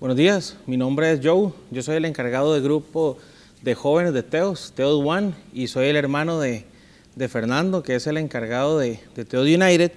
Buenos 0.00 0.16
días, 0.16 0.56
mi 0.64 0.78
nombre 0.78 1.12
es 1.12 1.20
Joe, 1.22 1.52
yo 1.70 1.82
soy 1.82 1.96
el 1.96 2.06
encargado 2.06 2.54
del 2.54 2.62
grupo 2.62 3.18
de 3.60 3.74
jóvenes 3.74 4.14
de 4.14 4.22
Teos, 4.22 4.72
Teos 4.74 4.98
One, 5.04 5.34
y 5.52 5.66
soy 5.66 5.88
el 5.88 5.96
hermano 5.96 6.40
de, 6.40 6.64
Fernando, 7.28 7.82
que 7.82 7.96
es 7.96 8.06
el 8.06 8.16
encargado 8.16 8.78
de, 8.78 8.98
de 9.14 9.38
United. 9.38 9.92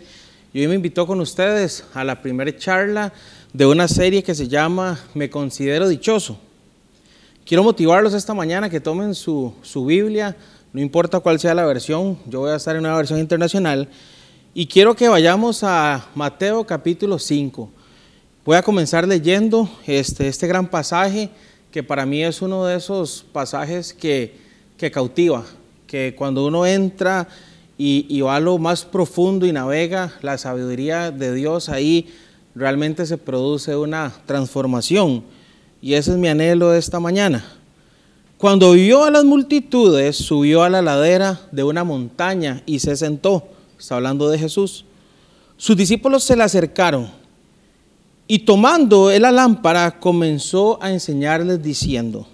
Y 0.54 0.60
hoy 0.60 0.68
me 0.68 0.76
invitó 0.76 1.08
con 1.08 1.22
ustedes 1.22 1.86
a 1.94 2.04
la 2.04 2.22
primera 2.22 2.54
charla 2.58 3.14
de 3.54 3.66
una 3.66 3.88
serie 3.88 4.24
que 4.24 4.36
se 4.36 4.50
llama 4.50 5.00
Me 5.14 5.30
considero 5.30 5.88
dichoso. 5.88 6.38
Quiero 7.46 7.64
motivarlos 7.64 8.14
esta 8.14 8.34
mañana 8.34 8.70
que 8.70 8.82
tomen 8.82 9.16
su, 9.16 9.54
su 9.62 9.86
Biblia, 9.86 10.36
no 10.74 10.82
importa 10.82 11.22
cuál 11.22 11.40
sea 11.40 11.54
la 11.54 11.66
versión, 11.66 12.20
yo 12.26 12.42
voy 12.42 12.52
a 12.52 12.58
estar 12.58 12.76
en 12.76 12.82
una 12.82 12.98
versión 12.98 13.20
internacional, 13.20 13.88
y 14.54 14.68
quiero 14.68 14.98
que 14.98 15.08
vayamos 15.08 15.64
a 15.64 16.10
Mateo 16.14 16.66
capítulo 16.66 17.18
5. 17.18 17.83
Voy 18.46 18.58
a 18.58 18.62
comenzar 18.62 19.08
leyendo 19.08 19.70
este, 19.88 20.28
este 20.28 20.48
gran 20.48 20.68
pasaje 20.68 21.30
que 21.72 21.82
para 21.82 22.06
mí 22.06 22.26
es 22.26 22.42
uno 22.42 22.66
de 22.66 22.76
esos 22.76 23.24
pasajes 23.32 23.94
que, 23.94 24.36
que 24.76 24.92
cautiva, 24.92 25.46
que 25.88 26.14
cuando 26.14 26.46
uno 26.46 26.66
entra 26.66 27.30
y, 27.78 28.06
y, 28.10 28.20
va 28.20 28.36
a 28.36 28.42
lo 28.42 28.58
más 28.58 28.84
profundo 28.84 29.46
y 29.46 29.54
navega 29.54 30.12
la 30.22 30.38
sabiduría 30.38 31.10
de 31.10 31.34
Dios, 31.34 31.70
ahí 31.70 32.14
realmente 32.54 33.06
se 33.06 33.18
produce 33.18 33.78
una 33.78 34.12
transformación. 34.26 35.24
Y 35.82 35.94
ese 35.94 36.12
es 36.12 36.18
mi 36.18 36.28
anhelo 36.28 36.72
de 36.72 36.80
esta 36.80 37.00
mañana. 37.00 37.46
Cuando 38.38 38.74
vio 38.74 39.06
a 39.06 39.12
las 39.12 39.24
multitudes, 39.24 40.18
subió 40.18 40.64
a 40.64 40.70
la 40.70 40.82
ladera 40.82 41.40
de 41.54 41.64
una 41.64 41.86
montaña 41.86 42.62
y 42.66 42.80
se 42.80 42.98
sentó. 42.98 43.48
Está 43.80 43.96
hablando 43.96 44.30
de 44.30 44.38
Jesús. 44.38 44.84
Sus 45.56 45.78
discípulos 45.78 46.26
se 46.26 46.36
le 46.36 46.44
acercaron 46.44 47.23
y 48.34 48.40
tomando 48.40 49.12
la 49.20 49.32
lámpara, 49.32 50.00
comenzó 50.00 50.82
a 50.82 50.92
enseñarles 50.92 51.62
diciendo, 51.62 52.26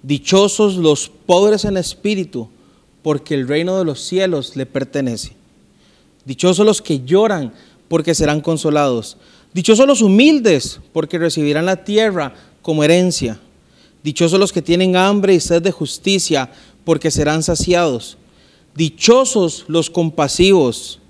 Dichosos 0.00 0.76
los 0.76 1.08
pobres 1.08 1.64
en 1.64 1.76
espíritu, 1.76 2.48
porque 3.02 3.34
el 3.34 3.48
reino 3.48 3.76
de 3.76 3.84
los 3.84 4.00
cielos 4.00 4.54
le 4.54 4.64
pertenece. 4.64 5.32
Dichosos 6.24 6.64
los 6.64 6.80
que 6.80 7.00
lloran, 7.00 7.52
porque 7.88 8.14
serán 8.14 8.40
consolados. 8.40 9.16
Dichosos 9.52 9.88
los 9.88 10.02
humildes, 10.02 10.78
porque 10.92 11.18
recibirán 11.18 11.66
la 11.66 11.82
tierra 11.82 12.36
como 12.62 12.84
herencia. 12.84 13.40
Dichosos 14.04 14.38
los 14.38 14.52
que 14.52 14.62
tienen 14.62 14.94
hambre 14.94 15.34
y 15.34 15.40
sed 15.40 15.62
de 15.62 15.72
justicia, 15.72 16.48
porque 16.84 17.10
serán 17.10 17.42
saciados. 17.42 18.18
Dichosos 18.76 19.64
los 19.66 19.90
compasivos, 19.90 21.00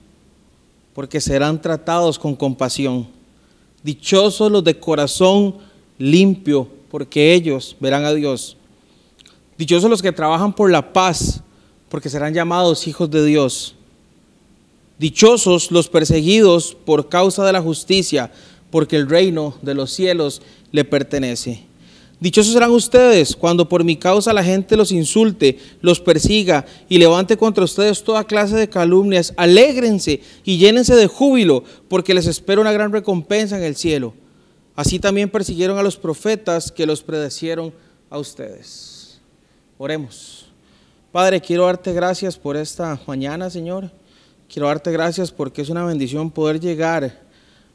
porque 0.95 1.21
serán 1.21 1.61
tratados 1.61 2.19
con 2.19 2.35
compasión. 2.35 3.21
Dichosos 3.83 4.51
los 4.51 4.63
de 4.65 4.79
corazón 4.79 5.57
limpio, 5.99 6.69
porque 6.91 7.35
ellos 7.35 7.77
verán 7.81 8.05
a 8.05 8.13
Dios. 8.13 8.57
Dichosos 9.59 9.91
los 9.91 10.03
que 10.03 10.13
trabajan 10.13 10.53
por 10.53 10.71
la 10.71 10.93
paz, 10.93 11.43
porque 11.89 12.09
serán 12.09 12.35
llamados 12.35 12.87
hijos 12.87 13.11
de 13.11 13.25
Dios. 13.25 13.75
Dichosos 14.99 15.71
los 15.71 15.89
perseguidos 15.89 16.77
por 16.85 17.09
causa 17.09 17.45
de 17.45 17.53
la 17.53 17.61
justicia, 17.61 18.33
porque 18.71 18.97
el 18.97 19.09
reino 19.09 19.55
de 19.63 19.75
los 19.75 19.93
cielos 19.93 20.43
le 20.71 20.85
pertenece. 20.85 21.72
Dichosos 22.23 22.53
serán 22.53 22.71
ustedes 22.71 23.35
cuando 23.35 23.69
por 23.69 23.83
mi 23.83 23.97
causa 23.97 24.33
la 24.33 24.45
gente 24.45 24.77
los 24.77 24.93
insulte, 24.93 25.59
los 25.81 25.99
persiga 25.99 26.65
y 26.89 26.99
levante 26.99 27.37
contra 27.37 27.65
ustedes 27.65 28.05
toda 28.05 28.23
clase 28.23 28.55
de 28.55 28.69
calumnias. 28.69 29.35
Alégrense 29.37 30.21
y 30.45 30.57
llénense 30.57 30.95
de 30.95 31.09
júbilo, 31.09 31.65
porque 31.89 32.15
les 32.15 32.29
espera 32.29 32.61
una 32.61 32.71
gran 32.71 32.93
recompensa 32.93 33.59
en 33.59 33.65
el 33.65 33.75
cielo. 33.75 34.15
Así 34.77 35.01
también 35.01 35.31
persiguieron 35.31 35.79
a 35.79 35.83
los 35.83 35.97
profetas 35.97 36.71
que 36.71 36.87
los 36.87 37.03
predecieron 37.03 37.75
a 38.09 38.19
ustedes. 38.19 39.21
Oremos. 39.77 40.47
Padre, 41.11 41.41
quiero 41.41 41.67
darte 41.67 41.93
gracias 41.93 42.39
por 42.39 42.57
esta 42.57 43.01
mañana, 43.05 43.51
Señor. 43.51 43.91
Quiero 44.49 44.69
darte 44.69 44.93
gracias 44.93 45.33
porque 45.33 45.63
es 45.63 45.71
una 45.71 45.85
bendición 45.85 46.31
poder 46.31 46.61
llegar 46.61 47.21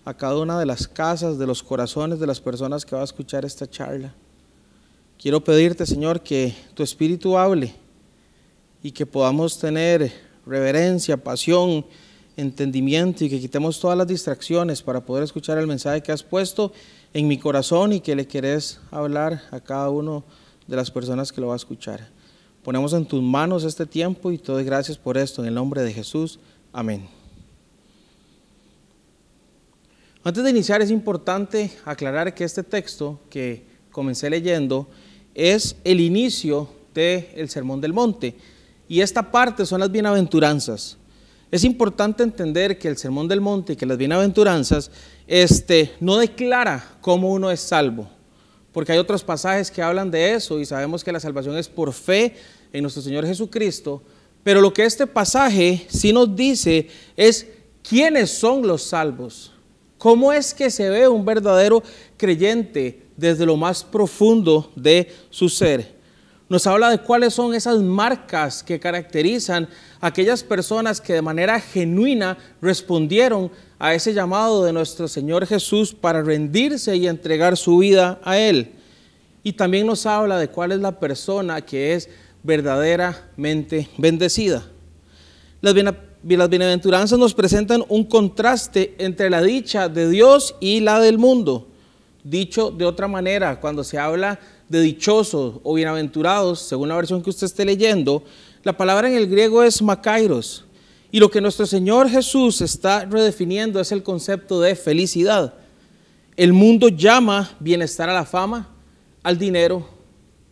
a 0.06 0.14
cada 0.14 0.40
una 0.40 0.58
de 0.58 0.66
las 0.66 0.88
casas, 0.88 1.38
de 1.38 1.46
los 1.46 1.62
corazones 1.62 2.18
de 2.18 2.28
las 2.28 2.40
personas 2.40 2.86
que 2.86 2.96
va 2.96 3.02
a 3.02 3.04
escuchar 3.04 3.44
esta 3.44 3.70
charla. 3.70 4.16
Quiero 5.20 5.44
pedirte, 5.44 5.88
Señor, 5.88 6.22
que 6.22 6.54
tu 6.76 6.84
Espíritu 6.84 7.40
hable 7.40 7.74
y 8.84 8.92
que 8.92 9.08
podamos 9.08 9.58
tener 9.58 10.12
reverencia, 10.46 11.18
pasión, 11.18 11.84
entendimiento 12.36 13.26
y 13.26 13.30
que 13.30 13.40
quitemos 13.40 13.80
todas 13.80 13.98
las 13.98 14.06
distracciones 14.06 14.84
para 14.84 15.04
poder 15.04 15.24
escuchar 15.24 15.58
el 15.58 15.66
mensaje 15.66 16.04
que 16.04 16.12
has 16.12 16.22
puesto 16.22 16.72
en 17.14 17.28
mi 17.28 17.40
corazón 17.40 17.94
y 17.94 18.00
que 18.00 18.16
le 18.16 18.28
querés 18.28 18.80
hablar 18.92 19.42
a 19.50 19.60
cada 19.60 19.90
uno 19.90 20.24
de 20.68 20.76
las 20.76 20.92
personas 20.92 21.32
que 21.32 21.42
lo 21.42 21.48
va 21.48 21.54
a 21.54 21.58
escuchar. 21.58 22.08
Ponemos 22.62 22.94
en 22.94 23.08
tus 23.08 23.24
manos 23.24 23.64
este 23.64 23.88
tiempo 23.88 24.32
y 24.32 24.38
te 24.38 24.52
doy 24.52 24.64
gracias 24.64 25.00
por 25.00 25.18
esto 25.18 25.42
en 25.42 25.48
el 25.48 25.56
nombre 25.56 25.82
de 25.82 25.94
Jesús. 25.94 26.40
Amén. 26.72 27.08
Antes 30.24 30.44
de 30.44 30.52
iniciar 30.52 30.84
es 30.84 30.92
importante 30.92 31.72
aclarar 31.86 32.36
que 32.36 32.44
este 32.44 32.62
texto 32.62 33.20
que 33.32 33.66
comencé 33.90 34.30
leyendo 34.30 34.88
es 35.38 35.76
el 35.84 36.02
inicio 36.02 36.68
del 36.96 37.48
Sermón 37.48 37.80
del 37.80 37.94
Monte. 37.94 38.36
Y 38.90 39.02
esta 39.02 39.32
parte 39.32 39.68
son 39.68 39.80
las 39.80 39.92
bienaventuranzas. 39.92 40.98
Es 41.52 41.64
importante 41.64 42.24
entender 42.24 42.80
que 42.80 42.88
el 42.88 42.98
Sermón 42.98 43.28
del 43.28 43.40
Monte 43.40 43.74
y 43.74 43.76
que 43.76 43.86
las 43.86 44.00
bienaventuranzas 44.00 44.90
este, 45.28 45.94
no 46.00 46.18
declara 46.18 46.98
cómo 47.00 47.32
uno 47.32 47.52
es 47.52 47.60
salvo, 47.60 48.10
porque 48.74 48.92
hay 48.92 48.98
otros 48.98 49.24
pasajes 49.24 49.70
que 49.70 49.82
hablan 49.82 50.10
de 50.10 50.34
eso 50.34 50.60
y 50.60 50.66
sabemos 50.66 51.04
que 51.04 51.12
la 51.12 51.20
salvación 51.20 51.56
es 51.56 51.70
por 51.70 51.94
fe 51.94 52.36
en 52.74 52.82
nuestro 52.82 53.02
Señor 53.02 53.26
Jesucristo, 53.26 54.02
pero 54.44 54.60
lo 54.60 54.74
que 54.74 54.84
este 54.84 55.08
pasaje 55.08 55.86
sí 55.88 56.12
nos 56.12 56.36
dice 56.36 56.90
es 57.16 57.48
quiénes 57.88 58.32
son 58.32 58.68
los 58.68 58.84
salvos, 58.84 59.54
cómo 59.98 60.34
es 60.34 60.54
que 60.54 60.70
se 60.70 60.90
ve 60.90 61.08
un 61.08 61.24
verdadero 61.24 61.82
creyente 62.18 63.07
desde 63.18 63.46
lo 63.46 63.58
más 63.58 63.84
profundo 63.84 64.72
de 64.76 65.12
su 65.30 65.50
ser. 65.50 65.98
Nos 66.50 66.66
habla 66.66 66.90
de 66.90 67.00
cuáles 67.00 67.34
son 67.34 67.54
esas 67.54 67.80
marcas 67.80 68.64
que 68.64 68.80
caracterizan 68.80 69.68
a 70.00 70.08
aquellas 70.08 70.44
personas 70.44 71.02
que 71.02 71.14
de 71.14 71.22
manera 71.22 71.60
genuina 71.60 72.38
respondieron 72.62 73.52
a 73.80 73.94
ese 73.94 74.14
llamado 74.14 74.64
de 74.64 74.72
nuestro 74.72 75.10
Señor 75.10 75.46
Jesús 75.46 75.94
para 75.94 76.22
rendirse 76.22 76.96
y 76.96 77.08
entregar 77.08 77.58
su 77.58 77.80
vida 77.80 78.22
a 78.24 78.38
Él. 78.38 78.72
Y 79.44 79.54
también 79.54 79.86
nos 79.86 80.06
habla 80.06 80.38
de 80.38 80.48
cuál 80.48 80.72
es 80.72 80.80
la 80.80 81.00
persona 81.00 81.62
que 81.62 81.94
es 81.94 82.10
verdaderamente 82.44 83.90
bendecida. 83.98 84.66
Las, 85.60 85.74
bienaventuranzas 86.24 87.20
nos 87.20 87.34
presentan 87.34 87.84
un 87.90 88.06
contraste 88.06 88.96
entre 89.00 89.30
la 89.30 89.42
dicha 89.42 89.90
de 89.90 90.10
Dios 90.10 90.56
y 90.62 90.80
la 90.80 91.02
del 91.02 91.18
mundo. 91.18 91.68
Dicho 92.30 92.72
de 92.72 92.84
otra 92.84 93.08
manera, 93.08 93.58
cuando 93.58 93.86
se 93.86 93.98
habla 93.98 94.38
de 94.68 94.82
dichosos 94.82 95.62
o 95.64 95.74
bienaventurados, 95.74 96.60
según 96.60 96.90
la 96.90 96.98
versión 96.98 97.24
que 97.24 97.30
usted 97.30 97.46
esté 97.46 97.64
leyendo, 97.64 98.22
la 98.64 98.76
palabra 98.76 99.08
en 99.08 99.16
el 99.16 99.30
griego 99.30 99.64
es 99.64 99.82
makairos. 99.82 100.66
Y 101.10 101.22
lo 101.22 101.32
que 101.32 101.40
nuestro 101.40 101.66
Señor 101.66 102.10
Jesús 102.10 102.60
está 102.60 103.06
redefiniendo 103.06 103.80
es 103.80 103.94
el 103.94 104.04
concepto 104.04 104.60
de 104.60 104.76
felicidad. 104.76 105.54
El 106.36 106.52
mundo 106.52 106.90
llama 106.90 107.50
bienestar 107.62 108.10
a 108.10 108.14
la 108.14 108.26
fama, 108.26 108.68
al 109.24 109.38
dinero, 109.38 109.88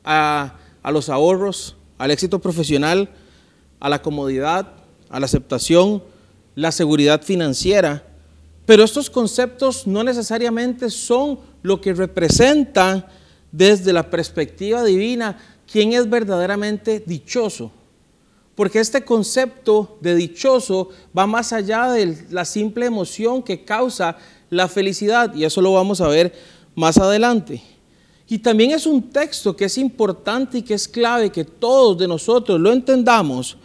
a, 0.05 0.55
a 0.81 0.91
los 0.91 1.09
ahorros, 1.09 1.75
al 1.97 2.09
éxito 2.09 2.39
profesional, 2.39 3.09
a 3.81 3.89
la 3.89 4.01
comodidad, 4.01 4.71
a 5.09 5.19
la 5.19 5.25
aceptación, 5.25 6.01
la 6.55 6.71
seguridad 6.71 7.21
financiera. 7.21 8.14
Pero 8.65 8.83
estos 8.83 9.09
conceptos 9.09 9.85
no 9.85 10.03
necesariamente 10.03 10.89
son 10.89 11.39
lo 11.61 11.79
que 11.79 11.93
representa 11.93 13.07
desde 13.51 13.93
la 13.93 14.09
perspectiva 14.09 14.83
divina 14.83 15.37
quién 15.71 15.93
es 15.93 16.09
verdaderamente 16.09 17.03
dichoso. 17.05 17.71
Porque 18.55 18.79
este 18.79 19.03
concepto 19.03 19.97
de 20.01 20.15
dichoso 20.15 20.89
va 21.17 21.27
más 21.27 21.53
allá 21.53 21.91
de 21.91 22.25
la 22.31 22.45
simple 22.45 22.85
emoción 22.85 23.43
que 23.43 23.65
causa 23.65 24.17
la 24.49 24.67
felicidad, 24.67 25.33
y 25.35 25.43
eso 25.43 25.61
lo 25.61 25.73
vamos 25.73 25.99
a 26.01 26.07
ver 26.07 26.33
más 26.73 26.97
adelante. 26.97 27.61
Y 28.27 28.39
también 28.39 28.71
es 28.71 28.85
un 28.85 29.09
texto 29.09 29.55
que 29.55 29.65
es 29.65 29.77
importante 29.77 30.59
y 30.59 30.61
que 30.61 30.73
es 30.73 30.87
clave 30.87 31.31
que 31.31 31.43
todos 31.43 31.97
de 31.97 32.07
nosotros 32.07 32.59
lo 32.59 32.71
entendamos, 32.71 33.57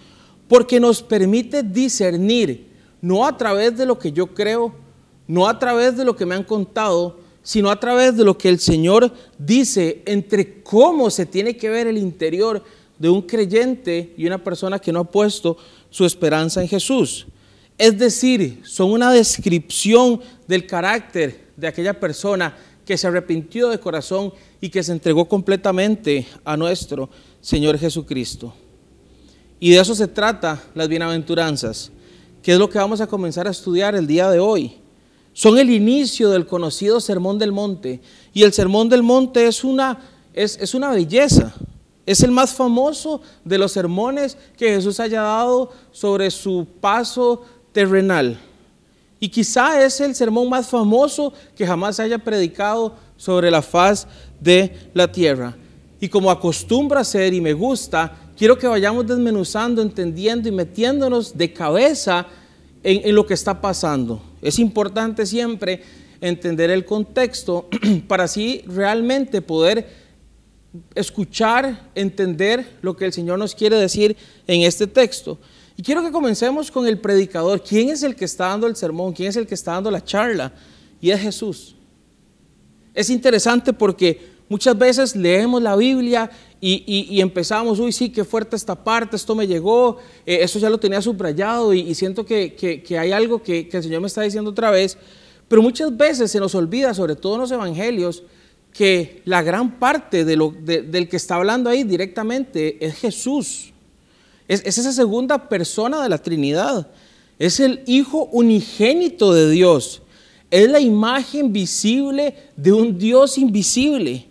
porque 0.48 0.80
nos 0.80 1.02
permite 1.02 1.62
discernir, 1.62 2.68
no 3.00 3.24
a 3.24 3.36
través 3.36 3.76
de 3.78 3.86
lo 3.86 3.98
que 3.98 4.10
yo 4.10 4.26
creo, 4.26 4.74
no 5.30 5.46
a 5.46 5.60
través 5.60 5.96
de 5.96 6.04
lo 6.04 6.16
que 6.16 6.26
me 6.26 6.34
han 6.34 6.42
contado, 6.42 7.20
sino 7.44 7.70
a 7.70 7.78
través 7.78 8.16
de 8.16 8.24
lo 8.24 8.36
que 8.36 8.48
el 8.48 8.58
Señor 8.58 9.12
dice 9.38 10.02
entre 10.04 10.60
cómo 10.60 11.08
se 11.08 11.24
tiene 11.24 11.56
que 11.56 11.70
ver 11.70 11.86
el 11.86 11.98
interior 11.98 12.64
de 12.98 13.08
un 13.08 13.22
creyente 13.22 14.12
y 14.16 14.26
una 14.26 14.42
persona 14.42 14.80
que 14.80 14.90
no 14.90 14.98
ha 14.98 15.04
puesto 15.04 15.56
su 15.88 16.04
esperanza 16.04 16.60
en 16.60 16.68
Jesús. 16.68 17.28
Es 17.78 17.96
decir, 17.96 18.60
son 18.64 18.90
una 18.90 19.12
descripción 19.12 20.20
del 20.48 20.66
carácter 20.66 21.46
de 21.56 21.68
aquella 21.68 21.98
persona 21.98 22.56
que 22.84 22.98
se 22.98 23.06
arrepintió 23.06 23.68
de 23.68 23.78
corazón 23.78 24.32
y 24.60 24.68
que 24.68 24.82
se 24.82 24.90
entregó 24.90 25.26
completamente 25.26 26.26
a 26.44 26.56
nuestro 26.56 27.08
Señor 27.40 27.78
Jesucristo. 27.78 28.52
Y 29.60 29.70
de 29.70 29.78
eso 29.78 29.94
se 29.94 30.08
trata 30.08 30.60
las 30.74 30.88
bienaventuranzas, 30.88 31.92
que 32.42 32.52
es 32.52 32.58
lo 32.58 32.68
que 32.68 32.78
vamos 32.78 33.00
a 33.00 33.06
comenzar 33.06 33.46
a 33.46 33.52
estudiar 33.52 33.94
el 33.94 34.08
día 34.08 34.28
de 34.28 34.40
hoy. 34.40 34.79
Son 35.40 35.56
el 35.56 35.70
inicio 35.70 36.28
del 36.28 36.44
conocido 36.44 37.00
Sermón 37.00 37.38
del 37.38 37.50
Monte. 37.50 38.02
Y 38.34 38.42
el 38.42 38.52
Sermón 38.52 38.90
del 38.90 39.02
Monte 39.02 39.46
es 39.46 39.64
una, 39.64 39.98
es, 40.34 40.58
es 40.60 40.74
una 40.74 40.90
belleza. 40.90 41.54
Es 42.04 42.22
el 42.22 42.30
más 42.30 42.52
famoso 42.52 43.22
de 43.42 43.56
los 43.56 43.72
sermones 43.72 44.36
que 44.58 44.74
Jesús 44.74 45.00
haya 45.00 45.22
dado 45.22 45.72
sobre 45.92 46.30
su 46.30 46.66
paso 46.82 47.42
terrenal. 47.72 48.38
Y 49.18 49.30
quizá 49.30 49.82
es 49.82 49.98
el 50.02 50.14
sermón 50.14 50.50
más 50.50 50.68
famoso 50.68 51.32
que 51.56 51.66
jamás 51.66 51.98
haya 52.00 52.18
predicado 52.18 52.96
sobre 53.16 53.50
la 53.50 53.62
faz 53.62 54.06
de 54.40 54.90
la 54.92 55.10
tierra. 55.10 55.56
Y 56.02 56.10
como 56.10 56.30
acostumbra 56.30 57.02
ser 57.02 57.32
y 57.32 57.40
me 57.40 57.54
gusta, 57.54 58.14
quiero 58.36 58.58
que 58.58 58.66
vayamos 58.66 59.06
desmenuzando, 59.06 59.80
entendiendo 59.80 60.50
y 60.50 60.52
metiéndonos 60.52 61.34
de 61.34 61.50
cabeza 61.50 62.26
en 62.82 63.14
lo 63.14 63.24
que 63.24 63.32
está 63.32 63.58
pasando. 63.58 64.20
Es 64.42 64.58
importante 64.58 65.26
siempre 65.26 65.82
entender 66.20 66.70
el 66.70 66.84
contexto 66.84 67.68
para 68.08 68.24
así 68.24 68.62
realmente 68.66 69.42
poder 69.42 69.88
escuchar, 70.94 71.90
entender 71.94 72.78
lo 72.82 72.96
que 72.96 73.06
el 73.06 73.12
Señor 73.12 73.38
nos 73.38 73.54
quiere 73.54 73.76
decir 73.76 74.16
en 74.46 74.62
este 74.62 74.86
texto. 74.86 75.38
Y 75.76 75.82
quiero 75.82 76.02
que 76.02 76.12
comencemos 76.12 76.70
con 76.70 76.86
el 76.86 76.98
predicador. 76.98 77.62
¿Quién 77.62 77.88
es 77.88 78.02
el 78.02 78.14
que 78.14 78.26
está 78.26 78.48
dando 78.48 78.66
el 78.66 78.76
sermón? 78.76 79.12
¿Quién 79.12 79.30
es 79.30 79.36
el 79.36 79.46
que 79.46 79.54
está 79.54 79.72
dando 79.72 79.90
la 79.90 80.04
charla? 80.04 80.52
Y 81.00 81.10
es 81.10 81.20
Jesús. 81.20 81.74
Es 82.94 83.08
interesante 83.08 83.72
porque 83.72 84.20
muchas 84.50 84.76
veces 84.76 85.16
leemos 85.16 85.62
la 85.62 85.76
Biblia 85.76 86.30
y, 86.60 87.18
empezamos, 87.22 87.78
uy, 87.78 87.92
sí, 87.92 88.10
qué 88.10 88.22
fuerte 88.22 88.54
esta 88.54 88.74
parte, 88.74 89.16
esto 89.16 89.34
me 89.34 89.46
llegó, 89.46 89.96
eh, 90.26 90.40
eso 90.42 90.58
ya 90.58 90.68
lo 90.68 90.78
tenía 90.78 91.00
subrayado 91.00 91.72
y, 91.72 91.94
siento 91.94 92.26
que, 92.26 92.84
hay 92.98 93.12
algo 93.12 93.42
que, 93.42 93.70
el 93.72 93.82
Señor 93.82 94.02
me 94.02 94.08
está 94.08 94.20
diciendo 94.20 94.50
otra 94.50 94.70
vez. 94.70 94.98
Pero 95.48 95.62
muchas 95.62 95.96
veces 95.96 96.30
se 96.30 96.38
nos 96.38 96.54
olvida, 96.54 96.92
sobre 96.92 97.16
todo 97.16 97.36
en 97.36 97.40
los 97.40 97.50
evangelios, 97.50 98.22
que 98.72 99.22
la 99.24 99.42
gran 99.42 99.78
parte 99.78 100.24
de 100.24 100.36
lo, 100.36 100.50
del 100.50 101.08
que 101.08 101.16
está 101.16 101.36
hablando 101.36 101.70
ahí 101.70 101.82
directamente 101.82 102.84
es 102.84 102.96
Jesús. 102.96 103.72
Es, 104.46 104.62
esa 104.64 104.92
segunda 104.92 105.48
persona 105.48 106.02
de 106.02 106.08
la 106.08 106.18
Trinidad. 106.18 106.88
Es 107.38 107.58
el 107.60 107.82
Hijo 107.86 108.28
unigénito 108.32 109.32
de 109.32 109.50
Dios. 109.50 110.02
Es 110.50 110.68
la 110.68 110.80
imagen 110.80 111.52
visible 111.52 112.34
de 112.56 112.72
un 112.72 112.98
Dios 112.98 113.38
invisible. 113.38 114.29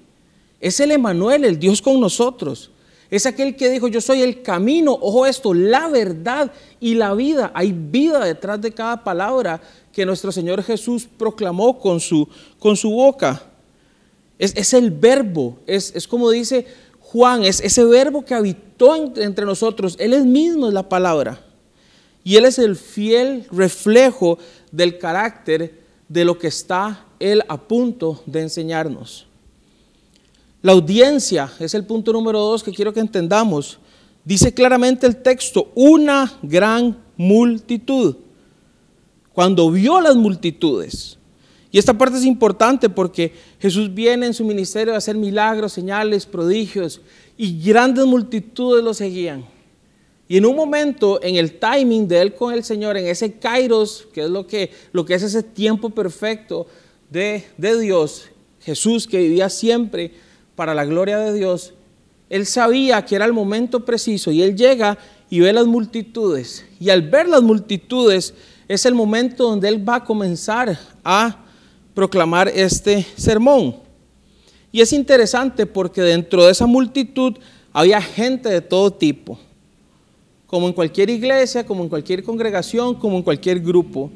Es 0.60 0.80
el 0.80 0.92
Emanuel, 0.92 1.46
el 1.46 1.60
Dios 1.60 1.82
con 1.82 2.00
nosotros. 2.00 2.72
Es 3.10 3.26
aquel 3.26 3.56
que 3.56 3.70
dijo, 3.70 3.88
yo 3.88 4.02
soy 4.02 4.22
el 4.22 4.44
camino, 4.44 4.92
ojo 4.92 5.26
esto, 5.26 5.54
la 5.54 5.88
verdad 5.88 6.52
y 6.80 6.94
la 6.94 7.14
vida. 7.16 7.52
Hay 7.56 7.72
vida 7.72 8.24
detrás 8.24 8.62
de 8.62 8.72
cada 8.72 9.04
palabra 9.04 9.60
que 9.92 10.06
nuestro 10.06 10.32
Señor 10.32 10.62
Jesús 10.62 11.08
proclamó 11.18 11.80
con 11.80 12.00
su, 12.00 12.28
con 12.60 12.76
su 12.76 12.92
boca. 12.92 13.44
Es, 14.38 14.74
el 14.74 14.92
verbo, 14.92 15.58
es, 15.66 15.94
es 15.96 16.08
como 16.08 16.30
dice 16.30 16.66
Juan, 17.00 17.44
es 17.44 17.60
ese 17.60 17.84
verbo 17.84 18.24
que 18.24 18.36
habitó 18.36 18.96
entre 18.96 19.46
nosotros. 19.46 19.96
Él 20.00 20.14
es 20.14 20.26
mismo 20.26 20.68
es 20.68 20.74
la 20.74 20.88
palabra. 20.88 21.44
Y 22.24 22.36
Él 22.36 22.46
es 22.46 22.60
el 22.60 22.76
fiel 22.76 23.48
reflejo 23.52 24.38
del 24.72 25.00
carácter 25.00 25.80
de 26.08 26.26
lo 26.26 26.38
que 26.38 26.48
está 26.48 27.06
Él 27.20 27.44
a 27.48 27.58
punto 27.58 28.22
de 28.28 28.42
enseñarnos. 28.42 29.29
La 30.62 30.74
audiencia 30.74 31.52
es 31.60 31.74
el 31.74 31.86
punto 31.86 32.12
número 32.12 32.40
dos 32.40 32.64
que 32.64 32.74
quiero 32.74 32.94
que 32.94 33.00
entendamos. 33.00 33.80
Dice 34.26 34.54
claramente 34.54 35.08
el 35.08 35.18
texto, 35.18 35.72
una 35.74 36.38
gran 36.42 36.98
multitud. 37.16 38.18
Cuando 39.32 39.72
vio 39.72 40.02
las 40.02 40.18
multitudes, 40.18 41.18
y 41.72 41.78
esta 41.78 41.98
parte 41.98 42.18
es 42.18 42.26
importante 42.26 42.90
porque 42.90 43.32
Jesús 43.60 43.94
viene 43.94 44.26
en 44.26 44.34
su 44.34 44.44
ministerio 44.44 44.94
a 44.94 44.98
hacer 44.98 45.16
milagros, 45.16 45.72
señales, 45.72 46.26
prodigios 46.26 47.00
y 47.38 47.62
grandes 47.62 48.06
multitudes 48.06 48.84
lo 48.84 48.94
seguían. 48.94 49.46
Y 50.28 50.38
en 50.38 50.46
un 50.46 50.56
momento, 50.56 51.22
en 51.24 51.36
el 51.38 51.58
timing 51.58 52.08
de 52.08 52.22
él 52.22 52.36
con 52.36 52.54
el 52.54 52.64
Señor, 52.64 52.98
en 52.98 53.08
ese 53.08 53.34
kairos, 53.34 54.08
que 54.14 54.24
es 54.24 54.30
lo 54.30 54.46
que, 54.46 54.72
lo 54.92 55.06
que 55.06 55.14
es 55.14 55.24
ese 55.24 55.42
tiempo 55.42 55.90
perfecto 55.92 56.68
de, 57.10 57.46
de 57.58 57.80
Dios, 57.80 58.26
Jesús 58.60 59.08
que 59.08 59.20
vivía 59.20 59.50
siempre 59.50 60.12
para 60.60 60.74
la 60.74 60.84
gloria 60.84 61.20
de 61.20 61.32
Dios, 61.32 61.74
él 62.30 62.46
sabía 62.46 63.06
que 63.06 63.16
era 63.16 63.24
el 63.24 63.32
momento 63.32 63.86
preciso 63.86 64.30
y 64.30 64.42
él 64.42 64.58
llega 64.58 64.98
y 65.30 65.40
ve 65.40 65.54
las 65.54 65.66
multitudes. 65.66 66.66
Y 66.82 66.90
al 66.90 67.02
ver 67.04 67.30
las 67.30 67.42
multitudes 67.42 68.34
es 68.68 68.86
el 68.86 68.94
momento 68.94 69.46
donde 69.46 69.70
él 69.70 69.88
va 69.88 69.96
a 69.96 70.04
comenzar 70.04 70.78
a 71.02 71.46
proclamar 71.94 72.50
este 72.50 73.08
sermón. 73.16 73.78
Y 74.70 74.82
es 74.82 74.92
interesante 74.92 75.66
porque 75.66 76.02
dentro 76.02 76.44
de 76.44 76.52
esa 76.52 76.66
multitud 76.66 77.38
había 77.72 78.02
gente 78.02 78.50
de 78.50 78.60
todo 78.60 78.92
tipo, 78.92 79.40
como 80.46 80.68
en 80.68 80.74
cualquier 80.74 81.10
iglesia, 81.10 81.66
como 81.66 81.84
en 81.84 81.90
cualquier 81.90 82.22
congregación, 82.22 82.96
como 82.96 83.16
en 83.16 83.24
cualquier 83.24 83.62
grupo. 83.62 84.12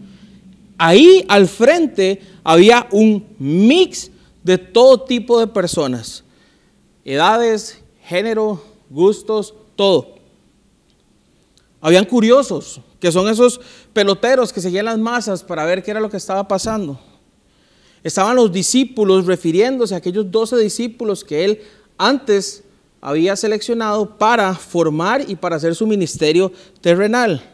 Ahí 0.77 1.23
al 1.29 1.47
frente 1.47 2.19
había 2.43 2.85
un 2.91 3.25
mix 3.39 4.11
de 4.43 4.57
todo 4.57 5.01
tipo 5.01 5.39
de 5.39 5.47
personas, 5.47 6.23
edades, 7.05 7.79
género, 8.03 8.61
gustos, 8.89 9.53
todo. 9.75 10.15
Habían 11.81 12.05
curiosos, 12.05 12.79
que 12.99 13.11
son 13.11 13.27
esos 13.27 13.59
peloteros 13.91 14.53
que 14.53 14.61
seguían 14.61 14.85
las 14.85 14.97
masas 14.97 15.43
para 15.43 15.65
ver 15.65 15.83
qué 15.83 15.91
era 15.91 15.99
lo 15.99 16.09
que 16.09 16.17
estaba 16.17 16.47
pasando. 16.47 16.99
Estaban 18.03 18.35
los 18.35 18.51
discípulos 18.51 19.25
refiriéndose 19.25 19.93
a 19.93 19.97
aquellos 19.97 20.29
doce 20.29 20.57
discípulos 20.57 21.23
que 21.23 21.43
él 21.43 21.61
antes 21.97 22.63
había 23.01 23.35
seleccionado 23.35 24.17
para 24.17 24.53
formar 24.55 25.29
y 25.29 25.35
para 25.35 25.57
hacer 25.57 25.75
su 25.75 25.85
ministerio 25.85 26.51
terrenal. 26.79 27.52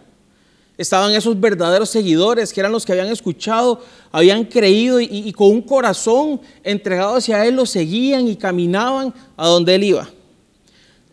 Estaban 0.79 1.13
esos 1.13 1.39
verdaderos 1.39 1.89
seguidores 1.89 2.51
que 2.53 2.61
eran 2.61 2.71
los 2.71 2.85
que 2.85 2.93
habían 2.93 3.09
escuchado, 3.09 3.83
habían 4.11 4.45
creído 4.45 4.99
y, 4.99 5.31
con 5.33 5.49
un 5.49 5.61
corazón 5.61 6.39
entregado 6.63 7.17
hacia 7.17 7.45
Él 7.45 7.57
lo 7.57 7.67
seguían 7.67 8.27
y 8.27 8.35
caminaban 8.35 9.13
a 9.37 9.47
donde 9.47 9.75
Él 9.75 9.83
iba. 9.83 10.09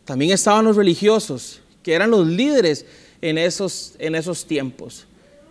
También 0.04 0.30
estaban 0.30 0.64
los 0.64 0.76
religiosos, 0.76 1.60
que 1.82 1.92
eran 1.92 2.12
los 2.12 2.26
líderes 2.26 2.86
en 3.20 3.38
esos, 3.38 3.94
en 3.98 4.14
esos 4.14 4.46
tiempos 4.46 5.06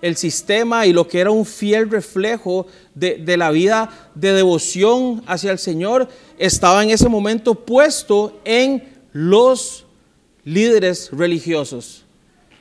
el 0.05 0.15
sistema 0.17 0.85
y 0.85 0.93
lo 0.93 1.07
que 1.07 1.19
era 1.19 1.31
un 1.31 1.47
fiel 1.47 1.89
reflejo 1.89 2.67
de, 2.93 3.37
la 3.37 3.49
vida 3.49 4.11
de 4.13 4.33
devoción 4.33 5.23
hacia 5.25 5.51
el 5.51 5.57
Señor, 5.57 6.07
estaba 6.37 6.83
en 6.83 6.91
ese 6.91 7.09
momento 7.09 7.55
puesto 7.55 8.39
en 8.45 8.83
los 9.13 9.83
líderes 10.43 11.09
religiosos. 11.11 12.04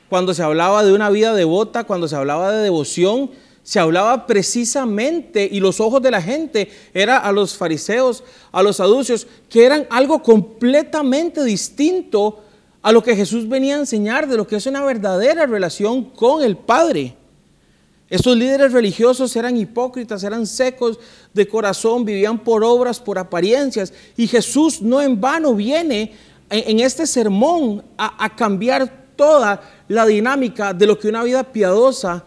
Cuando 0.09 0.33
se 0.33 0.43
hablaba 0.43 0.83
de 0.83 0.93
una 0.93 1.09
vida 1.09 1.33
devota, 1.33 1.83
cuando 1.83 2.07
se 2.07 2.15
hablaba 2.15 2.51
de 2.51 2.63
devoción, 2.63 3.31
se 3.63 3.79
hablaba 3.79 4.27
precisamente, 4.27 5.49
y 5.51 5.59
los 5.59 5.79
ojos 5.79 5.99
de 6.01 6.11
la 6.11 6.21
gente 6.21 6.69
era 6.93 7.17
a 7.17 7.31
los 7.31 7.57
fariseos, 7.57 8.23
a 8.51 8.61
los 8.61 8.75
saduceos, 8.75 9.25
que 9.49 9.65
eran 9.65 9.87
algo 9.89 10.21
completamente 10.21 11.43
distinto 11.43 12.43
a 12.83 12.91
lo 12.91 13.01
que 13.01 13.15
Jesús 13.15 13.49
venía 13.49 13.75
a 13.75 13.79
enseñar 13.79 14.27
de 14.27 14.37
lo 14.37 14.45
que 14.45 14.57
es 14.57 14.67
una 14.67 14.83
verdadera 14.83 15.47
relación 15.47 16.03
con 16.03 16.43
el 16.43 16.55
Padre. 16.55 17.15
Estos 18.07 18.37
líderes 18.37 18.71
religiosos 18.71 19.35
eran 19.35 19.57
hipócritas, 19.57 20.23
eran 20.23 20.45
secos 20.45 20.99
de 21.33 21.47
corazón, 21.47 22.05
vivían 22.05 22.37
por 22.37 22.63
obras, 22.63 22.99
por 22.99 23.17
apariencias. 23.17 23.91
Y 24.15 24.27
Jesús 24.27 24.83
no 24.83 25.01
en 25.01 25.19
vano 25.19 25.55
viene 25.55 26.13
en, 26.51 26.79
este 26.79 27.07
sermón 27.07 27.83
a, 27.97 28.23
a 28.23 28.35
cambiar 28.35 29.04
toda 29.15 29.61
la 29.87 30.05
dinámica 30.05 30.73
de 30.73 30.87
lo 30.87 30.97
que 30.97 31.07
una 31.07 31.23
vida 31.23 31.43
piadosa 31.43 32.23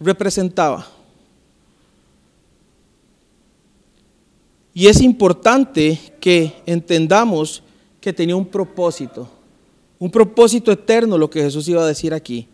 representaba. 0.00 0.86
Y 4.74 4.86
es 4.86 5.00
importante 5.00 5.98
que 6.20 6.54
entendamos 6.64 7.62
que 8.00 8.12
tenía 8.12 8.36
un 8.36 8.46
propósito, 8.46 9.28
un 9.98 10.10
propósito 10.10 10.70
eterno 10.70 11.18
lo 11.18 11.28
que 11.28 11.42
Jesús 11.42 11.66
iba 11.68 11.82
a 11.82 11.86
decir 11.86 12.14
aquí. 12.14 12.46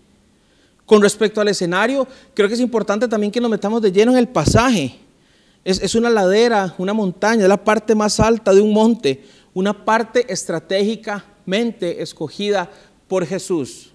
Con 0.87 1.03
respecto 1.03 1.41
al 1.41 1.49
escenario, 1.49 2.07
creo 2.35 2.49
que 2.49 2.55
es 2.55 2.61
importante 2.61 3.09
también 3.09 3.31
que 3.31 3.41
nos 3.41 3.51
metamos 3.51 3.81
de 3.83 3.93
lleno 3.93 4.13
en 4.13 4.19
el 4.19 4.29
pasaje. 4.29 4.97
Es, 5.65 5.95
una 5.95 6.11
ladera, 6.11 6.75
una 6.77 6.93
montaña, 6.93 7.43
es 7.43 7.49
la 7.49 7.63
parte 7.63 7.95
más 7.95 8.21
alta 8.21 8.53
de 8.53 8.61
un 8.61 8.73
monte, 8.73 9.25
una 9.55 9.85
parte 9.85 10.31
estratégicamente 10.31 12.03
escogida 12.03 12.71
por 13.09 13.27
Jesús. 13.27 13.91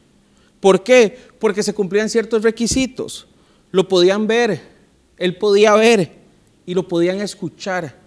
¿Por 0.59 0.83
qué? 0.83 1.17
Porque 1.39 1.63
se 1.63 1.73
cumplían 1.73 2.09
ciertos 2.09 2.43
requisitos. 2.43 3.27
Lo 3.71 3.87
podían 3.87 4.27
ver, 4.27 4.61
él 5.17 5.37
podía 5.37 5.73
ver 5.75 6.11
y 6.65 6.73
lo 6.73 6.87
podían 6.87 7.19
escuchar. 7.21 7.97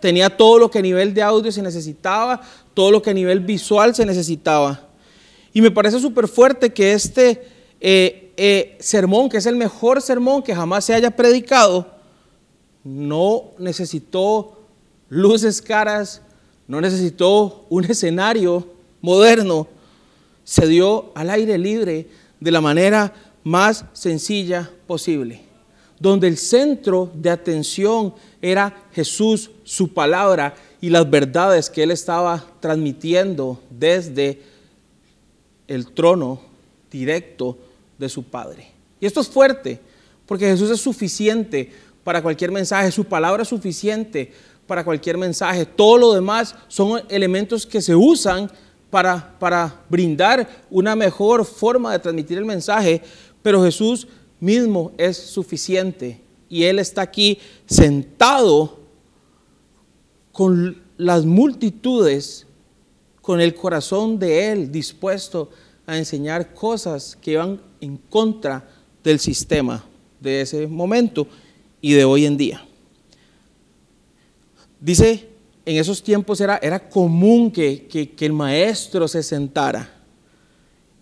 tenía 0.00 0.34
todo 0.34 0.58
lo 0.58 0.70
que 0.70 0.78
a 0.78 0.82
nivel 0.82 1.12
de 1.12 1.22
audio 1.22 1.52
se 1.52 1.60
necesitaba, 1.60 2.40
todo 2.72 2.90
lo 2.90 3.02
que 3.02 3.10
a 3.10 3.14
nivel 3.14 3.40
visual 3.40 3.94
se 3.94 4.06
necesitaba. 4.06 4.88
Y 5.52 5.60
me 5.60 5.70
parece 5.70 6.00
súper 6.00 6.26
fuerte 6.26 6.72
que 6.72 6.92
este 6.92 7.46
eh, 7.80 8.32
eh, 8.36 8.76
sermón, 8.80 9.28
que 9.28 9.36
es 9.36 9.46
el 9.46 9.56
mejor 9.56 10.00
sermón 10.00 10.42
que 10.42 10.54
jamás 10.54 10.86
se 10.86 10.94
haya 10.94 11.10
predicado, 11.10 11.86
no 12.82 13.50
necesitó 13.58 14.60
luces 15.10 15.60
caras, 15.60 16.22
no 16.66 16.80
necesitó 16.80 17.66
un 17.68 17.84
escenario 17.84 18.66
moderno, 19.00 19.68
se 20.44 20.66
dio 20.66 21.12
al 21.14 21.30
aire 21.30 21.58
libre 21.58 22.08
de 22.40 22.50
la 22.50 22.60
manera 22.60 23.12
más 23.44 23.84
sencilla 23.92 24.70
posible, 24.86 25.42
donde 25.98 26.28
el 26.28 26.36
centro 26.36 27.10
de 27.14 27.30
atención 27.30 28.14
era 28.42 28.88
Jesús, 28.92 29.50
su 29.64 29.92
palabra 29.92 30.54
y 30.80 30.90
las 30.90 31.08
verdades 31.08 31.70
que 31.70 31.82
él 31.82 31.90
estaba 31.90 32.44
transmitiendo 32.60 33.60
desde 33.70 34.42
el 35.68 35.92
trono 35.92 36.40
directo 36.90 37.56
de 37.98 38.08
su 38.08 38.24
Padre. 38.24 38.70
Y 38.98 39.06
esto 39.06 39.20
es 39.20 39.28
fuerte, 39.28 39.80
porque 40.26 40.46
Jesús 40.46 40.70
es 40.70 40.80
suficiente 40.80 41.70
para 42.02 42.22
cualquier 42.22 42.50
mensaje, 42.50 42.90
su 42.90 43.04
palabra 43.04 43.42
es 43.42 43.48
suficiente 43.48 44.32
para 44.66 44.84
cualquier 44.84 45.18
mensaje. 45.18 45.66
Todo 45.66 45.98
lo 45.98 46.14
demás 46.14 46.54
son 46.68 47.02
elementos 47.08 47.66
que 47.66 47.82
se 47.82 47.94
usan 47.94 48.50
para, 48.90 49.38
para 49.38 49.82
brindar 49.88 50.64
una 50.70 50.96
mejor 50.96 51.44
forma 51.44 51.92
de 51.92 51.98
transmitir 51.98 52.38
el 52.38 52.44
mensaje, 52.44 53.02
pero 53.42 53.62
Jesús 53.62 54.06
mismo 54.40 54.92
es 54.98 55.16
suficiente 55.16 56.20
y 56.48 56.64
Él 56.64 56.78
está 56.78 57.02
aquí 57.02 57.38
sentado 57.66 58.80
con 60.32 60.82
las 60.96 61.24
multitudes, 61.24 62.46
con 63.22 63.40
el 63.40 63.54
corazón 63.54 64.18
de 64.18 64.50
Él 64.52 64.72
dispuesto 64.72 65.50
a 65.86 65.96
enseñar 65.96 66.52
cosas 66.54 67.16
que 67.20 67.36
van 67.36 67.60
en 67.80 67.96
contra 67.96 68.68
del 69.02 69.18
sistema 69.18 69.84
de 70.20 70.42
ese 70.42 70.66
momento 70.66 71.26
y 71.80 71.92
de 71.94 72.04
hoy 72.04 72.26
en 72.26 72.36
día. 72.36 72.64
Dice, 74.80 75.29
en 75.64 75.76
esos 75.76 76.02
tiempos 76.02 76.40
era, 76.40 76.58
era 76.62 76.88
común 76.88 77.50
que, 77.50 77.86
que 77.86 78.26
el 78.26 78.32
maestro 78.32 79.06
se 79.08 79.22
sentara. 79.22 79.92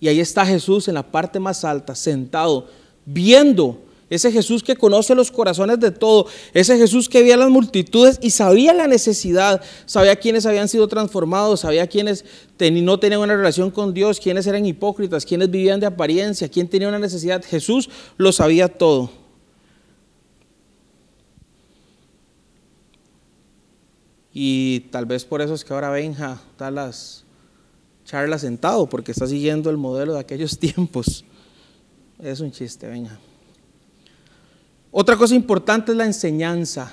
Y 0.00 0.08
ahí 0.08 0.20
está 0.20 0.46
Jesús 0.46 0.88
en 0.88 0.94
la 0.94 1.02
parte 1.02 1.40
más 1.40 1.64
alta, 1.64 1.94
sentado, 1.94 2.68
viendo 3.04 3.82
ese 4.10 4.32
Jesús 4.32 4.62
que 4.62 4.76
conoce 4.76 5.14
los 5.14 5.30
corazones 5.30 5.80
de 5.80 5.90
todo, 5.90 6.26
ese 6.54 6.78
Jesús 6.78 7.08
que 7.08 7.20
veía 7.20 7.36
las 7.36 7.50
multitudes 7.50 8.18
y 8.22 8.30
sabía 8.30 8.72
la 8.72 8.86
necesidad, 8.86 9.60
sabía 9.84 10.16
quiénes 10.16 10.46
habían 10.46 10.68
sido 10.68 10.88
transformados, 10.88 11.60
sabía 11.60 11.86
quiénes 11.86 12.24
no 12.58 12.98
tenían 12.98 13.20
una 13.20 13.36
relación 13.36 13.70
con 13.70 13.92
Dios, 13.92 14.18
quiénes 14.18 14.46
eran 14.46 14.64
hipócritas, 14.64 15.26
quiénes 15.26 15.50
vivían 15.50 15.80
de 15.80 15.86
apariencia, 15.86 16.48
quién 16.48 16.68
tenía 16.68 16.88
una 16.88 16.98
necesidad. 16.98 17.44
Jesús 17.44 17.90
lo 18.16 18.32
sabía 18.32 18.68
todo. 18.68 19.10
Y 24.40 24.86
tal 24.92 25.04
vez 25.04 25.24
por 25.24 25.42
eso 25.42 25.52
es 25.52 25.64
que 25.64 25.74
ahora 25.74 25.90
Benja 25.90 26.40
da 26.56 26.70
las 26.70 27.24
charlas 28.04 28.42
sentado, 28.42 28.88
porque 28.88 29.10
está 29.10 29.26
siguiendo 29.26 29.68
el 29.68 29.76
modelo 29.76 30.14
de 30.14 30.20
aquellos 30.20 30.56
tiempos. 30.60 31.24
Es 32.22 32.38
un 32.38 32.52
chiste, 32.52 32.86
Benja. 32.86 33.18
Otra 34.92 35.16
cosa 35.16 35.34
importante 35.34 35.90
es 35.90 35.98
la 35.98 36.04
enseñanza. 36.04 36.92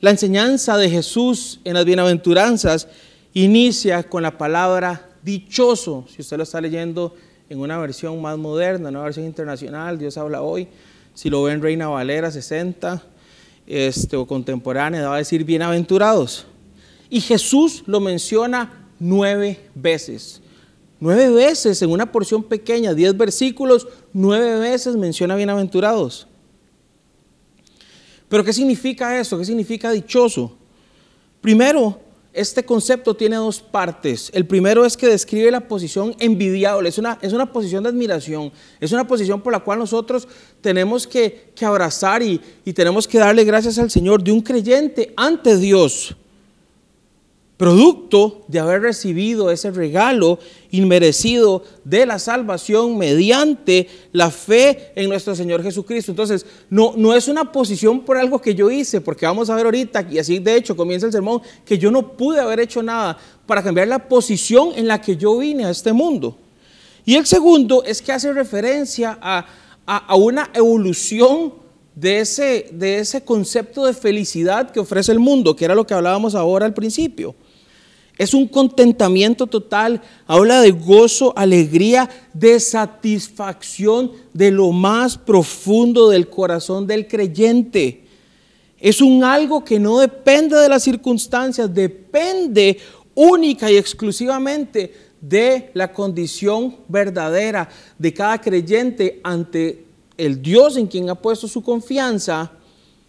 La 0.00 0.10
enseñanza 0.10 0.76
de 0.76 0.90
Jesús 0.90 1.60
en 1.62 1.74
las 1.74 1.84
bienaventuranzas 1.84 2.88
inicia 3.32 4.02
con 4.02 4.24
la 4.24 4.36
palabra 4.36 5.08
dichoso. 5.22 6.04
Si 6.08 6.22
usted 6.22 6.36
lo 6.36 6.42
está 6.42 6.60
leyendo 6.60 7.14
en 7.48 7.60
una 7.60 7.78
versión 7.78 8.20
más 8.20 8.36
moderna, 8.36 8.88
una 8.88 9.02
versión 9.02 9.24
internacional, 9.24 10.00
Dios 10.00 10.18
habla 10.18 10.42
hoy. 10.42 10.66
Si 11.14 11.30
lo 11.30 11.44
ve 11.44 11.52
en 11.52 11.62
Reina 11.62 11.86
Valera 11.86 12.32
60 12.32 13.11
este, 13.66 14.16
o 14.16 14.26
contemporánea, 14.26 15.08
va 15.08 15.16
a 15.16 15.18
decir 15.18 15.44
bienaventurados. 15.44 16.46
Y 17.08 17.20
Jesús 17.20 17.82
lo 17.86 18.00
menciona 18.00 18.88
nueve 18.98 19.60
veces. 19.74 20.40
Nueve 21.00 21.30
veces 21.30 21.82
en 21.82 21.90
una 21.90 22.10
porción 22.10 22.42
pequeña, 22.44 22.94
diez 22.94 23.16
versículos, 23.16 23.88
nueve 24.12 24.58
veces 24.58 24.96
menciona 24.96 25.34
bienaventurados. 25.36 26.26
Pero 28.28 28.44
¿qué 28.44 28.52
significa 28.52 29.18
eso? 29.18 29.36
¿Qué 29.38 29.44
significa 29.44 29.90
dichoso? 29.90 30.56
Primero, 31.40 32.00
este 32.32 32.64
concepto 32.64 33.14
tiene 33.14 33.36
dos 33.36 33.60
partes. 33.60 34.30
El 34.32 34.46
primero 34.46 34.84
es 34.84 34.96
que 34.96 35.06
describe 35.06 35.50
la 35.50 35.68
posición 35.68 36.14
envidiable, 36.18 36.88
es 36.88 36.98
una, 36.98 37.18
es 37.20 37.32
una 37.32 37.52
posición 37.52 37.82
de 37.82 37.90
admiración, 37.90 38.52
es 38.80 38.92
una 38.92 39.06
posición 39.06 39.40
por 39.40 39.52
la 39.52 39.60
cual 39.60 39.78
nosotros 39.78 40.26
tenemos 40.60 41.06
que, 41.06 41.52
abrazar 41.62 42.22
y, 42.22 42.40
y 42.64 42.72
tenemos 42.72 43.06
que 43.06 43.18
darle 43.18 43.44
gracias 43.44 43.78
al 43.78 43.90
Señor 43.90 44.22
de 44.22 44.32
un 44.32 44.40
creyente 44.40 45.12
ante 45.16 45.56
Dios 45.56 46.16
producto 47.62 48.42
de 48.48 48.58
haber 48.58 48.82
recibido 48.82 49.48
ese 49.48 49.70
regalo 49.70 50.40
inmerecido 50.72 51.62
de 51.84 52.04
la 52.06 52.18
salvación 52.18 52.98
mediante 52.98 53.86
la 54.10 54.32
fe 54.32 54.90
en 54.96 55.08
nuestro 55.08 55.36
Señor 55.36 55.62
Jesucristo. 55.62 56.10
Entonces, 56.10 56.44
no, 56.70 56.94
no 56.96 57.14
es 57.14 57.28
una 57.28 57.52
posición 57.52 58.00
por 58.00 58.16
algo 58.16 58.40
que 58.40 58.56
yo 58.56 58.68
hice, 58.68 59.00
porque 59.00 59.26
vamos 59.26 59.48
a 59.48 59.54
ver 59.54 59.66
ahorita, 59.66 60.08
y 60.10 60.18
así 60.18 60.40
de 60.40 60.56
hecho 60.56 60.74
comienza 60.74 61.06
el 61.06 61.12
sermón, 61.12 61.40
que 61.64 61.78
yo 61.78 61.92
no 61.92 62.16
pude 62.16 62.40
haber 62.40 62.58
hecho 62.58 62.82
nada 62.82 63.16
para 63.46 63.62
cambiar 63.62 63.86
la 63.86 64.08
posición 64.08 64.70
en 64.74 64.88
la 64.88 65.00
que 65.00 65.16
yo 65.16 65.38
vine 65.38 65.64
a 65.64 65.70
este 65.70 65.92
mundo. 65.92 66.36
Y 67.04 67.14
el 67.14 67.26
segundo 67.26 67.84
es 67.84 68.02
que 68.02 68.10
hace 68.10 68.32
referencia 68.32 69.16
a, 69.22 69.46
a 69.86 70.16
una 70.16 70.50
evolución 70.52 71.52
de 71.94 72.18
ese, 72.18 72.70
de 72.72 72.98
ese 72.98 73.24
concepto 73.24 73.86
de 73.86 73.94
felicidad 73.94 74.72
que 74.72 74.80
ofrece 74.80 75.12
el 75.12 75.20
mundo, 75.20 75.54
que 75.54 75.64
era 75.64 75.76
lo 75.76 75.86
que 75.86 75.94
hablábamos 75.94 76.34
ahora 76.34 76.66
al 76.66 76.74
principio. 76.74 77.36
Es 78.22 78.34
un 78.34 78.46
contentamiento 78.46 79.48
total, 79.48 80.00
habla 80.28 80.60
de 80.60 80.70
gozo, 80.70 81.36
alegría, 81.36 82.08
de 82.32 82.60
satisfacción 82.60 84.12
de 84.32 84.52
lo 84.52 84.70
más 84.70 85.18
profundo 85.18 86.08
del 86.08 86.28
corazón 86.28 86.86
del 86.86 87.08
creyente. 87.08 88.04
Es 88.78 89.00
un 89.00 89.24
algo 89.24 89.64
que 89.64 89.80
no 89.80 89.98
depende 89.98 90.56
de 90.56 90.68
las 90.68 90.84
circunstancias, 90.84 91.74
depende 91.74 92.78
única 93.16 93.68
y 93.72 93.76
exclusivamente 93.76 94.94
de 95.20 95.72
la 95.74 95.92
condición 95.92 96.76
verdadera 96.86 97.68
de 97.98 98.14
cada 98.14 98.40
creyente 98.40 99.20
ante 99.24 99.84
el 100.16 100.40
Dios 100.40 100.76
en 100.76 100.86
quien 100.86 101.10
ha 101.10 101.16
puesto 101.16 101.48
su 101.48 101.60
confianza, 101.60 102.52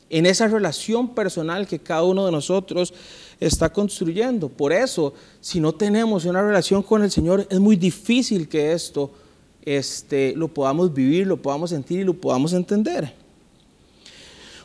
en 0.09 0.25
esa 0.25 0.47
relación 0.47 1.13
personal 1.13 1.67
que 1.67 1.77
cada 1.77 2.01
uno 2.01 2.25
de 2.25 2.31
nosotros 2.31 2.95
está 3.45 3.71
construyendo. 3.71 4.49
Por 4.49 4.73
eso, 4.73 5.13
si 5.41 5.59
no 5.59 5.73
tenemos 5.73 6.25
una 6.25 6.41
relación 6.41 6.81
con 6.81 7.03
el 7.03 7.11
Señor, 7.11 7.45
es 7.49 7.59
muy 7.59 7.75
difícil 7.75 8.47
que 8.47 8.73
esto 8.73 9.11
este, 9.65 10.33
lo 10.35 10.47
podamos 10.47 10.93
vivir, 10.93 11.27
lo 11.27 11.37
podamos 11.37 11.69
sentir 11.69 11.99
y 11.99 12.03
lo 12.03 12.13
podamos 12.13 12.53
entender. 12.53 13.13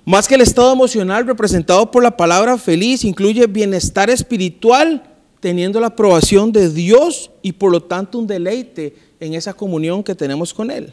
Más 0.05 0.27
que 0.27 0.37
el 0.37 0.41
estado 0.41 0.73
emocional 0.73 1.27
representado 1.27 1.91
por 1.91 2.03
la 2.03 2.17
palabra 2.17 2.57
feliz, 2.57 3.05
incluye 3.05 3.47
bienestar 3.47 4.09
espiritual, 4.09 5.03
teniendo 5.41 5.79
la 5.81 5.89
aprobación 5.89 6.51
de 6.51 6.71
Dios 6.71 7.31
y 7.43 7.53
por 7.53 7.71
lo 7.71 7.83
tanto 7.83 8.19
un 8.19 8.27
deleite 8.27 8.97
en 9.21 9.35
esa 9.35 9.53
comunión 9.53 10.03
que 10.03 10.15
tenemos 10.15 10.53
con 10.55 10.71
Él. 10.71 10.93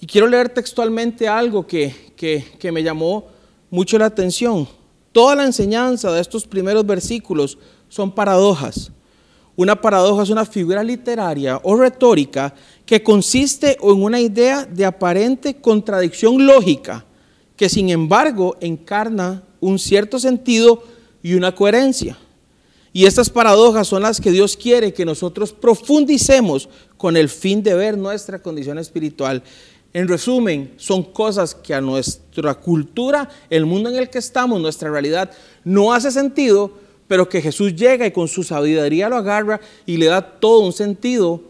Y 0.00 0.06
quiero 0.06 0.26
leer 0.26 0.50
textualmente 0.50 1.26
algo 1.26 1.66
que, 1.66 2.12
que, 2.16 2.44
que 2.58 2.70
me 2.70 2.82
llamó 2.82 3.24
mucho 3.70 3.98
la 3.98 4.06
atención. 4.06 4.68
Toda 5.16 5.34
la 5.34 5.46
enseñanza 5.46 6.12
de 6.12 6.20
estos 6.20 6.46
primeros 6.46 6.84
versículos 6.84 7.56
son 7.88 8.14
paradojas. 8.14 8.92
Una 9.56 9.80
paradoja 9.80 10.24
es 10.24 10.28
una 10.28 10.44
figura 10.44 10.84
literaria 10.84 11.58
o 11.62 11.74
retórica 11.74 12.52
que 12.84 13.02
consiste 13.02 13.78
en 13.80 14.02
una 14.02 14.20
idea 14.20 14.66
de 14.66 14.84
aparente 14.84 15.56
contradicción 15.56 16.46
lógica, 16.46 17.06
que 17.56 17.70
sin 17.70 17.88
embargo 17.88 18.58
encarna 18.60 19.42
un 19.58 19.78
cierto 19.78 20.18
sentido 20.18 20.82
y 21.22 21.32
una 21.32 21.54
coherencia. 21.54 22.18
Y 22.92 23.06
estas 23.06 23.30
paradojas 23.30 23.88
son 23.88 24.02
las 24.02 24.20
que 24.20 24.30
Dios 24.30 24.54
quiere 24.54 24.92
que 24.92 25.06
nosotros 25.06 25.50
profundicemos 25.50 26.68
con 26.98 27.16
el 27.16 27.30
fin 27.30 27.62
de 27.62 27.72
ver 27.72 27.96
nuestra 27.96 28.42
condición 28.42 28.78
espiritual 28.78 29.42
en 29.92 30.08
resumen, 30.08 30.74
son 30.76 31.02
cosas 31.02 31.54
que 31.54 31.74
a 31.74 31.80
nuestra 31.80 32.54
cultura, 32.54 33.28
el 33.48 33.64
mundo 33.64 33.88
en 33.88 33.96
el 33.96 34.10
que 34.10 34.18
estamos, 34.18 34.60
nuestra 34.60 34.90
realidad, 34.90 35.30
no 35.64 35.92
hace 35.92 36.10
sentido, 36.10 36.72
pero 37.08 37.28
que 37.28 37.40
Jesús 37.40 37.74
llega 37.74 38.06
y 38.06 38.12
con 38.12 38.28
su 38.28 38.42
sabiduría 38.42 39.08
lo 39.08 39.16
agarra 39.16 39.60
y 39.86 39.96
le 39.96 40.06
da 40.06 40.20
todo 40.22 40.60
un 40.60 40.72
sentido 40.72 41.40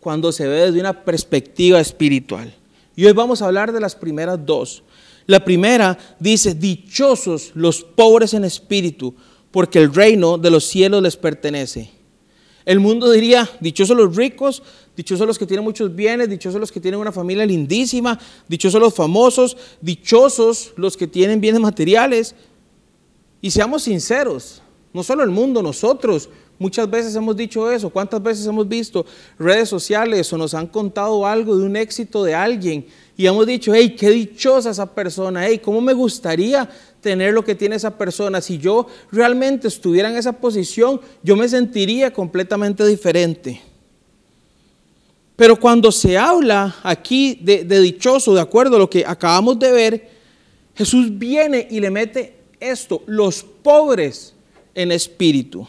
cuando 0.00 0.32
se 0.32 0.48
ve 0.48 0.66
desde 0.66 0.80
una 0.80 1.04
perspectiva 1.04 1.80
espiritual. 1.80 2.52
Y 2.96 3.06
hoy 3.06 3.12
vamos 3.12 3.40
a 3.40 3.46
hablar 3.46 3.72
de 3.72 3.80
las 3.80 3.94
primeras 3.94 4.44
dos. 4.44 4.82
La 5.26 5.44
primera 5.44 5.96
dice, 6.18 6.54
dichosos 6.54 7.52
los 7.54 7.84
pobres 7.84 8.34
en 8.34 8.44
espíritu, 8.44 9.14
porque 9.50 9.78
el 9.78 9.94
reino 9.94 10.38
de 10.38 10.50
los 10.50 10.64
cielos 10.64 11.02
les 11.02 11.16
pertenece. 11.16 11.90
El 12.64 12.80
mundo 12.80 13.10
diría, 13.10 13.48
dichosos 13.60 13.96
los 13.96 14.14
ricos, 14.14 14.62
dichosos 14.96 15.26
los 15.26 15.38
que 15.38 15.46
tienen 15.46 15.64
muchos 15.64 15.94
bienes, 15.94 16.28
dichosos 16.28 16.60
los 16.60 16.70
que 16.70 16.80
tienen 16.80 17.00
una 17.00 17.12
familia 17.12 17.44
lindísima, 17.44 18.18
dichosos 18.48 18.80
los 18.80 18.94
famosos, 18.94 19.56
dichosos 19.80 20.72
los 20.76 20.96
que 20.96 21.06
tienen 21.06 21.40
bienes 21.40 21.60
materiales. 21.60 22.34
Y 23.40 23.50
seamos 23.50 23.82
sinceros, 23.82 24.62
no 24.92 25.02
solo 25.02 25.22
el 25.22 25.30
mundo, 25.30 25.62
nosotros 25.62 26.28
muchas 26.58 26.88
veces 26.88 27.14
hemos 27.16 27.36
dicho 27.36 27.70
eso. 27.70 27.90
¿Cuántas 27.90 28.22
veces 28.22 28.46
hemos 28.46 28.68
visto 28.68 29.04
redes 29.38 29.68
sociales 29.68 30.32
o 30.32 30.38
nos 30.38 30.54
han 30.54 30.68
contado 30.68 31.26
algo 31.26 31.56
de 31.56 31.64
un 31.64 31.76
éxito 31.76 32.22
de 32.22 32.34
alguien 32.34 32.86
y 33.16 33.26
hemos 33.26 33.46
dicho, 33.46 33.74
hey, 33.74 33.96
qué 33.98 34.10
dichosa 34.10 34.70
esa 34.70 34.86
persona, 34.86 35.46
hey, 35.46 35.58
cómo 35.58 35.80
me 35.80 35.92
gustaría 35.92 36.68
tener 37.02 37.34
lo 37.34 37.44
que 37.44 37.54
tiene 37.54 37.76
esa 37.76 37.98
persona. 37.98 38.40
Si 38.40 38.56
yo 38.56 38.86
realmente 39.10 39.68
estuviera 39.68 40.08
en 40.08 40.16
esa 40.16 40.32
posición, 40.32 41.00
yo 41.22 41.36
me 41.36 41.48
sentiría 41.48 42.12
completamente 42.12 42.86
diferente. 42.86 43.60
Pero 45.36 45.58
cuando 45.58 45.90
se 45.90 46.16
habla 46.16 46.76
aquí 46.82 47.38
de, 47.42 47.64
dichoso, 47.64 48.34
de 48.34 48.40
acuerdo 48.40 48.76
a 48.76 48.78
lo 48.78 48.88
que 48.88 49.04
acabamos 49.04 49.58
de 49.58 49.72
ver, 49.72 50.10
Jesús 50.74 51.18
viene 51.18 51.66
y 51.70 51.80
le 51.80 51.90
mete 51.90 52.36
esto, 52.60 53.02
los 53.06 53.42
pobres 53.42 54.34
en 54.74 54.92
espíritu. 54.92 55.66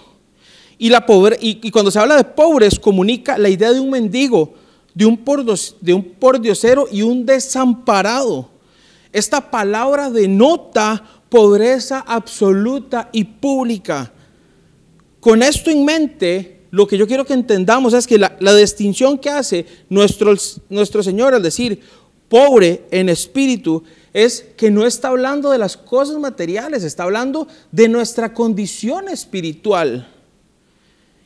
Y, 0.77 0.89
la 0.89 1.05
pobre, 1.05 1.37
y, 1.41 1.71
cuando 1.71 1.91
se 1.91 1.99
habla 1.99 2.17
de 2.17 2.23
pobres, 2.23 2.77
comunica 2.77 3.37
la 3.37 3.49
idea 3.49 3.73
de 3.73 3.79
un 3.79 3.89
mendigo, 3.89 4.53
de 4.93 5.05
un, 5.05 5.19
de 5.81 5.93
un 5.93 6.03
pordiosero 6.03 6.87
y 6.91 7.01
un 7.01 7.25
desamparado. 7.25 8.49
Esta 9.11 9.49
palabra 9.49 10.09
denota 10.09 11.03
pobreza 11.33 12.03
absoluta 12.05 13.09
y 13.11 13.23
pública. 13.23 14.13
Con 15.19 15.41
esto 15.41 15.71
en 15.71 15.83
mente, 15.83 16.59
lo 16.69 16.85
que 16.85 16.95
yo 16.95 17.07
quiero 17.07 17.25
que 17.25 17.33
entendamos 17.33 17.95
es 17.95 18.05
que 18.05 18.19
la, 18.19 18.55
distinción 18.55 19.17
que 19.17 19.31
hace 19.31 19.65
nuestro, 19.89 20.35
nuestro 20.69 21.01
Señor 21.01 21.33
al 21.33 21.41
decir 21.41 21.81
pobre 22.29 22.83
en 22.91 23.09
espíritu 23.09 23.83
es 24.13 24.45
que 24.55 24.69
no 24.69 24.85
está 24.85 25.07
hablando 25.07 25.49
de 25.49 25.57
las 25.57 25.75
cosas 25.75 26.19
materiales, 26.19 26.83
está 26.83 27.01
hablando 27.01 27.47
de 27.71 27.87
nuestra 27.87 28.31
condición 28.31 29.09
espiritual. 29.09 30.07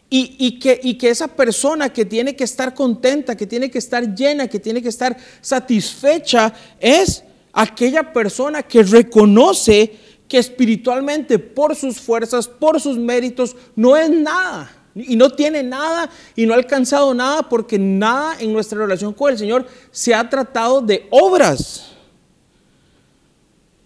Y, 0.10 0.58
que, 0.60 0.80
y, 0.82 0.94
que, 0.94 1.10
esa 1.10 1.28
persona 1.28 1.92
que 1.92 2.06
tiene 2.06 2.34
que 2.34 2.46
estar 2.46 2.74
contenta, 2.74 3.36
que 3.36 3.46
tiene 3.46 3.70
que 3.70 3.80
estar 3.80 4.16
llena, 4.16 4.48
que 4.48 4.62
tiene 4.62 4.82
que 4.82 4.88
estar 4.88 5.18
satisfecha, 5.42 6.54
es 6.80 7.26
aquella 7.58 8.14
persona 8.14 8.62
que 8.62 8.84
reconoce 8.84 9.92
que 10.28 10.38
espiritualmente 10.38 11.40
por 11.40 11.76
sus 11.76 12.00
fuerzas, 12.00 12.48
por 12.48 12.80
sus 12.80 13.00
méritos, 13.00 13.56
no 13.76 13.98
es 13.98 14.12
nada. 14.12 14.72
Y 14.94 15.16
no 15.16 15.32
tiene 15.32 15.64
nada 15.64 16.10
y 16.36 16.46
no 16.46 16.54
ha 16.54 16.58
alcanzado 16.58 17.14
nada 17.14 17.44
porque 17.44 17.80
nada 17.80 18.36
en 18.40 18.54
nuestra 18.54 18.78
relación 18.78 19.14
con 19.14 19.32
el 19.32 19.40
Señor 19.40 19.66
se 19.92 20.14
ha 20.14 20.30
tratado 20.30 20.82
de 20.82 21.08
obras. 21.10 21.92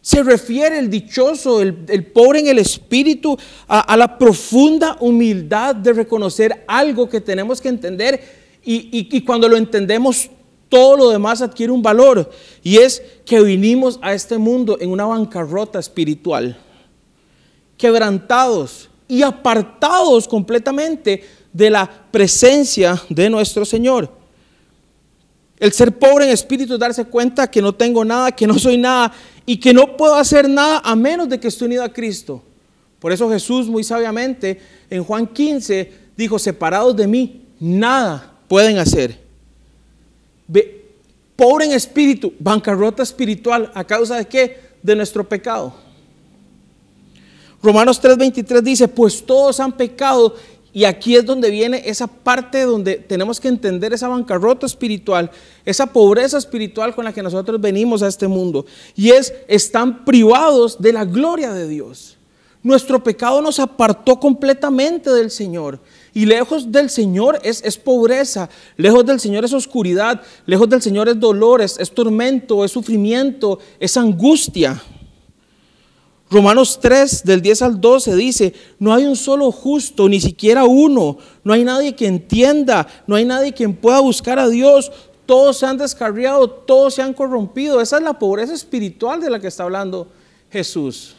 Se 0.02 0.22
refiere 0.22 0.78
el 0.78 0.90
dichoso, 0.90 1.62
el, 1.62 2.06
pobre 2.08 2.40
en 2.40 2.48
el 2.48 2.60
espíritu, 2.60 3.38
a, 3.68 3.96
la 3.96 4.18
profunda 4.18 4.98
humildad 5.00 5.76
de 5.76 5.94
reconocer 5.94 6.66
algo 6.68 7.08
que 7.08 7.22
tenemos 7.22 7.62
que 7.62 7.70
entender 7.70 8.42
y 8.64 9.22
cuando 9.22 9.48
lo 9.48 9.58
entendemos 9.58 10.30
todo 10.72 10.96
lo 10.96 11.10
demás 11.10 11.42
adquiere 11.42 11.74
un 11.74 11.82
valor 11.82 12.32
y 12.64 12.78
es 12.78 13.04
que 13.26 13.42
vinimos 13.42 14.00
a 14.02 14.14
este 14.14 14.38
mundo 14.38 14.78
en 14.80 14.90
una 14.90 15.04
bancarrota 15.04 15.80
espiritual, 15.80 16.58
quebrantados 17.76 18.90
y 19.06 19.22
apartados 19.22 20.30
completamente 20.30 21.26
de 21.52 21.70
la 21.70 21.92
presencia 22.10 23.04
de 23.10 23.30
nuestro 23.30 23.66
Señor. 23.66 24.10
El 25.60 25.74
ser 25.74 26.00
pobre 26.00 26.24
en 26.24 26.32
espíritu 26.32 26.76
es 26.76 26.80
darse 26.80 27.04
cuenta 27.04 27.52
que 27.52 27.62
no 27.62 27.76
tengo 27.76 28.06
nada, 28.06 28.32
que 28.32 28.48
no 28.48 28.58
soy 28.58 28.78
nada 28.78 29.12
y 29.46 29.58
que 29.58 29.74
no 29.74 29.98
puedo 29.98 30.16
hacer 30.16 30.48
nada 30.48 30.82
a 30.86 30.96
menos 30.96 31.28
de 31.28 31.38
que 31.38 31.50
esté 31.50 31.66
unido 31.66 31.84
a 31.84 31.92
Cristo. 31.92 32.42
Por 32.98 33.12
eso 33.12 33.30
Jesús 33.30 33.68
muy 33.68 33.84
sabiamente 33.84 34.62
en 34.90 35.04
Juan 35.04 35.28
15 35.28 35.94
dijo, 36.16 36.40
separados 36.40 36.96
de 36.96 37.08
mí, 37.08 37.42
nada 37.60 38.38
pueden 38.48 38.78
hacer 38.78 39.31
pobre 41.36 41.66
en 41.66 41.72
espíritu, 41.72 42.34
bancarrota 42.40 43.04
espiritual, 43.04 43.72
¿a 43.74 43.84
causa 43.84 44.18
de 44.18 44.26
qué? 44.26 44.60
De 44.82 44.96
nuestro 44.96 45.28
pecado. 45.28 45.74
Romanos 47.62 48.02
3:23 48.02 48.62
dice, 48.62 48.88
pues 48.88 49.24
todos 49.26 49.60
han 49.60 49.72
pecado 49.72 50.36
y 50.74 50.86
aquí 50.86 51.16
es 51.16 51.26
donde 51.26 51.50
viene 51.50 51.84
esa 51.86 52.08
parte 52.08 52.62
donde 52.62 52.96
tenemos 52.96 53.40
que 53.40 53.50
entender 53.50 53.92
esa 53.92 54.08
bancarrota 54.08 54.66
espiritual, 54.66 55.30
esa 55.66 55.88
pobreza 55.88 56.38
espiritual 56.38 56.96
con 56.96 57.04
la 57.04 57.14
que 57.14 57.22
nosotros 57.22 57.60
venimos 57.60 58.02
a 58.02 58.08
este 58.08 58.28
mundo. 58.28 58.66
Y 58.96 59.10
es, 59.10 59.34
están 59.48 60.06
privados 60.06 60.82
de 60.82 60.94
la 60.94 61.04
gloria 61.04 61.52
de 61.52 61.68
Dios. 61.68 62.18
Nuestro 62.64 63.04
pecado 63.04 63.42
nos 63.42 63.60
apartó 63.60 64.20
completamente 64.20 65.10
del 65.10 65.30
Señor. 65.30 65.80
Y 66.14 66.26
lejos 66.26 66.72
del 66.72 66.90
Señor 66.90 67.40
es, 67.44 67.62
es, 67.64 67.78
pobreza, 67.78 68.50
lejos 68.76 69.06
del 69.06 69.20
Señor 69.20 69.46
es 69.46 69.54
oscuridad, 69.54 70.22
lejos 70.46 70.68
del 70.68 70.82
Señor 70.82 71.08
es 71.08 71.20
dolor, 71.20 71.62
es, 71.62 71.78
tormento, 71.92 72.66
es 72.66 72.72
sufrimiento, 72.72 73.60
es 73.80 73.96
angustia. 73.96 74.82
Romanos 76.30 76.80
3, 76.82 77.24
del 77.24 77.42
10 77.42 77.62
al 77.62 77.82
12 77.82 78.16
dice, 78.16 78.54
no 78.80 78.94
hay 78.94 79.06
un 79.06 79.16
solo 79.16 79.52
justo, 79.52 80.10
ni 80.10 80.20
siquiera 80.20 80.66
uno, 80.66 81.18
no 81.44 81.54
hay 81.54 81.64
nadie 81.64 81.96
que 81.96 82.08
entienda, 82.08 82.88
no 83.08 83.16
hay 83.16 83.26
nadie 83.26 83.54
quien 83.54 83.74
pueda 83.74 84.00
buscar 84.00 84.38
a 84.38 84.50
Dios, 84.50 84.92
todos 85.26 85.58
se 85.58 85.66
han 85.66 85.78
descarriado, 85.78 86.50
todos 86.50 86.96
se 86.96 87.02
han 87.02 87.14
corrompido. 87.14 87.80
Esa 87.80 87.98
es 87.98 88.04
la 88.04 88.20
pobreza 88.20 88.54
espiritual 88.54 89.22
de 89.22 89.30
la 89.30 89.40
que 89.40 89.48
está 89.48 89.64
hablando 89.64 90.08
Jesús. 90.50 91.16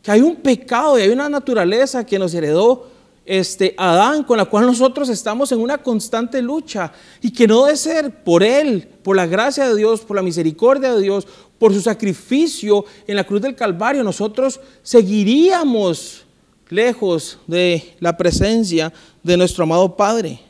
Que 0.00 0.12
hay 0.12 0.20
un 0.20 0.36
pecado 0.36 0.96
y 0.96 1.02
hay 1.02 1.08
una 1.08 1.28
naturaleza 1.28 2.06
que 2.06 2.20
nos 2.20 2.32
heredó 2.34 2.97
este, 3.28 3.74
Adán, 3.76 4.24
con 4.24 4.38
la 4.38 4.46
cual 4.46 4.64
nosotros 4.64 5.10
estamos 5.10 5.52
en 5.52 5.60
una 5.60 5.76
constante 5.76 6.40
lucha 6.40 6.90
y 7.20 7.30
que 7.30 7.46
no 7.46 7.66
debe 7.66 7.76
ser 7.76 8.24
por 8.24 8.42
Él, 8.42 8.88
por 9.02 9.16
la 9.16 9.26
gracia 9.26 9.68
de 9.68 9.76
Dios, 9.76 10.00
por 10.00 10.16
la 10.16 10.22
misericordia 10.22 10.94
de 10.94 11.02
Dios, 11.02 11.26
por 11.58 11.74
su 11.74 11.82
sacrificio 11.82 12.86
en 13.06 13.16
la 13.16 13.24
cruz 13.24 13.42
del 13.42 13.54
Calvario, 13.54 14.02
nosotros 14.02 14.58
seguiríamos 14.82 16.24
lejos 16.70 17.38
de 17.46 17.96
la 18.00 18.16
presencia 18.16 18.94
de 19.22 19.36
nuestro 19.36 19.64
amado 19.64 19.94
Padre. 19.94 20.40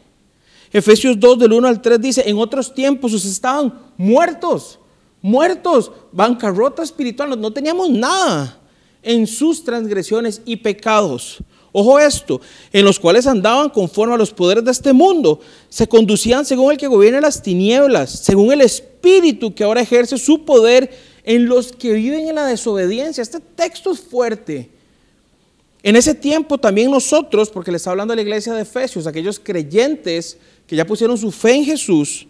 Efesios 0.70 1.18
2 1.18 1.36
del 1.36 1.54
1 1.54 1.66
al 1.66 1.82
3 1.82 2.00
dice, 2.00 2.30
en 2.30 2.38
otros 2.38 2.72
tiempos 2.72 3.12
ustedes 3.12 3.34
estaban 3.34 3.76
muertos, 3.96 4.78
muertos, 5.20 5.90
bancarrota 6.12 6.84
espiritual, 6.84 7.40
no 7.40 7.52
teníamos 7.52 7.90
nada 7.90 8.56
en 9.02 9.26
sus 9.26 9.64
transgresiones 9.64 10.42
y 10.44 10.54
pecados 10.54 11.42
Ojo 11.72 11.98
esto, 11.98 12.40
en 12.72 12.85
los 12.85 12.98
cuales 12.98 13.26
andaban 13.26 13.68
conforme 13.68 14.14
a 14.14 14.18
los 14.18 14.33
poderes 14.33 14.64
de 14.64 14.70
este 14.70 14.92
mundo, 14.92 15.40
se 15.68 15.87
conducían 15.87 16.44
según 16.44 16.72
el 16.72 16.78
que 16.78 16.87
gobierna 16.87 17.20
las 17.20 17.42
tinieblas, 17.42 18.11
según 18.11 18.52
el 18.52 18.62
espíritu 18.62 19.54
que 19.54 19.64
ahora 19.64 19.83
ejerce 19.83 20.16
su 20.16 20.44
poder 20.44 20.90
en 21.24 21.46
los 21.46 21.72
que 21.72 21.92
viven 21.92 22.28
en 22.28 22.37
la 22.37 22.46
desobediencia. 22.46 23.22
Este 23.22 23.40
texto 23.40 23.92
es 23.92 24.00
fuerte. 24.00 24.70
En 25.83 25.94
ese 25.94 26.14
tiempo 26.14 26.59
también 26.59 26.90
nosotros, 26.90 27.50
porque 27.50 27.70
le 27.70 27.76
está 27.76 27.90
hablando 27.90 28.12
a 28.12 28.16
la 28.16 28.22
iglesia 28.22 28.54
de 28.54 28.62
Efesios, 28.62 29.07
aquellos 29.07 29.38
creyentes 29.38 30.38
que 30.66 30.74
ya 30.74 30.87
pusieron 30.87 31.16
su 31.16 31.31
fe 31.31 31.54
en 31.54 31.64
Jesús, 31.64 32.26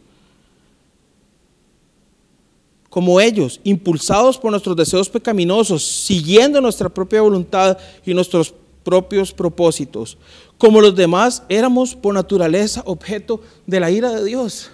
como 2.90 3.20
ellos, 3.20 3.60
impulsados 3.64 4.38
por 4.38 4.50
nuestros 4.50 4.74
deseos 4.74 5.08
pecaminosos, 5.08 5.84
siguiendo 5.84 6.60
nuestra 6.60 6.88
propia 6.88 7.20
voluntad 7.20 7.78
y 8.04 8.14
nuestros 8.14 8.54
propios 8.88 9.34
propósitos. 9.34 10.16
Como 10.56 10.80
los 10.80 10.96
demás, 10.96 11.42
éramos 11.50 11.94
por 11.94 12.14
naturaleza 12.14 12.82
objeto 12.86 13.42
de 13.66 13.80
la 13.80 13.90
ira 13.90 14.10
de 14.14 14.24
Dios. 14.24 14.70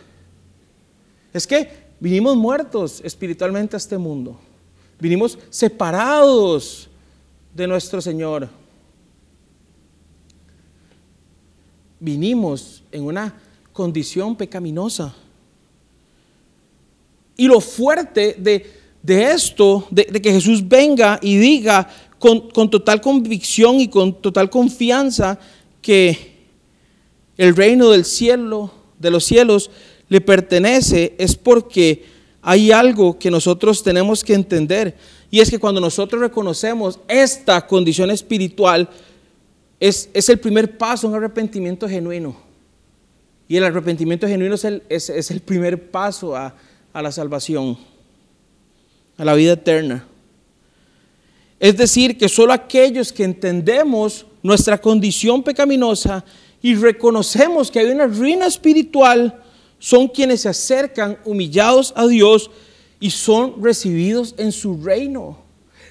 Es 1.33 1.49
que 1.49 1.69
vinimos 1.99 2.37
muertos 2.37 3.01
espiritualmente 3.03 3.75
a 3.75 3.79
este 3.79 3.99
mundo. 3.99 4.39
Vinimos 5.01 5.37
separados 5.51 6.89
de 7.53 7.67
nuestro 7.67 8.01
Señor. 8.01 8.49
Vinimos 11.99 12.85
en 12.93 13.03
una 13.03 13.35
condición 13.73 14.37
pecaminosa. 14.37 15.13
Y 17.37 17.49
lo 17.49 17.61
fuerte 17.61 18.37
de, 18.39 19.33
esto, 19.33 19.89
de, 19.91 20.05
de, 20.05 20.23
que 20.23 20.31
Jesús 20.31 20.67
venga 20.69 21.19
y 21.21 21.37
diga, 21.37 21.89
con, 22.25 22.71
total 22.71 23.03
convicción 23.03 23.81
y 23.81 23.89
con 23.89 24.15
total 24.15 24.49
confianza 24.49 25.39
que 25.83 26.33
el 27.37 27.55
reino 27.55 27.91
del 27.91 28.07
cielo, 28.07 28.73
de 28.99 29.11
los 29.11 29.25
cielos, 29.25 29.71
le 30.09 30.23
pertenece, 30.23 31.15
es 31.19 31.37
porque 31.37 32.07
hay 32.41 32.73
algo 32.73 33.19
que 33.19 33.31
nosotros 33.31 33.83
tenemos 33.83 34.25
que 34.25 34.33
entender. 34.33 34.97
Y 35.31 35.41
es 35.41 35.51
que 35.51 35.59
cuando 35.59 35.83
nosotros 35.83 36.19
reconocemos 36.19 36.99
esta 37.09 37.67
condición 37.67 38.11
espiritual, 38.11 38.89
es, 39.79 40.09
es 40.15 40.27
el 40.31 40.39
primer 40.39 40.79
paso, 40.79 41.09
un 41.09 41.15
arrepentimiento 41.15 41.87
genuino. 41.87 42.35
Y 43.49 43.59
el 43.59 43.65
arrepentimiento 43.65 44.27
genuino 44.27 44.55
es 44.55 44.65
el, 44.65 44.83
es, 44.89 45.11
es 45.11 45.31
el 45.31 45.41
primer 45.41 45.91
paso 45.91 46.35
a, 46.35 46.55
a 46.91 47.03
la 47.03 47.13
salvación, 47.13 47.77
a 49.19 49.27
la 49.27 49.35
vida 49.35 49.53
eterna. 49.53 50.07
Es 51.61 51.77
decir, 51.77 52.19
que 52.19 52.29
solo 52.29 52.53
aquellos 52.53 53.13
que 53.13 53.25
entendemos 53.25 54.27
nuestra 54.43 54.81
condición 54.81 55.43
pecaminosa 55.43 56.25
y 56.61 56.75
reconocemos 56.75 57.71
que 57.71 57.79
hay 57.81 57.87
una 57.87 58.07
ruina 58.07 58.47
espiritual, 58.47 59.41
son 59.79 60.09
quienes 60.09 60.43
se 60.43 60.49
acercan 60.49 61.19
humillados 61.25 61.93
a 61.97 62.07
Dios 62.07 62.51
y 63.01 63.11
son 63.11 63.63
recibidos 63.63 64.35
en 64.39 64.51
su 64.51 64.83
reino. 64.83 65.45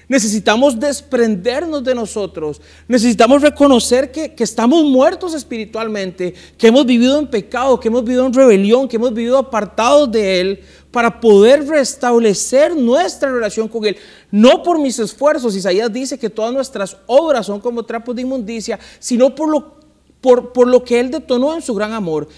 Necesitamos 0.08 0.78
desprendernos 0.78 1.82
de 1.82 1.94
nosotros. 1.94 2.60
Necesitamos 2.88 3.40
reconocer 3.40 4.12
que, 4.12 4.34
que, 4.34 4.44
estamos 4.44 4.84
muertos 4.84 5.32
espiritualmente, 5.32 6.34
que 6.58 6.66
hemos 6.66 6.84
vivido 6.84 7.18
en 7.18 7.26
pecado, 7.26 7.80
que 7.80 7.88
hemos 7.88 8.04
vivido 8.04 8.26
en 8.26 8.34
rebelión, 8.34 8.86
que 8.86 8.96
hemos 8.96 9.14
vivido 9.14 9.38
apartados 9.38 10.10
de 10.10 10.40
Él, 10.40 10.60
para 10.94 11.20
poder 11.20 11.66
restablecer 11.66 12.76
nuestra 12.76 13.32
relación 13.32 13.66
con 13.66 13.84
Él. 13.84 13.96
No 14.30 14.62
por 14.62 14.78
mis 14.78 14.96
esfuerzos, 15.00 15.56
Isaías 15.56 15.92
dice 15.92 16.16
que 16.16 16.30
todas 16.30 16.54
nuestras 16.54 16.96
obras 17.06 17.46
son 17.46 17.58
como 17.58 17.82
trapos 17.82 18.14
de 18.14 18.22
inmundicia, 18.22 18.78
sino 19.00 19.34
por 19.34 19.48
lo, 19.48 19.74
por, 20.20 20.52
por 20.52 20.68
lo 20.68 20.84
que 20.84 21.00
Él 21.00 21.10
detonó 21.10 21.52
en 21.52 21.62
su 21.62 21.74
gran 21.74 21.92
amor. 21.92 22.28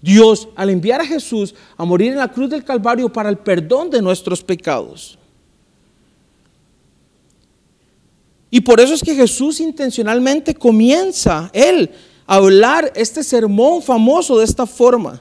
Dios, 0.00 0.46
al 0.54 0.70
enviar 0.70 1.00
a 1.00 1.06
Jesús 1.06 1.56
a 1.76 1.84
morir 1.84 2.12
en 2.12 2.18
la 2.18 2.30
cruz 2.30 2.48
del 2.50 2.62
Calvario 2.62 3.12
para 3.12 3.30
el 3.30 3.38
perdón 3.38 3.90
de 3.90 4.00
nuestros 4.00 4.44
pecados. 4.44 5.18
Y 8.48 8.60
por 8.60 8.80
eso 8.80 8.94
es 8.94 9.02
que 9.02 9.16
Jesús 9.16 9.58
intencionalmente 9.58 10.54
comienza, 10.54 11.50
Él, 11.52 11.90
a 12.28 12.36
hablar 12.36 12.92
este 12.94 13.24
sermón 13.24 13.82
famoso 13.82 14.38
de 14.38 14.44
esta 14.44 14.66
forma. 14.66 15.20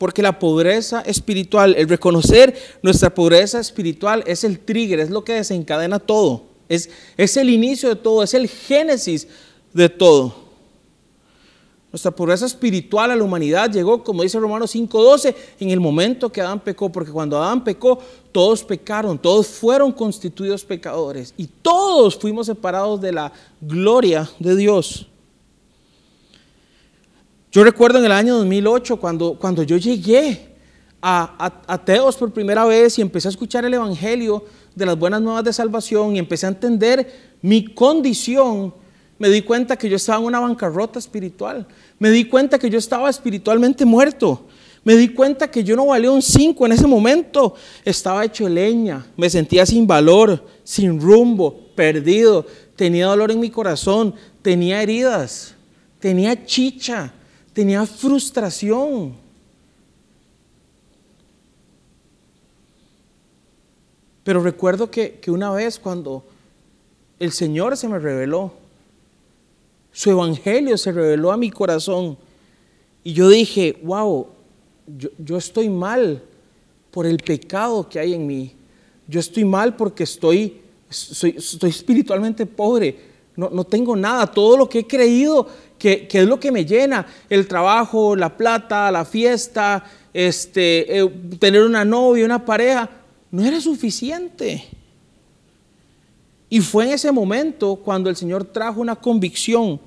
Porque 0.00 0.22
la 0.22 0.38
pobreza 0.38 1.02
espiritual, 1.02 1.74
el 1.76 1.86
reconocer 1.86 2.56
nuestra 2.80 3.12
pobreza 3.12 3.60
espiritual 3.60 4.24
es 4.26 4.44
el 4.44 4.58
trigger, 4.58 4.98
es 4.98 5.10
lo 5.10 5.24
que 5.24 5.34
desencadena 5.34 5.98
todo. 5.98 6.44
Es, 6.70 6.88
es 7.18 7.36
el 7.36 7.50
inicio 7.50 7.90
de 7.90 7.96
todo, 7.96 8.22
es 8.22 8.32
el 8.32 8.48
génesis 8.48 9.28
de 9.74 9.90
todo. 9.90 10.34
Nuestra 11.92 12.12
pobreza 12.12 12.46
espiritual 12.46 13.10
a 13.10 13.16
la 13.16 13.22
humanidad 13.22 13.70
llegó, 13.70 14.02
como 14.02 14.22
dice 14.22 14.40
Romanos 14.40 14.74
5:12, 14.74 15.34
en 15.60 15.68
el 15.68 15.80
momento 15.80 16.32
que 16.32 16.40
Adán 16.40 16.60
pecó, 16.60 16.90
porque 16.90 17.12
cuando 17.12 17.36
Adán 17.36 17.62
pecó, 17.62 17.98
todos 18.32 18.64
pecaron, 18.64 19.18
todos 19.18 19.48
fueron 19.48 19.92
constituidos 19.92 20.64
pecadores 20.64 21.34
y 21.36 21.46
todos 21.46 22.16
fuimos 22.16 22.46
separados 22.46 23.02
de 23.02 23.12
la 23.12 23.30
gloria 23.60 24.30
de 24.38 24.56
Dios. 24.56 25.09
Yo 27.52 27.64
recuerdo 27.64 27.98
en 27.98 28.04
el 28.04 28.12
año 28.12 28.36
2008 28.36 28.96
cuando, 28.98 29.34
cuando 29.34 29.62
yo 29.62 29.76
llegué 29.76 30.54
a, 31.02 31.52
a, 31.66 31.84
Teos 31.84 32.16
por 32.16 32.32
primera 32.32 32.64
vez 32.64 32.98
y 32.98 33.02
empecé 33.02 33.28
a 33.28 33.30
escuchar 33.30 33.64
el 33.64 33.74
Evangelio 33.74 34.44
de 34.74 34.86
las 34.86 34.98
buenas 34.98 35.20
nuevas 35.20 35.44
de 35.44 35.52
salvación 35.52 36.14
y 36.14 36.18
empecé 36.18 36.46
a 36.46 36.50
entender 36.50 37.36
mi 37.42 37.64
condición 37.64 38.72
me 39.20 39.28
di 39.28 39.42
cuenta 39.42 39.76
que 39.76 39.86
yo 39.86 39.96
estaba 39.96 40.18
en 40.18 40.24
una 40.24 40.40
bancarrota 40.40 40.98
espiritual. 40.98 41.66
Me 41.98 42.08
di 42.08 42.24
cuenta 42.24 42.58
que 42.58 42.70
yo 42.70 42.78
estaba 42.78 43.10
espiritualmente 43.10 43.84
muerto. 43.84 44.46
Me 44.82 44.96
di 44.96 45.08
cuenta 45.08 45.50
que 45.50 45.62
yo 45.62 45.76
no 45.76 45.84
valía 45.84 46.10
un 46.10 46.22
5 46.22 46.64
en 46.64 46.72
ese 46.72 46.86
momento. 46.86 47.54
Estaba 47.84 48.24
hecho 48.24 48.48
leña. 48.48 49.04
Me 49.18 49.28
sentía 49.28 49.66
sin 49.66 49.86
valor, 49.86 50.42
sin 50.64 50.98
rumbo, 50.98 51.66
perdido. 51.74 52.46
Tenía 52.76 53.08
dolor 53.08 53.30
en 53.30 53.40
mi 53.40 53.50
corazón. 53.50 54.14
Tenía 54.40 54.82
heridas. 54.82 55.54
Tenía 55.98 56.46
chicha. 56.46 57.12
Tenía 57.52 57.84
frustración. 57.86 59.14
Pero 64.22 64.42
recuerdo 64.42 64.90
que, 64.90 65.18
que 65.20 65.30
una 65.30 65.50
vez 65.50 65.78
cuando 65.78 66.24
el 67.18 67.32
Señor 67.32 67.76
se 67.76 67.88
me 67.88 67.98
reveló, 67.98 68.52
su 69.92 70.10
evangelio 70.10 70.78
se 70.78 70.92
reveló 70.92 71.32
a 71.32 71.36
mi 71.36 71.50
corazón. 71.50 72.16
Y 73.02 73.12
yo 73.12 73.28
dije, 73.28 73.78
wow, 73.82 74.26
yo, 75.18 75.36
estoy 75.36 75.68
mal 75.68 76.22
por 76.90 77.06
el 77.06 77.18
pecado 77.18 77.88
que 77.88 77.98
hay 77.98 78.14
en 78.14 78.26
mí. 78.26 78.52
Yo 79.08 79.20
estoy 79.20 79.44
mal 79.44 79.76
porque 79.76 80.04
estoy, 80.04 80.60
estoy 80.88 81.70
espiritualmente 81.70 82.46
pobre. 82.46 83.10
No, 83.36 83.64
tengo 83.64 83.96
nada. 83.96 84.26
Todo 84.26 84.56
lo 84.56 84.68
que 84.68 84.80
he 84.80 84.86
creído 84.86 85.46
que, 85.80 86.06
es 86.12 86.28
lo 86.28 86.38
que 86.38 86.52
me 86.52 86.66
llena, 86.66 87.06
el 87.30 87.48
trabajo, 87.48 88.14
la 88.14 88.36
plata, 88.36 88.92
la 88.92 89.06
fiesta, 89.06 89.82
este, 90.12 90.98
eh, 90.98 91.08
tener 91.38 91.62
una 91.62 91.84
novia, 91.86 92.26
una 92.26 92.44
pareja, 92.44 92.88
no 93.30 93.42
era 93.42 93.60
suficiente. 93.60 94.68
Y 96.50 96.60
fue 96.60 96.84
en 96.84 96.92
ese 96.92 97.10
momento 97.10 97.76
cuando 97.76 98.10
el 98.10 98.16
Señor 98.16 98.44
trajo 98.44 98.80
una 98.80 98.94
convicción. 98.94 99.80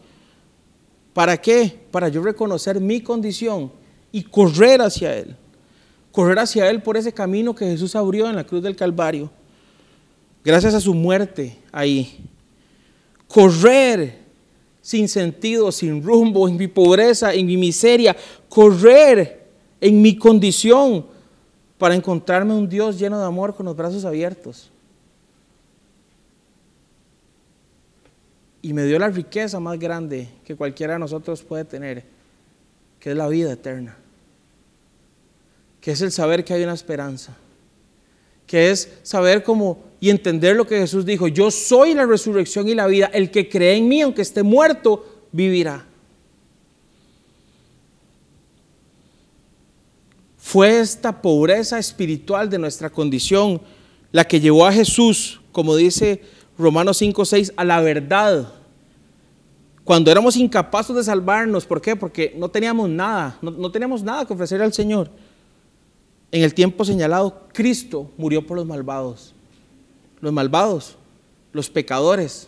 ¿Para 1.13 1.39
qué? 1.39 1.79
Para 1.91 2.09
yo 2.09 2.23
reconocer 2.23 2.79
mi 2.79 2.99
condición 2.99 3.71
y 4.11 4.23
correr 4.23 4.81
hacia 4.81 5.15
Él. 5.15 5.35
Correr 6.11 6.39
hacia 6.39 6.69
Él 6.71 6.81
por 6.81 6.97
ese 6.97 7.13
camino 7.13 7.53
que 7.53 7.65
Jesús 7.65 7.95
abrió 7.95 8.27
en 8.27 8.35
la 8.35 8.45
cruz 8.45 8.63
del 8.63 8.75
Calvario. 8.75 9.29
Gracias 10.43 10.73
a 10.73 10.79
su 10.79 10.95
muerte 10.95 11.59
ahí. 11.71 12.25
Correr 13.27 14.22
sin 14.83 15.09
sentido, 15.09 15.71
sin 15.71 16.03
rumbo, 16.03 16.47
en 16.47 16.57
mi 16.57 16.67
pobreza, 16.67 17.33
en 17.33 17.47
mi 17.47 17.57
miseria. 17.57 18.15
Correr 18.47 19.47
en 19.81 19.99
mi 19.99 20.15
condición 20.15 21.07
para 21.79 21.95
encontrarme 21.95 22.53
un 22.53 22.69
Dios 22.69 22.99
lleno 22.99 23.17
de 23.17 23.25
amor 23.25 23.55
con 23.55 23.65
los 23.65 23.75
brazos 23.75 24.05
abiertos. 24.05 24.69
y 28.63 28.71
me 28.71 28.85
dio 28.85 28.97
la 28.97 29.09
riqueza 29.09 29.59
más 29.59 29.77
grande 29.77 30.29
que 30.45 30.55
cualquiera 30.55 30.93
de 30.93 30.99
nosotros 30.99 31.43
puede 31.43 31.65
tener, 31.65 32.05
que 32.97 33.11
es 33.11 33.17
la 33.17 33.27
vida 33.27 33.51
eterna, 33.51 33.97
que 35.81 35.91
es 35.91 36.01
el 36.01 36.13
saber 36.13 36.45
que 36.45 36.53
hay 36.53 36.63
una 36.63 36.73
esperanza, 36.73 37.35
que 38.47 38.71
es 38.71 38.89
saber 39.03 39.43
cómo 39.43 39.83
y 40.03 40.09
entender 40.09 40.57
lo 40.57 40.67
que 40.67 40.79
Jesús 40.79 41.05
dijo, 41.05 41.29
yo 41.29 41.49
soy 41.49 41.93
la 41.93 42.05
resurrección 42.05 42.67
y 42.67 42.75
la 42.75 42.87
vida, 42.87 43.05
el 43.13 43.31
que 43.31 43.47
cree 43.47 43.77
en 43.77 43.87
mí, 43.87 44.01
aunque 44.01 44.21
esté 44.21 44.43
muerto, 44.43 45.05
vivirá. 45.31 45.85
Fue 50.35 50.81
esta 50.81 51.21
pobreza 51.21 51.79
espiritual 51.79 52.49
de 52.49 52.59
nuestra 52.59 52.89
condición 52.89 53.61
la 54.11 54.25
que 54.25 54.41
llevó 54.41 54.65
a 54.65 54.73
Jesús, 54.73 55.39
como 55.53 55.73
dice 55.73 56.21
Romanos 56.57 56.97
5, 56.97 57.23
6, 57.23 57.53
a 57.55 57.63
la 57.63 57.79
verdad. 57.79 58.51
Cuando 59.85 60.11
éramos 60.11 60.35
incapaces 60.35 60.93
de 60.97 61.03
salvarnos, 61.05 61.65
¿por 61.65 61.81
qué? 61.81 61.95
Porque 61.95 62.35
no 62.37 62.49
teníamos 62.49 62.89
nada, 62.89 63.37
no, 63.41 63.51
no 63.51 63.71
teníamos 63.71 64.03
nada 64.03 64.25
que 64.25 64.33
ofrecer 64.33 64.61
al 64.61 64.73
Señor. 64.73 65.09
En 66.29 66.43
el 66.43 66.53
tiempo 66.53 66.83
señalado, 66.83 67.47
Cristo 67.53 68.11
murió 68.17 68.45
por 68.45 68.57
los 68.57 68.65
malvados. 68.65 69.32
Los 70.23 70.31
malvados, 70.31 70.95
los 71.51 71.69
pecadores, 71.69 72.47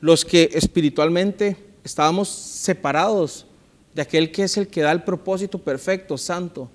los 0.00 0.24
que 0.24 0.50
espiritualmente 0.54 1.56
estábamos 1.84 2.28
separados 2.28 3.46
de 3.94 4.02
aquel 4.02 4.32
que 4.32 4.42
es 4.42 4.56
el 4.56 4.66
que 4.66 4.80
da 4.80 4.90
el 4.90 5.04
propósito 5.04 5.56
perfecto, 5.56 6.18
santo. 6.18 6.68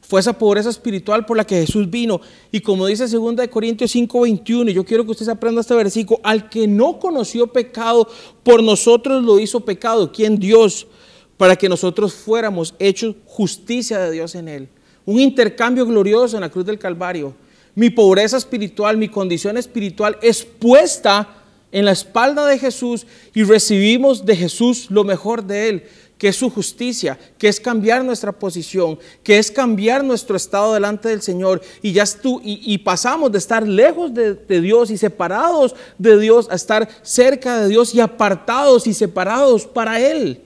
Fue 0.00 0.18
esa 0.18 0.32
pobreza 0.32 0.70
espiritual 0.70 1.24
por 1.24 1.36
la 1.36 1.46
que 1.46 1.64
Jesús 1.64 1.88
vino. 1.88 2.20
Y 2.50 2.58
como 2.58 2.84
dice 2.86 3.06
2 3.06 3.46
Corintios 3.48 3.94
5:21, 3.94 4.68
y 4.68 4.74
yo 4.74 4.84
quiero 4.84 5.04
que 5.04 5.12
usted 5.12 5.26
se 5.26 5.30
aprenda 5.30 5.60
este 5.60 5.76
versículo, 5.76 6.20
al 6.24 6.50
que 6.50 6.66
no 6.66 6.98
conoció 6.98 7.46
pecado, 7.46 8.08
por 8.42 8.60
nosotros 8.60 9.22
lo 9.22 9.38
hizo 9.38 9.60
pecado. 9.60 10.10
¿Quién 10.10 10.36
Dios? 10.36 10.88
Para 11.36 11.54
que 11.54 11.68
nosotros 11.68 12.12
fuéramos 12.12 12.74
hechos 12.80 13.14
justicia 13.24 14.00
de 14.00 14.10
Dios 14.10 14.34
en 14.34 14.48
él. 14.48 14.68
Un 15.10 15.18
intercambio 15.18 15.84
glorioso 15.84 16.36
en 16.36 16.42
la 16.42 16.50
cruz 16.50 16.64
del 16.64 16.78
Calvario. 16.78 17.34
Mi 17.74 17.90
pobreza 17.90 18.36
espiritual, 18.36 18.96
mi 18.96 19.08
condición 19.08 19.58
espiritual 19.58 20.16
es 20.22 20.44
puesta 20.44 21.26
en 21.72 21.84
la 21.84 21.90
espalda 21.90 22.46
de 22.46 22.60
Jesús 22.60 23.08
y 23.34 23.42
recibimos 23.42 24.24
de 24.24 24.36
Jesús 24.36 24.86
lo 24.88 25.02
mejor 25.02 25.42
de 25.42 25.68
él 25.68 25.84
que 26.16 26.28
es 26.28 26.36
su 26.36 26.48
justicia, 26.48 27.18
que 27.38 27.48
es 27.48 27.58
cambiar 27.58 28.04
nuestra 28.04 28.30
posición, 28.30 29.00
que 29.24 29.38
es 29.38 29.50
cambiar 29.50 30.04
nuestro 30.04 30.36
estado 30.36 30.74
delante 30.74 31.08
del 31.08 31.22
Señor. 31.22 31.60
Y 31.82 31.90
ya 31.90 32.04
tú, 32.06 32.40
y, 32.44 32.78
pasamos 32.78 33.32
de 33.32 33.38
estar 33.38 33.66
lejos 33.66 34.14
de 34.14 34.60
Dios 34.60 34.92
y 34.92 34.98
separados 34.98 35.74
de 35.98 36.20
Dios 36.20 36.46
a 36.50 36.54
estar 36.54 36.88
cerca 37.02 37.58
de 37.58 37.68
Dios 37.68 37.96
y 37.96 38.00
apartados 38.00 38.86
y 38.86 38.94
separados 38.94 39.66
para 39.66 39.98
Él. 39.98 40.40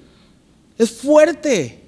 Es 0.79 0.91
fuerte. 0.91 1.83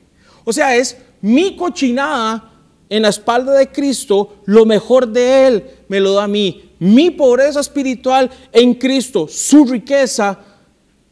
O 0.44 0.52
sea, 0.52 0.76
es 0.76 0.96
mi 1.22 1.56
cochinada 1.56 2.52
en 2.88 3.02
la 3.02 3.08
espalda 3.08 3.52
de 3.54 3.68
Cristo, 3.68 4.36
lo 4.44 4.64
mejor 4.64 5.08
de 5.08 5.46
Él 5.46 5.64
me 5.88 6.00
lo 6.00 6.14
da 6.14 6.24
a 6.24 6.28
mí. 6.28 6.70
Mi 6.78 7.10
pobreza 7.10 7.60
espiritual 7.60 8.30
en 8.52 8.74
Cristo, 8.74 9.26
su 9.28 9.64
riqueza 9.64 10.38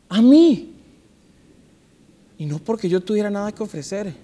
a 0.09 0.23
mí. 0.23 0.73
Y 2.39 2.47
no 2.47 2.59
porque 2.59 2.89
yo 2.89 3.01
tuviera 3.01 3.31
nada 3.31 3.53
que 3.53 3.63
ofrecer, 3.63 4.15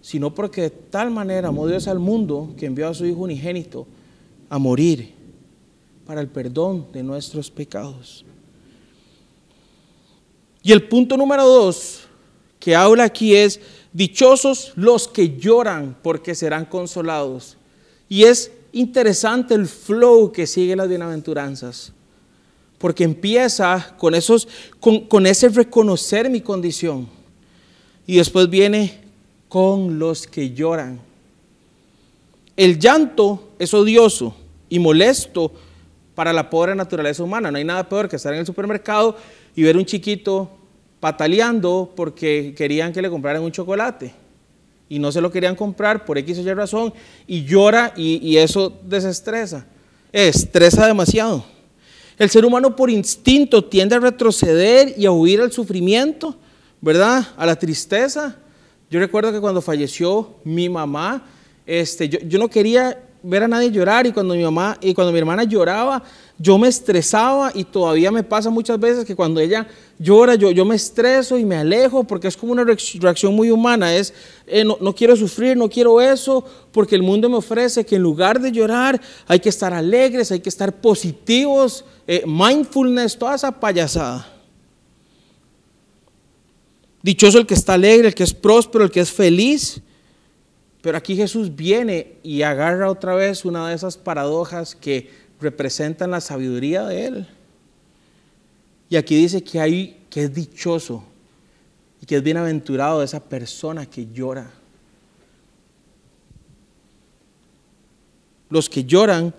sino 0.00 0.34
porque 0.34 0.62
de 0.62 0.70
tal 0.70 1.10
manera 1.10 1.48
amó 1.48 1.66
Dios 1.66 1.88
al 1.88 1.98
mundo 1.98 2.54
que 2.56 2.66
envió 2.66 2.88
a 2.88 2.94
su 2.94 3.04
Hijo 3.06 3.20
unigénito 3.20 3.86
a 4.48 4.58
morir 4.58 5.12
para 6.06 6.20
el 6.20 6.28
perdón 6.28 6.86
de 6.92 7.02
nuestros 7.02 7.50
pecados. 7.50 8.24
Y 10.62 10.72
el 10.72 10.88
punto 10.88 11.16
número 11.16 11.46
dos 11.46 12.00
que 12.60 12.76
habla 12.76 13.04
aquí 13.04 13.34
es, 13.34 13.60
dichosos 13.92 14.72
los 14.76 15.08
que 15.08 15.36
lloran 15.36 15.96
porque 16.02 16.34
serán 16.34 16.64
consolados. 16.64 17.56
Y 18.08 18.24
es 18.24 18.52
interesante 18.72 19.54
el 19.54 19.66
flow 19.66 20.32
que 20.32 20.46
sigue 20.46 20.76
las 20.76 20.88
bienaventuranzas, 20.88 21.92
porque 22.78 23.04
empieza 23.04 23.94
con, 23.98 24.14
esos, 24.14 24.48
con, 24.80 25.26
ese 25.26 25.48
reconocer 25.48 26.28
mi 26.30 26.40
condición 26.40 27.08
y 28.06 28.16
después 28.16 28.48
viene 28.48 29.00
con 29.48 29.98
los 29.98 30.26
que 30.26 30.50
lloran. 30.50 31.00
El 32.56 32.78
llanto 32.78 33.50
es 33.58 33.72
odioso 33.72 34.34
y 34.68 34.78
molesto 34.78 35.52
para 36.14 36.32
la 36.32 36.50
pobre 36.50 36.74
naturaleza 36.74 37.22
humana. 37.22 37.50
No 37.50 37.58
hay 37.58 37.64
nada 37.64 37.88
peor 37.88 38.08
que 38.08 38.16
estar 38.16 38.32
en 38.32 38.40
el 38.40 38.46
supermercado 38.46 39.16
y 39.54 39.62
ver 39.62 39.76
un 39.76 39.86
chiquito 39.86 40.50
pataleando 41.02 41.92
porque 41.96 42.54
querían 42.56 42.92
que 42.92 43.02
le 43.02 43.10
compraran 43.10 43.42
un 43.42 43.50
chocolate 43.50 44.14
y 44.88 45.00
no 45.00 45.10
se 45.10 45.20
lo 45.20 45.32
querían 45.32 45.56
comprar 45.56 46.04
por 46.04 46.16
X 46.16 46.38
o 46.38 46.42
Y 46.42 46.54
razón 46.54 46.94
y 47.26 47.44
llora 47.44 47.92
y, 47.96 48.36
eso 48.36 48.72
desestresa. 48.84 49.66
Estresa 50.12 50.86
demasiado. 50.86 51.44
El 52.16 52.30
ser 52.30 52.44
humano 52.44 52.76
por 52.76 52.88
instinto 52.88 53.64
tiende 53.64 53.96
a 53.96 53.98
retroceder 53.98 54.94
y 54.96 55.04
a 55.04 55.10
huir 55.10 55.40
al 55.40 55.50
sufrimiento 55.50 56.36
¿verdad? 56.82 57.28
A 57.36 57.46
la 57.46 57.56
tristeza. 57.56 58.36
Yo 58.90 59.00
recuerdo 59.00 59.32
que 59.32 59.40
cuando 59.40 59.62
falleció 59.62 60.34
mi 60.44 60.68
mamá, 60.68 61.24
este, 61.64 62.08
yo, 62.08 62.38
no 62.38 62.50
quería 62.50 63.00
ver 63.22 63.44
a 63.44 63.48
nadie 63.48 63.70
llorar 63.70 64.04
y 64.06 64.12
cuando 64.12 64.34
mi 64.34 64.42
mamá 64.42 64.76
y 64.80 64.92
cuando 64.92 65.12
mi 65.12 65.18
hermana 65.18 65.44
lloraba, 65.44 66.02
yo 66.38 66.58
me 66.58 66.68
estresaba 66.68 67.52
y 67.54 67.64
todavía 67.64 68.10
me 68.10 68.22
pasa 68.22 68.50
muchas 68.50 68.78
veces 68.80 69.04
que 69.04 69.14
cuando 69.14 69.40
ella 69.40 69.66
llora, 69.98 70.34
yo, 70.34 70.50
yo 70.50 70.64
me 70.64 70.74
estreso 70.74 71.38
y 71.38 71.44
me 71.44 71.56
alejo 71.56 72.04
porque 72.04 72.28
es 72.28 72.36
como 72.36 72.52
una 72.52 72.64
reacción 72.64 73.34
muy 73.34 73.50
humana, 73.50 73.94
es 73.94 74.12
eh, 74.46 74.64
no, 74.64 74.94
quiero 74.94 75.14
sufrir, 75.14 75.56
no 75.56 75.68
quiero 75.68 76.00
eso, 76.00 76.44
porque 76.72 76.96
el 76.96 77.02
mundo 77.02 77.28
me 77.28 77.36
ofrece 77.36 77.86
que 77.86 77.96
en 77.96 78.02
lugar 78.02 78.40
de 78.40 78.50
llorar 78.50 79.00
hay 79.26 79.40
que 79.40 79.48
estar 79.48 79.72
alegres, 79.72 80.32
hay 80.32 80.40
que 80.40 80.48
estar 80.48 80.72
positivos, 80.80 81.84
eh, 82.06 82.24
mindfulness, 82.26 83.16
toda 83.18 83.34
esa 83.34 83.52
payasada. 83.52 84.28
Dichoso 87.02 87.38
el 87.38 87.46
que 87.46 87.54
está 87.54 87.74
alegre, 87.74 88.08
el 88.08 88.14
que 88.14 88.22
es 88.22 88.32
próspero, 88.32 88.84
el 88.84 88.90
que 88.90 89.00
es 89.00 89.10
feliz. 89.10 89.80
Pero 90.82 90.98
aquí 90.98 91.14
Jesús 91.14 91.54
viene 91.54 92.14
y 92.24 92.42
agarra 92.42 92.90
otra 92.90 93.14
vez 93.14 93.44
una 93.44 93.68
de 93.68 93.74
esas 93.74 93.96
paradojas 93.96 94.74
que 94.74 95.08
representan 95.42 96.10
la 96.10 96.20
sabiduría 96.20 96.84
de 96.84 97.06
Él. 97.06 97.28
Y 98.88 98.96
aquí 98.96 99.16
dice 99.16 99.42
que, 99.42 99.60
hay, 99.60 100.04
que 100.08 100.24
es 100.24 100.34
dichoso 100.34 101.04
y 102.00 102.06
que 102.06 102.16
es 102.16 102.22
bienaventurado 102.22 103.02
esa 103.02 103.20
persona 103.20 103.86
que 103.86 104.06
llora. 104.12 104.50
Los 108.48 108.68
que 108.68 108.84
lloran 108.84 109.34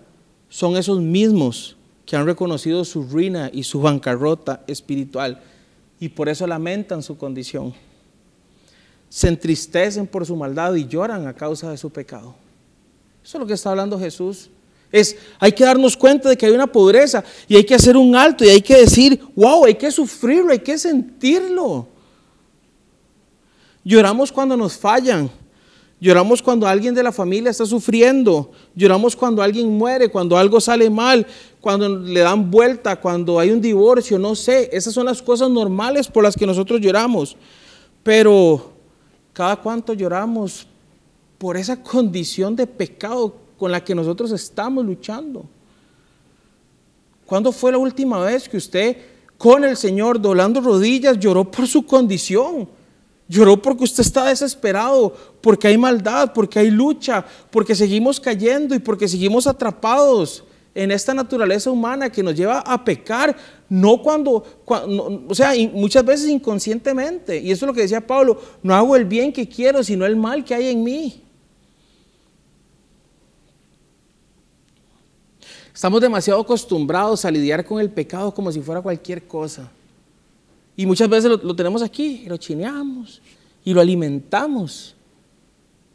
son 0.50 0.76
esos 0.76 1.00
mismos 1.00 1.76
que 2.06 2.16
han 2.16 2.26
reconocido 2.26 2.84
su 2.84 3.04
ruina 3.04 3.50
y 3.54 3.64
su 3.64 3.80
bancarrota 3.82 4.64
espiritual 4.68 5.42
y 6.00 6.10
por 6.10 6.28
eso 6.28 6.46
lamentan 6.46 7.02
su 7.02 7.18
condición. 7.18 7.74
Se 9.08 9.28
entristecen 9.28 10.08
por 10.08 10.26
su 10.26 10.36
maldad 10.36 10.74
y 10.76 10.86
lloran 10.86 11.28
a 11.28 11.34
causa 11.34 11.70
de 11.72 11.78
su 11.78 11.90
pecado. 11.92 12.36
Eso 13.24 13.38
es 13.38 13.40
lo 13.40 13.48
que 13.48 13.54
está 13.54 13.70
hablando 13.70 13.98
Jesús. 13.98 14.50
Es, 14.94 15.18
hay 15.40 15.52
que 15.52 15.66
darnos 15.66 15.98
cuenta 15.98 16.30
de 16.30 16.38
que 16.38 16.46
hay 16.46 16.54
una 16.54 16.68
pobreza 16.68 17.22
y 17.50 17.58
hay 17.58 17.66
que 17.66 17.76
hacer 17.76 17.98
un 17.98 18.16
alto 18.16 18.46
y 18.46 18.50
hay 18.50 18.62
que 18.62 18.78
decir, 18.78 19.20
wow, 19.36 19.66
hay 19.66 19.76
que 19.76 19.92
sufrirlo, 19.92 20.54
hay 20.54 20.60
que 20.60 20.78
sentirlo. 20.78 21.88
Lloramos 23.84 24.32
cuando 24.32 24.56
nos 24.56 24.78
fallan, 24.78 25.30
Lloramos 26.04 26.42
cuando 26.42 26.68
alguien 26.68 26.94
de 26.94 27.02
la 27.02 27.14
familia 27.14 27.50
está 27.50 27.66
sufriendo. 27.66 28.52
Lloramos 28.76 29.16
cuando 29.16 29.42
alguien 29.42 29.70
muere, 29.70 30.10
cuando 30.10 30.38
algo 30.38 30.60
sale 30.60 30.90
mal, 30.90 31.26
cuando 31.62 31.88
le 31.88 32.20
dan 32.20 32.52
vuelta, 32.52 32.98
cuando 32.98 33.40
hay 33.40 33.52
un 33.52 33.62
divorcio, 33.62 34.20
no 34.20 34.36
sé. 34.36 34.70
Esas 34.74 34.94
son 34.94 35.06
las 35.06 35.22
cosas 35.22 35.50
normales 35.50 36.10
por 36.10 36.26
las 36.26 36.36
que 36.36 36.46
nosotros 36.46 36.82
lloramos. 36.82 37.38
Pero 38.04 38.74
cada 39.32 39.56
cuánto 39.56 39.94
lloramos 39.94 40.68
por 41.38 41.56
esa 41.56 41.82
condición 41.82 42.54
de 42.54 42.68
pecado 42.68 43.34
con 43.64 43.72
la 43.72 43.82
que 43.82 43.96
nosotros 43.96 44.30
estamos 44.34 44.86
luchando. 44.86 45.46
¿Cuándo 47.26 47.50
fue 47.54 47.72
la 47.72 47.78
última 47.78 48.20
vez 48.20 48.50
que 48.50 48.58
usted 48.58 48.98
con 49.38 49.64
el 49.64 49.78
Señor 49.78 50.20
doblando 50.20 50.60
rodillas 50.60 51.18
lloró 51.18 51.50
por 51.50 51.66
su 51.66 51.86
condición? 51.86 52.68
Lloró 53.26 53.62
porque 53.62 53.86
usted 53.86 54.02
está 54.02 54.26
desesperado, 54.26 55.16
porque 55.40 55.70
hay 55.70 55.78
maldad, 55.78 56.34
porque 56.34 56.60
hay 56.60 56.72
lucha, 56.72 57.24
porque 57.50 57.74
seguimos 57.74 58.20
cayendo 58.20 58.76
y 58.76 58.80
porque 58.80 59.08
seguimos 59.08 59.48
atrapados 59.48 60.44
en 60.76 60.92
esta 60.92 61.14
naturaleza 61.14 61.72
humana 61.72 62.10
que 62.10 62.22
nos 62.22 62.36
lleva 62.36 62.60
a 62.60 62.84
pecar, 62.84 63.34
no 63.70 64.02
cuando, 64.02 64.44
o 64.66 65.34
sea, 65.34 65.54
muchas 65.72 66.04
veces 66.04 66.28
inconscientemente. 66.28 67.40
Y 67.40 67.50
eso 67.50 67.64
es 67.64 67.68
lo 67.68 67.74
que 67.74 67.84
decía 67.84 68.06
Pablo, 68.06 68.42
no 68.62 68.76
hago 68.76 68.98
el 68.98 69.06
bien 69.06 69.32
que 69.32 69.48
quiero, 69.48 69.82
sino 69.86 70.06
el 70.06 70.18
mal 70.18 70.44
que 70.44 70.54
hay 70.54 70.68
en 70.68 70.84
mí. 70.84 71.23
Estamos 75.74 76.02
demasiado 76.02 76.40
acostumbrados 76.40 77.26
a 77.26 77.32
lidiar 77.32 77.66
con 77.66 77.82
el 77.82 77.90
pecado 77.90 78.34
como 78.34 78.52
si 78.52 78.62
fuera 78.62 78.82
cualquier 78.82 79.24
cosa. 79.24 79.72
Y 80.76 80.86
muchas 80.86 81.10
veces 81.10 81.32
lo, 81.44 81.56
tenemos 81.56 81.82
aquí, 81.82 82.26
lo 82.28 82.38
chineamos 82.38 83.22
y 83.66 83.74
lo 83.74 83.82
alimentamos, 83.82 84.96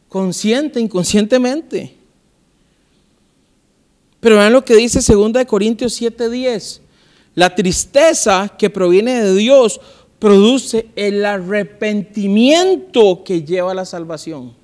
consciente, 0.08 0.80
inconscientemente. 0.80 1.94
Pero 4.20 4.36
vean 4.36 4.52
lo 4.52 4.64
que 4.64 4.74
dice 4.74 5.00
2 5.00 5.44
Corintios 5.46 6.00
7:10. 6.00 6.80
La 7.34 7.54
tristeza 7.54 8.48
que 8.58 8.70
proviene 8.70 9.22
de 9.22 9.34
Dios 9.36 9.80
produce 10.18 10.88
el 10.96 11.24
arrepentimiento 11.24 13.22
que 13.22 13.44
lleva 13.44 13.70
a 13.70 13.74
la 13.74 13.84
salvación, 13.84 14.54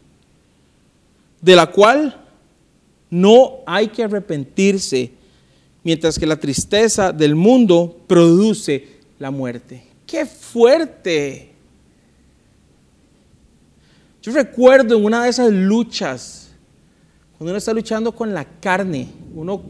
de 1.40 1.54
la 1.54 1.70
cual 1.70 2.23
no 3.14 3.60
hay 3.64 3.86
que 3.86 4.02
arrepentirse, 4.02 5.12
mientras 5.84 6.18
que 6.18 6.26
la 6.26 6.34
tristeza 6.34 7.12
del 7.12 7.36
mundo 7.36 8.00
produce 8.08 8.88
la 9.20 9.30
muerte. 9.30 9.84
¡Qué 10.04 10.26
fuerte! 10.26 11.52
Yo 14.20 14.32
recuerdo 14.32 14.96
en 14.96 15.04
una 15.04 15.22
de 15.22 15.30
esas 15.30 15.52
luchas, 15.52 16.48
cuando 17.38 17.52
uno 17.52 17.58
está 17.58 17.72
luchando 17.72 18.10
con 18.10 18.34
la 18.34 18.44
carne, 18.44 19.06
uno, 19.32 19.62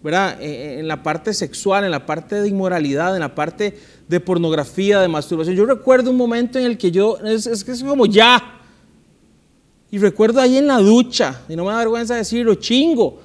¿verdad? 0.00 0.40
E, 0.40 0.46
e, 0.46 0.78
en 0.78 0.86
la 0.86 1.02
parte 1.02 1.34
sexual, 1.34 1.82
en 1.82 1.90
la 1.90 2.06
parte 2.06 2.40
de 2.40 2.46
inmoralidad, 2.46 3.16
en 3.16 3.20
la 3.20 3.34
parte 3.34 3.76
de 4.06 4.20
pornografía, 4.20 5.00
de 5.00 5.08
masturbación. 5.08 5.56
Yo 5.56 5.66
recuerdo 5.66 6.12
un 6.12 6.16
momento 6.16 6.60
en 6.60 6.66
el 6.66 6.78
que 6.78 6.92
yo, 6.92 7.18
es, 7.24 7.48
es 7.48 7.68
es 7.68 7.82
como 7.82 8.06
ya. 8.06 8.60
Y 9.94 9.98
recuerdo 9.98 10.40
ahí 10.40 10.58
en 10.58 10.66
la 10.66 10.78
ducha, 10.78 11.42
y 11.48 11.54
no 11.54 11.64
me 11.64 11.70
da 11.70 11.78
vergüenza 11.78 12.16
decirlo, 12.16 12.56
chingo, 12.56 13.20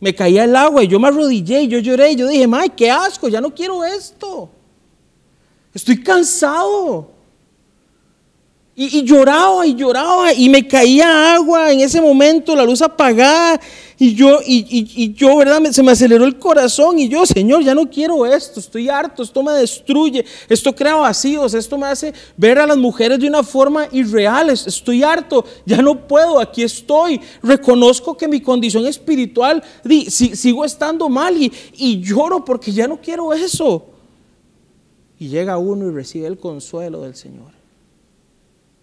me 0.00 0.12
caía 0.12 0.42
el 0.42 0.56
agua 0.56 0.82
y 0.82 0.88
yo 0.88 0.98
me 0.98 1.06
arrodillé 1.06 1.62
y 1.62 1.68
yo 1.68 1.78
lloré 1.78 2.10
y 2.10 2.16
yo 2.16 2.26
dije, 2.26 2.44
¡ay, 2.52 2.70
qué 2.70 2.90
asco! 2.90 3.28
Ya 3.28 3.40
no 3.40 3.54
quiero 3.54 3.84
esto. 3.84 4.50
Estoy 5.72 6.02
cansado. 6.02 7.08
Y, 8.80 9.02
lloraba 9.02 9.66
y 9.66 9.74
lloraba 9.74 10.32
y 10.32 10.48
me 10.48 10.68
caía 10.68 11.34
agua 11.34 11.72
en 11.72 11.80
ese 11.80 12.00
momento, 12.00 12.54
la 12.54 12.62
luz 12.62 12.80
apagada 12.80 13.60
y 13.98 14.14
yo, 14.14 14.38
y, 14.46 15.12
yo, 15.14 15.36
¿verdad? 15.36 15.60
Se 15.72 15.82
me 15.82 15.90
aceleró 15.90 16.24
el 16.24 16.38
corazón 16.38 16.96
y 17.00 17.08
yo, 17.08 17.26
Señor, 17.26 17.64
ya 17.64 17.74
no 17.74 17.90
quiero 17.90 18.24
esto, 18.24 18.60
estoy 18.60 18.88
harto, 18.88 19.24
esto 19.24 19.42
me 19.42 19.50
destruye, 19.54 20.24
esto 20.48 20.72
crea 20.72 20.94
vacíos, 20.94 21.54
esto 21.54 21.76
me 21.76 21.88
hace 21.88 22.14
ver 22.36 22.60
a 22.60 22.68
las 22.68 22.76
mujeres 22.76 23.18
de 23.18 23.26
una 23.26 23.42
forma 23.42 23.88
irreal, 23.90 24.50
estoy 24.50 25.02
harto, 25.02 25.44
ya 25.66 25.82
no 25.82 26.06
puedo, 26.06 26.38
aquí 26.38 26.62
estoy, 26.62 27.20
reconozco 27.42 28.16
que 28.16 28.28
mi 28.28 28.40
condición 28.40 28.86
espiritual, 28.86 29.60
sigo 30.08 30.64
estando 30.64 31.08
mal 31.08 31.36
y, 31.36 31.52
y 31.76 32.00
lloro 32.00 32.44
porque 32.44 32.70
ya 32.70 32.86
no 32.86 33.00
quiero 33.00 33.32
eso. 33.32 33.86
Y 35.18 35.26
llega 35.26 35.58
uno 35.58 35.88
y 35.88 35.92
recibe 35.92 36.28
el 36.28 36.38
consuelo 36.38 37.02
del 37.02 37.16
Señor, 37.16 37.57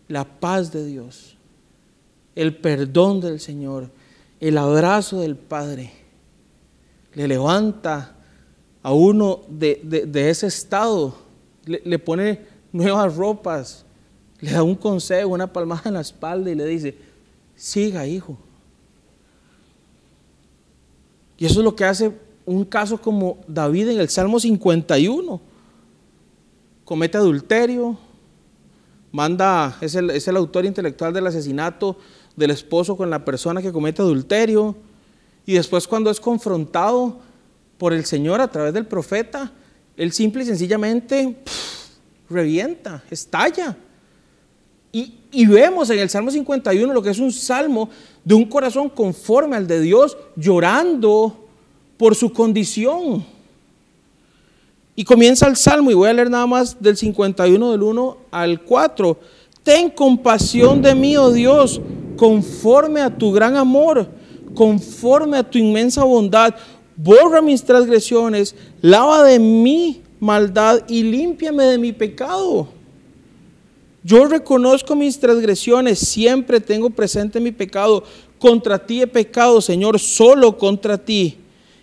la 0.07 0.25
paz 0.25 0.71
de 0.71 0.85
Dios. 0.85 1.37
el 2.35 2.55
perdón 2.57 3.21
del 3.21 3.39
Señor, 3.39 3.89
el 4.41 4.57
abrazo 4.57 5.21
del 5.21 5.37
Padre, 5.37 5.91
le 7.13 7.29
levanta 7.29 8.13
a 8.83 8.91
uno 8.91 9.41
de, 9.47 9.79
ese 10.29 10.47
estado, 10.47 11.15
le, 11.65 11.81
le, 11.85 11.97
pone 11.97 12.41
nuevas 12.73 13.15
ropas, 13.15 13.85
le 14.41 14.51
da 14.51 14.63
un 14.63 14.75
consejo, 14.75 15.29
una 15.29 15.51
palmada 15.51 15.83
en 15.85 15.93
la 15.93 16.01
espalda 16.01 16.51
y 16.51 16.55
le 16.55 16.65
dice, 16.65 16.97
siga 17.55 18.05
hijo. 18.05 18.37
Y 21.37 21.45
eso 21.45 21.59
es 21.59 21.63
lo 21.63 21.75
que 21.75 21.85
hace 21.85 22.11
un 22.45 22.63
caso 22.63 22.99
como 22.99 23.37
David 23.47 23.89
en 23.89 23.99
el 23.99 24.09
Salmo 24.09 24.39
51. 24.39 25.41
Comete 26.83 27.17
adulterio, 27.17 27.97
manda, 29.15 29.77
es 29.79 29.95
el, 29.95 30.09
es 30.09 30.27
el 30.27 30.35
autor 30.35 30.65
intelectual 30.65 31.13
del 31.13 31.25
asesinato 31.25 31.97
del 32.35 32.51
esposo 32.51 32.97
con 32.97 33.09
la 33.09 33.23
persona 33.23 33.61
que 33.61 33.71
comete 33.71 34.01
adulterio. 34.01 34.75
Y 35.45 35.53
después 35.53 35.87
cuando 35.87 36.09
es 36.09 36.19
confrontado 36.19 37.19
por 37.77 37.93
el 37.93 38.03
Señor 38.03 38.41
a 38.41 38.49
través 38.49 38.73
del 38.73 38.85
profeta, 38.85 39.53
él 39.95 40.11
simple 40.11 40.43
y 40.43 40.47
sencillamente 40.47 41.37
revienta, 42.29 43.03
estalla. 43.09 43.77
Y, 44.91 45.19
y, 45.31 45.45
vemos 45.45 45.89
en 45.89 45.99
el 45.99 46.09
Salmo 46.09 46.29
51 46.29 46.93
lo 46.93 47.01
que 47.01 47.11
es 47.11 47.19
un 47.19 47.31
salmo 47.31 47.89
de 48.23 48.33
un 48.33 48.45
corazón 48.45 48.89
conforme 48.89 49.55
al 49.55 49.65
de 49.65 49.79
Dios, 49.79 50.17
llorando 50.35 51.47
por 51.95 52.15
su 52.15 52.33
condición. 52.33 53.25
Y 54.95 55.03
comienza 55.03 55.47
el 55.47 55.57
salmo, 55.57 55.91
y 55.91 55.93
voy 55.93 56.09
a 56.09 56.13
leer 56.13 56.29
nada 56.29 56.47
más 56.47 56.81
del 56.81 56.95
51 56.95 57.71
del 57.71 57.83
1 57.83 58.17
al 58.31 58.61
4. 58.61 59.19
Ten 59.61 59.89
compasión 59.89 60.81
de 60.81 60.95
mí, 60.95 61.17
oh 61.17 61.31
Dios, 61.31 61.81
conforme 62.15 63.01
a 63.01 63.15
tu 63.15 63.33
gran 63.33 63.57
amor, 63.57 64.07
conforme 64.53 65.37
a 65.37 65.43
tu 65.43 65.57
inmensa 65.57 66.03
bondad. 66.03 66.55
Borra 66.95 67.41
mis 67.41 67.61
transgresiones, 67.61 68.55
lava 68.81 69.23
de 69.23 69.37
mi 69.37 70.01
maldad 70.19 70.79
y 70.87 71.03
límpiame 71.03 71.65
de 71.65 71.77
mi 71.77 71.91
pecado. 71.91 72.69
Yo 74.01 74.25
reconozco 74.27 74.95
mis 74.95 75.19
transgresiones, 75.19 75.99
siempre 75.99 76.61
tengo 76.61 76.89
presente 76.89 77.41
mi 77.41 77.51
pecado. 77.51 78.03
Contra 78.39 78.77
ti 78.77 79.01
he 79.01 79.07
pecado, 79.07 79.59
Señor, 79.59 79.99
solo 79.99 80.57
contra 80.57 80.97
ti 80.97 81.37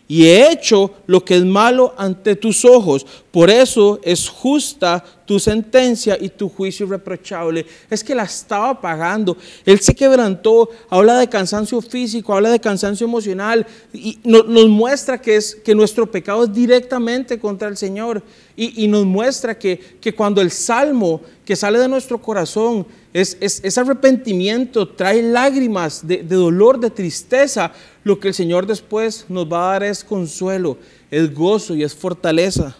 y 0.09 0.27
he 0.27 0.51
hecho 0.53 0.93
lo 1.07 1.25
que 1.25 1.37
es 1.37 1.45
malo 1.45 1.95
ante 1.97 2.37
tus 2.37 2.65
ojos. 2.65 3.07
Por 3.31 3.49
eso 3.49 3.99
es 4.03 4.29
justa 4.29 5.03
tu 5.25 5.38
sentencia 5.38 6.19
y 6.21 6.29
tu 6.29 6.49
juicio 6.49 6.85
irreprochable. 6.85 7.65
Es 7.88 8.05
que 8.05 8.15
la 8.15 8.25
estaba 8.25 8.79
pagando. 8.79 9.37
Él 9.65 9.81
se 9.81 9.95
quebrantó, 9.95 10.69
habla 10.91 11.19
de 11.19 11.29
cansancio 11.29 11.81
físico, 11.81 12.35
habla 12.35 12.51
de 12.51 12.61
cansancio 12.61 13.07
emocional 13.07 13.67
y 13.95 14.19
nos, 14.25 14.47
muestra 14.69 15.21
que, 15.21 15.37
es, 15.37 15.55
que 15.55 15.75
nuestro 15.75 16.11
pecado 16.11 16.45
es 16.45 16.53
directamente 16.53 17.38
contra 17.38 17.69
el 17.69 17.77
Señor. 17.77 18.23
Y, 18.55 18.87
nos 18.87 19.07
muestra 19.07 19.59
que, 19.59 19.79
que 19.79 20.15
cuando 20.15 20.43
el 20.43 20.51
salmo 20.51 21.23
que 21.45 21.57
sale 21.57 21.79
de 21.79 21.88
nuestro 21.88 22.21
corazón 22.21 22.87
es, 23.12 23.37
es, 23.41 23.79
arrepentimiento, 23.79 24.87
trae 24.88 25.23
lágrimas 25.23 26.07
de, 26.07 26.19
de, 26.19 26.37
dolor, 26.37 26.79
de 26.79 26.91
tristeza. 26.91 27.73
Lo 28.05 28.21
que 28.21 28.29
el 28.29 28.35
Señor 28.35 28.67
después 28.67 29.25
nos 29.29 29.51
va 29.51 29.69
a 29.69 29.73
dar 29.73 29.85
es 29.85 30.05
consuelo, 30.05 30.77
es 31.11 31.33
gozo 31.35 31.75
y 31.75 31.83
es 31.83 31.95
fortaleza. 31.95 32.77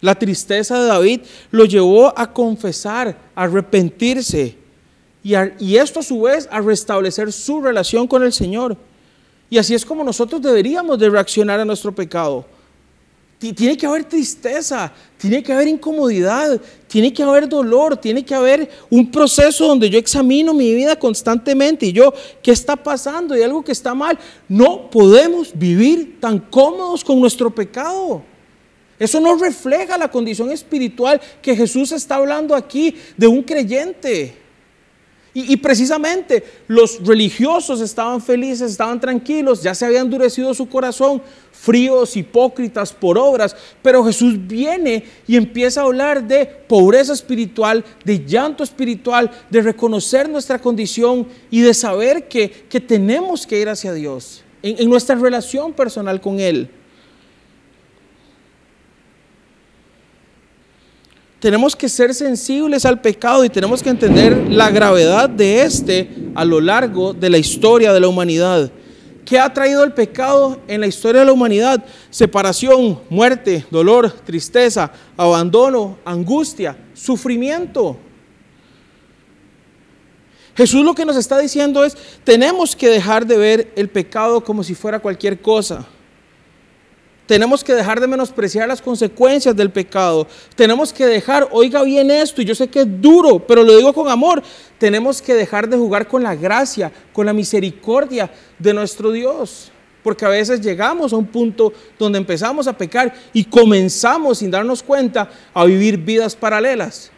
La 0.00 0.14
tristeza 0.14 0.78
de 0.80 0.86
David 0.86 1.20
lo 1.50 1.64
llevó 1.64 2.12
a 2.18 2.32
confesar, 2.32 3.16
a 3.34 3.44
arrepentirse 3.44 4.56
y, 5.22 5.34
y 5.58 5.76
esto 5.76 6.00
a 6.00 6.02
su 6.02 6.22
vez 6.22 6.48
a 6.50 6.60
restablecer 6.60 7.32
su 7.32 7.60
relación 7.60 8.06
con 8.06 8.22
el 8.22 8.32
Señor. 8.32 8.76
Y 9.48 9.58
así 9.58 9.74
es 9.74 9.84
como 9.84 10.04
nosotros 10.04 10.42
deberíamos 10.42 10.98
de 10.98 11.08
reaccionar 11.08 11.60
a 11.60 11.64
nuestro 11.64 11.94
pecado. 11.94 12.46
Tiene 13.38 13.76
que 13.76 13.86
haber 13.86 14.04
tristeza, 14.04 14.90
tiene 15.18 15.42
que 15.42 15.52
haber 15.52 15.68
incomodidad, 15.68 16.58
tiene 16.86 17.12
que 17.12 17.22
haber 17.22 17.48
dolor, 17.48 17.96
tiene 17.96 18.24
que 18.24 18.34
haber 18.34 18.70
un 18.88 19.10
proceso 19.10 19.66
donde 19.66 19.90
yo 19.90 19.98
examino 19.98 20.54
mi 20.54 20.74
vida 20.74 20.98
constantemente 20.98 21.86
y 21.86 21.92
yo, 21.92 22.14
¿qué 22.42 22.52
está 22.52 22.76
pasando? 22.76 23.34
¿Hay 23.34 23.42
algo 23.42 23.62
que 23.62 23.72
está 23.72 23.94
mal? 23.94 24.18
No 24.48 24.90
podemos 24.90 25.50
vivir 25.54 26.18
tan 26.20 26.38
cómodos 26.38 27.04
con 27.04 27.20
nuestro 27.20 27.54
pecado. 27.54 28.22
Eso 28.98 29.20
no 29.20 29.36
refleja 29.36 29.98
la 29.98 30.10
condición 30.10 30.50
espiritual 30.50 31.20
que 31.42 31.56
Jesús 31.56 31.92
está 31.92 32.16
hablando 32.16 32.54
aquí 32.54 32.94
de 33.16 33.26
un 33.26 33.42
creyente. 33.42 34.43
Y, 35.36 35.56
precisamente 35.56 36.44
los 36.68 37.04
religiosos 37.04 37.80
estaban 37.80 38.22
felices, 38.22 38.70
estaban 38.70 39.00
tranquilos, 39.00 39.64
ya 39.64 39.74
se 39.74 39.84
había 39.84 40.00
endurecido 40.00 40.54
su 40.54 40.68
corazón, 40.68 41.20
fríos, 41.50 42.16
hipócritas 42.16 42.92
por 42.92 43.18
obras, 43.18 43.56
pero 43.82 44.04
Jesús 44.04 44.34
viene 44.46 45.02
y 45.26 45.34
empieza 45.34 45.80
a 45.80 45.84
hablar 45.84 46.22
de 46.22 46.46
pobreza 46.46 47.12
espiritual, 47.12 47.84
de 48.04 48.24
llanto 48.24 48.62
espiritual, 48.62 49.28
de 49.50 49.62
reconocer 49.62 50.28
nuestra 50.28 50.60
condición 50.60 51.26
y 51.50 51.62
de 51.62 51.74
saber 51.74 52.28
que, 52.28 52.48
tenemos 52.86 53.44
que 53.44 53.58
ir 53.58 53.68
hacia 53.68 53.92
Dios 53.92 54.44
en 54.62 54.88
nuestra 54.88 55.16
relación 55.16 55.72
personal 55.72 56.20
con 56.20 56.38
Él. 56.38 56.70
Tenemos 61.44 61.76
que 61.76 61.90
ser 61.90 62.14
sensibles 62.14 62.86
al 62.86 63.02
pecado 63.02 63.44
y 63.44 63.50
tenemos 63.50 63.82
que 63.82 63.90
entender 63.90 64.46
la 64.48 64.70
gravedad 64.70 65.28
de 65.28 65.60
este 65.60 66.08
a 66.34 66.42
lo 66.42 66.58
largo 66.58 67.12
de 67.12 67.28
la 67.28 67.36
historia 67.36 67.92
de 67.92 68.00
la 68.00 68.08
humanidad. 68.08 68.70
¿Qué 69.26 69.38
ha 69.38 69.52
traído 69.52 69.84
el 69.84 69.92
pecado 69.92 70.58
en 70.66 70.80
la 70.80 70.86
historia 70.86 71.20
de 71.20 71.26
la 71.26 71.34
humanidad? 71.34 71.84
Separación, 72.08 72.98
muerte, 73.10 73.62
dolor, 73.70 74.10
tristeza, 74.10 74.90
abandono, 75.18 75.98
angustia, 76.06 76.78
sufrimiento. 76.94 77.98
Jesús 80.56 80.82
lo 80.82 80.94
que 80.94 81.04
nos 81.04 81.16
está 81.16 81.36
diciendo 81.38 81.84
es, 81.84 81.94
tenemos 82.24 82.74
que 82.74 82.88
dejar 82.88 83.26
de 83.26 83.36
ver 83.36 83.72
el 83.76 83.90
pecado 83.90 84.42
como 84.42 84.64
si 84.64 84.74
fuera 84.74 84.98
cualquier 84.98 85.38
cosa. 85.42 85.86
Tenemos 87.26 87.64
que 87.64 87.74
dejar 87.74 88.00
de 88.00 88.06
menospreciar 88.06 88.68
las 88.68 88.82
consecuencias 88.82 89.56
del 89.56 89.70
pecado. 89.70 90.26
Tenemos 90.54 90.92
que 90.92 91.06
dejar, 91.06 91.48
oiga 91.52 91.82
bien 91.82 92.10
esto, 92.10 92.42
y 92.42 92.44
yo 92.44 92.54
sé 92.54 92.68
que 92.68 92.80
es 92.80 93.00
duro, 93.00 93.38
pero 93.38 93.62
lo 93.62 93.74
digo 93.76 93.94
con 93.94 94.08
amor, 94.08 94.42
tenemos 94.78 95.22
que 95.22 95.32
dejar 95.32 95.66
de 95.68 95.78
jugar 95.78 96.06
con 96.06 96.22
la 96.22 96.34
gracia, 96.34 96.92
con 97.14 97.24
la 97.24 97.32
misericordia 97.32 98.30
de 98.58 98.74
nuestro 98.74 99.10
Dios. 99.10 99.72
Porque 100.02 100.26
a 100.26 100.28
veces 100.28 100.60
llegamos 100.60 101.14
a 101.14 101.16
un 101.16 101.26
punto 101.26 101.72
donde 101.98 102.18
empezamos 102.18 102.68
a 102.68 102.76
pecar 102.76 103.14
y 103.32 103.44
comenzamos 103.44 104.38
sin 104.38 104.50
darnos 104.50 104.82
cuenta 104.82 105.30
a 105.54 105.64
vivir 105.64 105.96
vidas 105.96 106.36
paralelas. 106.36 107.10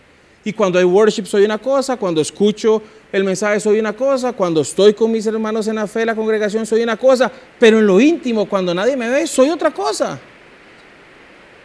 Y 0.46 0.52
cuando 0.52 0.78
hay 0.78 0.84
worship 0.84 1.24
soy 1.24 1.44
una 1.44 1.58
cosa, 1.58 1.96
cuando 1.96 2.20
escucho 2.20 2.80
el 3.10 3.24
mensaje 3.24 3.58
soy 3.58 3.80
una 3.80 3.94
cosa, 3.94 4.32
cuando 4.32 4.60
estoy 4.60 4.94
con 4.94 5.10
mis 5.10 5.26
hermanos 5.26 5.66
en 5.66 5.74
la 5.74 5.88
fe, 5.88 6.06
la 6.06 6.14
congregación 6.14 6.64
soy 6.64 6.84
una 6.84 6.96
cosa, 6.96 7.32
pero 7.58 7.80
en 7.80 7.86
lo 7.88 8.00
íntimo, 8.00 8.48
cuando 8.48 8.72
nadie 8.72 8.96
me 8.96 9.08
ve, 9.08 9.26
soy 9.26 9.48
otra 9.48 9.72
cosa. 9.72 10.20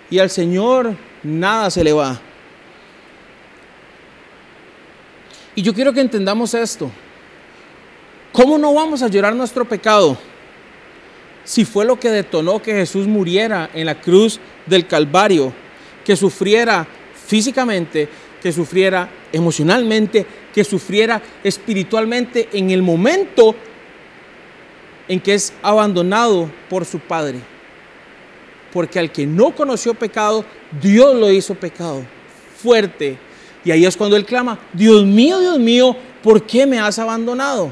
Y 0.09 0.17
al 0.17 0.31
Señor 0.31 0.95
nada 1.21 1.69
se 1.69 1.83
le 1.83 1.93
va. 1.93 2.19
Y 5.53 5.61
yo 5.61 5.75
quiero 5.75 5.93
que 5.93 6.01
entendamos 6.01 6.55
esto. 6.55 6.89
¿Cómo 8.31 8.57
no 8.57 8.73
vamos 8.73 9.03
a 9.03 9.09
llorar 9.09 9.35
nuestro 9.35 9.63
pecado 9.63 10.17
si 11.43 11.65
fue 11.65 11.85
lo 11.85 11.99
que 11.99 12.09
detonó 12.09 12.59
que 12.59 12.73
Jesús 12.73 13.05
muriera 13.05 13.69
en 13.75 13.85
la 13.85 14.01
cruz 14.01 14.39
del 14.65 14.87
Calvario, 14.87 15.53
que 16.03 16.15
sufriera 16.15 16.87
físicamente, 17.27 18.09
que 18.41 18.51
sufriera 18.51 19.09
emocionalmente, 19.31 20.25
que 20.53 20.63
sufriera 20.63 21.21
espiritualmente 21.43 22.49
en 22.53 22.71
el 22.71 22.81
momento 22.81 23.55
en 25.07 25.19
que 25.19 25.33
es 25.33 25.53
abandonado 25.61 26.49
por 26.69 26.85
su 26.85 26.99
Padre. 26.99 27.39
Porque 28.71 28.99
al 28.99 29.11
que 29.11 29.25
no 29.25 29.53
conoció 29.53 29.93
pecado, 29.93 30.45
Dios 30.81 31.15
lo 31.15 31.29
hizo 31.31 31.55
pecado 31.55 32.03
fuerte. 32.61 33.17
Y 33.63 33.71
ahí 33.71 33.85
es 33.85 33.97
cuando 33.97 34.15
él 34.15 34.25
clama, 34.25 34.59
Dios 34.73 35.05
mío, 35.05 35.39
Dios 35.39 35.59
mío, 35.59 35.95
¿por 36.23 36.45
qué 36.45 36.65
me 36.65 36.79
has 36.79 36.97
abandonado? 36.99 37.71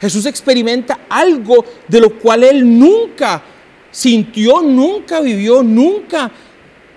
Jesús 0.00 0.26
experimenta 0.26 1.00
algo 1.08 1.64
de 1.88 2.00
lo 2.00 2.18
cual 2.18 2.44
él 2.44 2.78
nunca 2.78 3.42
sintió, 3.90 4.60
nunca 4.60 5.20
vivió, 5.20 5.62
nunca 5.62 6.30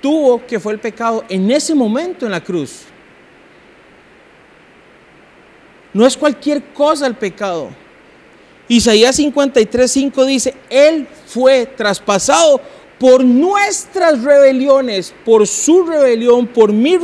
tuvo, 0.02 0.46
que 0.46 0.60
fue 0.60 0.74
el 0.74 0.80
pecado 0.80 1.24
en 1.30 1.50
ese 1.52 1.74
momento 1.74 2.26
en 2.26 2.32
la 2.32 2.44
cruz. 2.44 2.84
No 5.98 6.06
es 6.06 6.16
cualquier 6.16 6.64
cosa 6.76 7.08
el 7.08 7.16
pecado. 7.16 7.70
Isaías 8.68 9.16
53, 9.16 9.92
5 9.92 10.26
dice, 10.26 10.54
Él 10.70 11.08
fue 11.26 11.66
traspasado 11.66 12.62
por 13.00 13.24
nuestras 13.24 14.22
rebeliones, 14.22 15.12
por 15.26 15.48
su 15.48 15.88
rebelión, 15.88 16.46
por 16.46 16.72
mi 16.72 17.00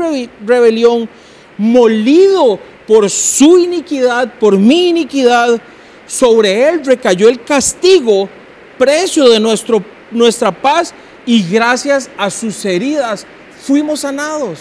rebelión, 0.45 1.09
molido 1.57 2.59
por 2.85 3.09
su 3.09 3.57
iniquidad, 3.57 4.31
por 4.35 4.59
mi 4.59 4.89
iniquidad, 4.89 5.59
sobre 6.05 6.69
él 6.69 6.85
recayó 6.85 7.29
el 7.29 7.43
castigo, 7.43 8.29
precio 8.77 9.27
de 9.27 9.39
nuestro, 9.39 9.83
nuestra 10.11 10.51
paz, 10.51 10.93
y 11.25 11.41
gracias 11.49 12.11
a 12.15 12.29
sus 12.29 12.63
heridas 12.63 13.25
fuimos 13.65 14.01
sanados. 14.01 14.59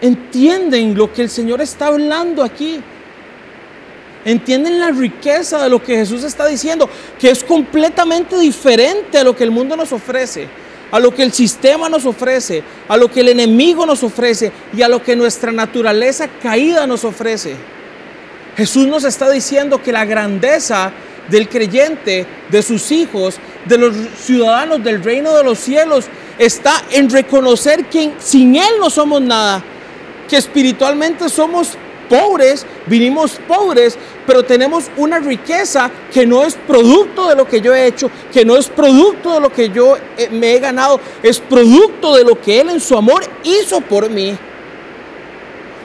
¿Entienden 0.00 0.96
lo 0.96 1.12
que 1.12 1.22
el 1.22 1.30
Señor 1.30 1.60
está 1.60 1.88
hablando 1.88 2.42
aquí? 2.42 2.80
¿Entienden 4.24 4.78
la 4.78 4.90
riqueza 4.90 5.62
de 5.62 5.70
lo 5.70 5.82
que 5.82 5.96
Jesús 5.96 6.24
está 6.24 6.46
diciendo? 6.46 6.88
Que 7.18 7.30
es 7.30 7.42
completamente 7.42 8.38
diferente 8.38 9.18
a 9.18 9.24
lo 9.24 9.34
que 9.34 9.44
el 9.44 9.50
mundo 9.50 9.76
nos 9.76 9.92
ofrece, 9.92 10.46
a 10.90 11.00
lo 11.00 11.14
que 11.14 11.22
el 11.22 11.32
sistema 11.32 11.88
nos 11.88 12.04
ofrece, 12.04 12.62
a 12.88 12.96
lo 12.96 13.10
que 13.10 13.20
el 13.20 13.28
enemigo 13.28 13.86
nos 13.86 14.02
ofrece 14.02 14.52
y 14.76 14.82
a 14.82 14.88
lo 14.88 15.02
que 15.02 15.16
nuestra 15.16 15.52
naturaleza 15.52 16.28
caída 16.42 16.86
nos 16.86 17.04
ofrece. 17.04 17.54
Jesús 18.56 18.86
nos 18.86 19.04
está 19.04 19.30
diciendo 19.30 19.82
que 19.82 19.92
la 19.92 20.04
grandeza 20.04 20.92
del 21.28 21.48
creyente, 21.48 22.26
de 22.50 22.62
sus 22.62 22.90
hijos, 22.90 23.38
de 23.64 23.78
los 23.78 23.94
ciudadanos 24.22 24.82
del 24.82 25.02
reino 25.02 25.34
de 25.34 25.44
los 25.44 25.58
cielos, 25.58 26.06
está 26.38 26.82
en 26.90 27.08
reconocer 27.08 27.86
que 27.86 28.12
sin 28.18 28.56
Él 28.56 28.74
no 28.80 28.90
somos 28.90 29.22
nada, 29.22 29.62
que 30.30 30.36
espiritualmente 30.36 31.28
somos 31.28 31.76
pobres, 32.08 32.64
vinimos 32.86 33.32
pobres, 33.48 33.98
pero 34.26 34.44
tenemos 34.44 34.90
una 34.96 35.18
riqueza 35.18 35.90
que 36.12 36.24
no 36.24 36.44
es 36.44 36.54
producto 36.54 37.28
de 37.28 37.36
lo 37.36 37.46
que 37.46 37.60
yo 37.60 37.74
he 37.74 37.86
hecho, 37.86 38.10
que 38.32 38.44
no 38.44 38.56
es 38.56 38.68
producto 38.68 39.34
de 39.34 39.40
lo 39.40 39.52
que 39.52 39.70
yo 39.70 39.96
eh, 40.16 40.28
me 40.30 40.54
he 40.54 40.60
ganado, 40.60 41.00
es 41.22 41.40
producto 41.40 42.14
de 42.14 42.24
lo 42.24 42.40
que 42.40 42.60
Él 42.60 42.70
en 42.70 42.80
su 42.80 42.96
amor 42.96 43.24
hizo 43.42 43.80
por 43.80 44.08
mí. 44.08 44.36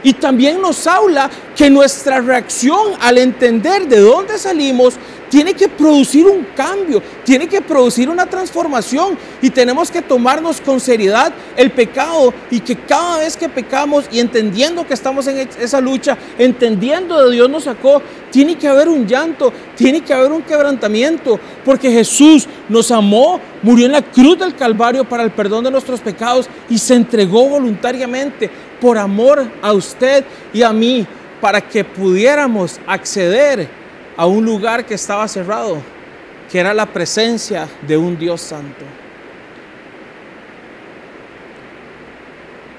Y 0.06 0.14
también 0.14 0.62
nos 0.62 0.86
habla 0.86 1.32
que 1.56 1.68
nuestra 1.68 2.22
reacción 2.22 2.92
al 3.02 3.18
entender 3.18 3.88
de 3.88 4.02
dónde 4.02 4.38
salimos 4.38 5.00
tiene 5.30 5.56
que 5.56 5.68
producir 5.68 6.28
un 6.28 6.46
cambio, 6.56 7.02
tiene 7.24 7.48
que 7.48 7.60
producir 7.60 8.08
una 8.08 8.28
transformación 8.28 9.18
y 9.42 9.50
tenemos 9.50 9.90
que 9.90 10.04
tomarnos 10.04 10.62
con 10.62 10.80
seriedad 10.80 11.34
el 11.58 11.72
pecado 11.72 12.32
y 12.52 12.60
que 12.60 12.76
cada 12.76 13.18
vez 13.18 13.36
que 13.36 13.50
pecamos 13.50 14.06
y 14.12 14.20
entendiendo 14.20 14.86
que 14.86 14.94
estamos 14.94 15.26
en 15.26 15.50
esa 15.60 15.82
lucha, 15.82 16.16
entendiendo 16.38 17.26
de 17.26 17.34
Dios 17.34 17.50
nos 17.50 17.64
sacó, 17.64 18.04
tiene 18.32 18.58
que 18.58 18.68
haber 18.68 18.88
un 18.88 19.08
llanto, 19.08 19.52
tiene 19.76 20.02
que 20.02 20.14
haber 20.14 20.32
un 20.32 20.44
quebrantamiento, 20.44 21.40
porque 21.64 21.92
Jesús 21.92 22.48
nos 22.70 22.92
amó, 22.92 23.40
murió 23.64 23.88
en 23.88 23.94
la 23.94 24.04
cruz 24.04 24.38
del 24.38 24.56
Calvario 24.56 25.04
para 25.04 25.24
el 25.24 25.32
perdón 25.32 25.64
de 25.64 25.72
nuestros 25.72 26.00
pecados 26.00 26.48
y 26.70 26.78
se 26.78 26.94
entregó 26.94 27.50
voluntariamente 27.50 28.52
por 28.86 29.00
amor 29.00 29.44
a 29.64 29.74
usted 29.74 30.24
y 30.54 30.62
a 30.62 30.72
mí 30.72 31.08
para 31.42 31.60
que 31.60 31.84
pudiéramos 31.84 32.80
acceder 32.86 33.68
a 34.16 34.28
un 34.28 34.46
lugar 34.46 34.86
que 34.86 34.94
estaba 34.94 35.28
cerrado, 35.28 35.80
que 36.52 36.60
era 36.60 36.72
la 36.72 36.86
presencia 36.86 37.68
de 37.88 37.98
un 37.98 38.16
Dios 38.16 38.42
santo. 38.42 38.86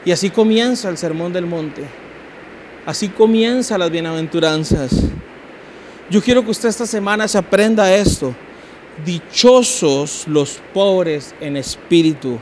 Y 0.04 0.12
así 0.12 0.30
comienza 0.30 0.88
el 0.90 0.96
Sermón 0.96 1.32
del 1.32 1.44
Monte. 1.44 1.82
Así 2.86 3.08
comienza 3.08 3.76
las 3.76 3.90
bienaventuranzas. 3.90 4.92
Yo 6.08 6.22
quiero 6.22 6.44
que 6.44 6.52
usted 6.52 6.68
esta 6.68 6.86
semana 6.86 7.26
se 7.26 7.38
aprenda 7.38 7.92
esto. 7.92 8.32
Dichosos 9.04 10.28
los 10.28 10.60
pobres 10.72 11.34
en 11.40 11.56
espíritu, 11.56 12.38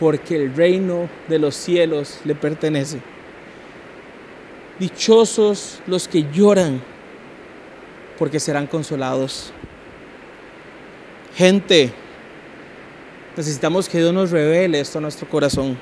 porque 0.00 0.34
el 0.34 0.56
reino 0.56 1.10
de 1.28 1.38
los 1.38 1.54
cielos 1.54 2.20
le 2.24 2.34
pertenece. 2.34 3.00
Dichosos 4.78 5.82
los 5.86 6.08
que 6.08 6.24
lloran, 6.32 6.80
porque 8.18 8.40
serán 8.40 8.66
consolados. 8.66 9.52
Gente, 11.36 11.92
necesitamos 13.36 13.90
que 13.90 13.98
Dios 13.98 14.14
nos 14.14 14.30
revele 14.30 14.80
esto 14.80 14.98
a 14.98 15.02
nuestro 15.02 15.28
corazón. 15.28 15.76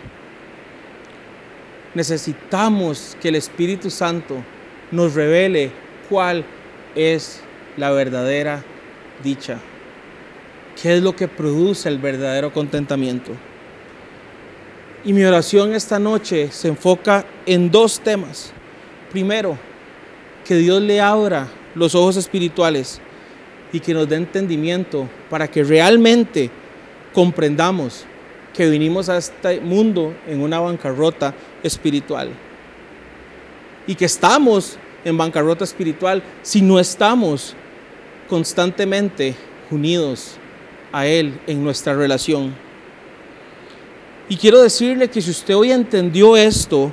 Necesitamos 1.94 3.16
que 3.20 3.28
el 3.28 3.36
Espíritu 3.36 3.88
Santo 3.88 4.42
nos 4.90 5.14
revele 5.14 5.70
cuál 6.08 6.44
es 6.96 7.40
la 7.76 7.92
verdadera 7.92 8.64
dicha. 9.22 9.60
¿Qué 10.82 10.96
es 10.96 11.02
lo 11.04 11.14
que 11.14 11.28
produce 11.28 11.88
el 11.88 11.98
verdadero 11.98 12.52
contentamiento? 12.52 13.32
Y 15.04 15.12
mi 15.12 15.22
oración 15.24 15.74
esta 15.74 15.98
noche 15.98 16.50
se 16.50 16.68
enfoca 16.68 17.24
en 17.46 17.70
dos 17.70 18.00
temas. 18.00 18.52
Primero, 19.10 19.56
que 20.44 20.56
Dios 20.56 20.82
le 20.82 21.00
abra 21.00 21.48
los 21.74 21.94
ojos 21.94 22.16
espirituales 22.16 23.00
y 23.72 23.80
que 23.80 23.94
nos 23.94 24.08
dé 24.08 24.16
entendimiento 24.16 25.08
para 25.30 25.48
que 25.48 25.62
realmente 25.62 26.50
comprendamos 27.12 28.04
que 28.54 28.68
vinimos 28.68 29.08
a 29.08 29.18
este 29.18 29.60
mundo 29.60 30.14
en 30.26 30.40
una 30.40 30.58
bancarrota 30.58 31.34
espiritual 31.62 32.30
y 33.86 33.94
que 33.94 34.06
estamos 34.06 34.78
en 35.04 35.16
bancarrota 35.16 35.64
espiritual 35.64 36.22
si 36.42 36.60
no 36.60 36.80
estamos 36.80 37.54
constantemente 38.28 39.36
unidos 39.70 40.36
a 40.92 41.06
Él 41.06 41.38
en 41.46 41.62
nuestra 41.62 41.94
relación. 41.94 42.67
Y 44.28 44.36
quiero 44.36 44.62
decirle 44.62 45.08
que 45.08 45.22
si 45.22 45.30
usted 45.30 45.56
hoy 45.56 45.72
entendió 45.72 46.36
esto, 46.36 46.92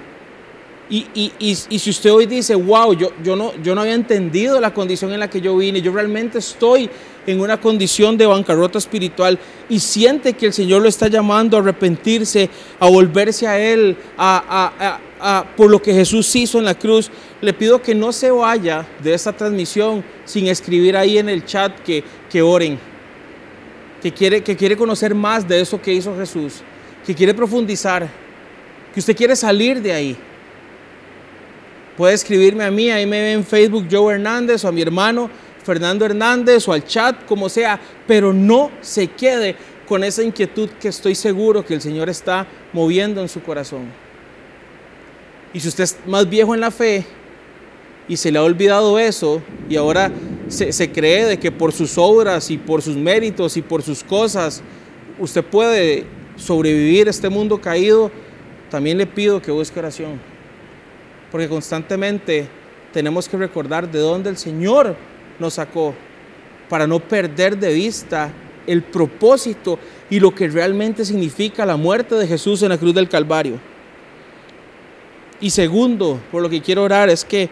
y, 0.87 1.55
si 1.55 1.89
usted 1.89 2.11
hoy 2.11 2.27
dice, 2.27 2.53
wow, 2.53 2.93
yo, 2.93 3.11
yo, 3.23 3.35
no, 3.35 3.53
yo 3.63 3.73
no 3.73 3.81
había 3.81 3.95
entendido 3.95 4.59
la 4.61 4.73
condición 4.73 5.11
en 5.13 5.19
la 5.19 5.29
que 5.29 5.41
yo 5.41 5.57
vine, 5.57 5.81
yo 5.81 5.91
realmente 5.91 6.37
estoy 6.37 6.89
en 7.25 7.41
una 7.41 7.59
condición 7.59 8.17
de 8.17 8.27
bancarrota 8.27 8.77
espiritual 8.77 9.39
y 9.67 9.79
siente 9.79 10.33
que 10.33 10.45
el 10.45 10.53
Señor 10.53 10.83
lo 10.83 10.87
está 10.87 11.07
llamando 11.07 11.57
a 11.57 11.59
arrepentirse, 11.59 12.49
a 12.79 12.87
volverse 12.87 13.47
a 13.47 13.59
Él, 13.59 13.97
a, 14.15 15.43
por 15.57 15.71
lo 15.71 15.81
que 15.81 15.91
Jesús 15.91 16.35
hizo 16.35 16.59
en 16.59 16.65
la 16.65 16.75
cruz, 16.75 17.09
le 17.41 17.53
pido 17.53 17.81
que 17.81 17.95
no 17.95 18.11
se 18.11 18.29
vaya 18.29 18.87
de 19.03 19.13
esta 19.13 19.33
transmisión 19.33 20.03
sin 20.23 20.47
escribir 20.47 20.95
ahí 20.95 21.17
en 21.17 21.29
el 21.29 21.45
chat 21.45 21.79
que, 21.79 22.03
que 22.29 22.43
oren, 22.43 22.77
que 24.03 24.11
quiere, 24.11 24.43
que 24.43 24.55
quiere 24.55 24.77
conocer 24.77 25.15
más 25.15 25.47
de 25.47 25.61
eso 25.61 25.81
que 25.81 25.93
hizo 25.93 26.15
Jesús, 26.15 26.61
que 27.05 27.13
quiere 27.13 27.33
profundizar, 27.33 28.09
que 28.93 28.99
usted 28.99 29.15
quiere 29.15 29.35
salir 29.35 29.81
de 29.81 29.93
ahí. 29.93 30.17
Puede 31.95 32.13
escribirme 32.13 32.63
a 32.63 32.71
mí, 32.71 32.89
ahí 32.89 33.05
me 33.05 33.21
ve 33.21 33.33
en 33.33 33.45
Facebook 33.45 33.87
Joe 33.89 34.15
Hernández 34.15 34.65
o 34.65 34.67
a 34.67 34.71
mi 34.71 34.81
hermano 34.81 35.29
Fernando 35.63 36.05
Hernández 36.05 36.67
o 36.67 36.73
al 36.73 36.85
chat, 36.85 37.25
como 37.25 37.49
sea, 37.49 37.79
pero 38.05 38.33
no 38.33 38.71
se 38.81 39.07
quede 39.07 39.55
con 39.87 40.03
esa 40.03 40.23
inquietud 40.23 40.69
que 40.79 40.89
estoy 40.89 41.15
seguro 41.15 41.65
que 41.65 41.73
el 41.73 41.81
Señor 41.81 42.09
está 42.09 42.45
moviendo 42.73 43.21
en 43.21 43.29
su 43.29 43.41
corazón. 43.41 43.85
Y 45.53 45.59
si 45.59 45.67
usted 45.67 45.85
es 45.85 45.97
más 46.05 46.29
viejo 46.29 46.53
en 46.53 46.61
la 46.61 46.71
fe 46.71 47.05
y 48.07 48.17
se 48.17 48.31
le 48.31 48.39
ha 48.39 48.43
olvidado 48.43 48.99
eso 48.99 49.41
y 49.69 49.75
ahora 49.75 50.11
se, 50.49 50.71
se 50.73 50.91
cree 50.91 51.25
de 51.25 51.39
que 51.39 51.51
por 51.51 51.71
sus 51.71 51.97
obras 51.97 52.51
y 52.51 52.57
por 52.57 52.81
sus 52.81 52.95
méritos 52.95 53.57
y 53.57 53.61
por 53.61 53.81
sus 53.81 54.03
cosas 54.03 54.61
usted 55.17 55.43
puede 55.43 56.05
sobrevivir 56.35 57.07
este 57.07 57.29
mundo 57.29 57.59
caído, 57.59 58.11
también 58.69 58.97
le 58.97 59.05
pido 59.05 59.41
que 59.41 59.51
busque 59.51 59.79
oración 59.79 60.19
porque 61.35 61.49
constantemente 61.49 62.47
tenemos 62.93 63.27
que 63.27 63.35
recordar 63.35 63.91
de 63.91 63.99
dónde 63.99 64.29
el 64.29 64.37
Señor 64.37 64.95
nos 65.37 65.55
sacó 65.55 65.93
para 66.69 66.87
no 66.87 67.01
perder 67.01 67.57
de 67.57 67.73
vista 67.73 68.31
el 68.65 68.81
propósito 68.81 69.77
y 70.09 70.21
lo 70.21 70.33
que 70.33 70.47
realmente 70.47 71.03
significa 71.03 71.65
la 71.65 71.75
muerte 71.75 72.15
de 72.15 72.25
Jesús 72.25 72.63
en 72.63 72.69
la 72.69 72.77
cruz 72.77 72.95
del 72.95 73.09
Calvario. 73.09 73.59
Y 75.41 75.49
segundo, 75.49 76.21
por 76.31 76.41
lo 76.41 76.49
que 76.49 76.61
quiero 76.61 76.83
orar 76.83 77.09
es 77.09 77.25
que 77.25 77.49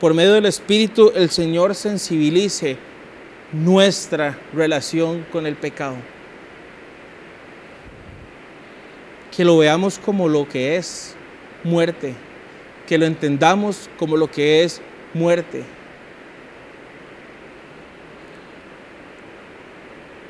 por 0.00 0.14
medio 0.14 0.32
del 0.32 0.46
Espíritu 0.46 1.12
el 1.14 1.28
Señor 1.28 1.74
sensibilice 1.74 2.78
nuestra 3.52 4.38
relación 4.54 5.26
con 5.30 5.46
el 5.46 5.56
pecado. 5.56 5.96
Que 9.36 9.44
lo 9.44 9.58
veamos 9.58 9.98
como 9.98 10.28
lo 10.28 10.48
que 10.48 10.76
es, 10.76 11.14
muerte, 11.64 12.14
que 12.86 12.98
lo 12.98 13.06
entendamos 13.06 13.88
como 13.98 14.16
lo 14.16 14.30
que 14.30 14.62
es 14.62 14.80
muerte. 15.12 15.64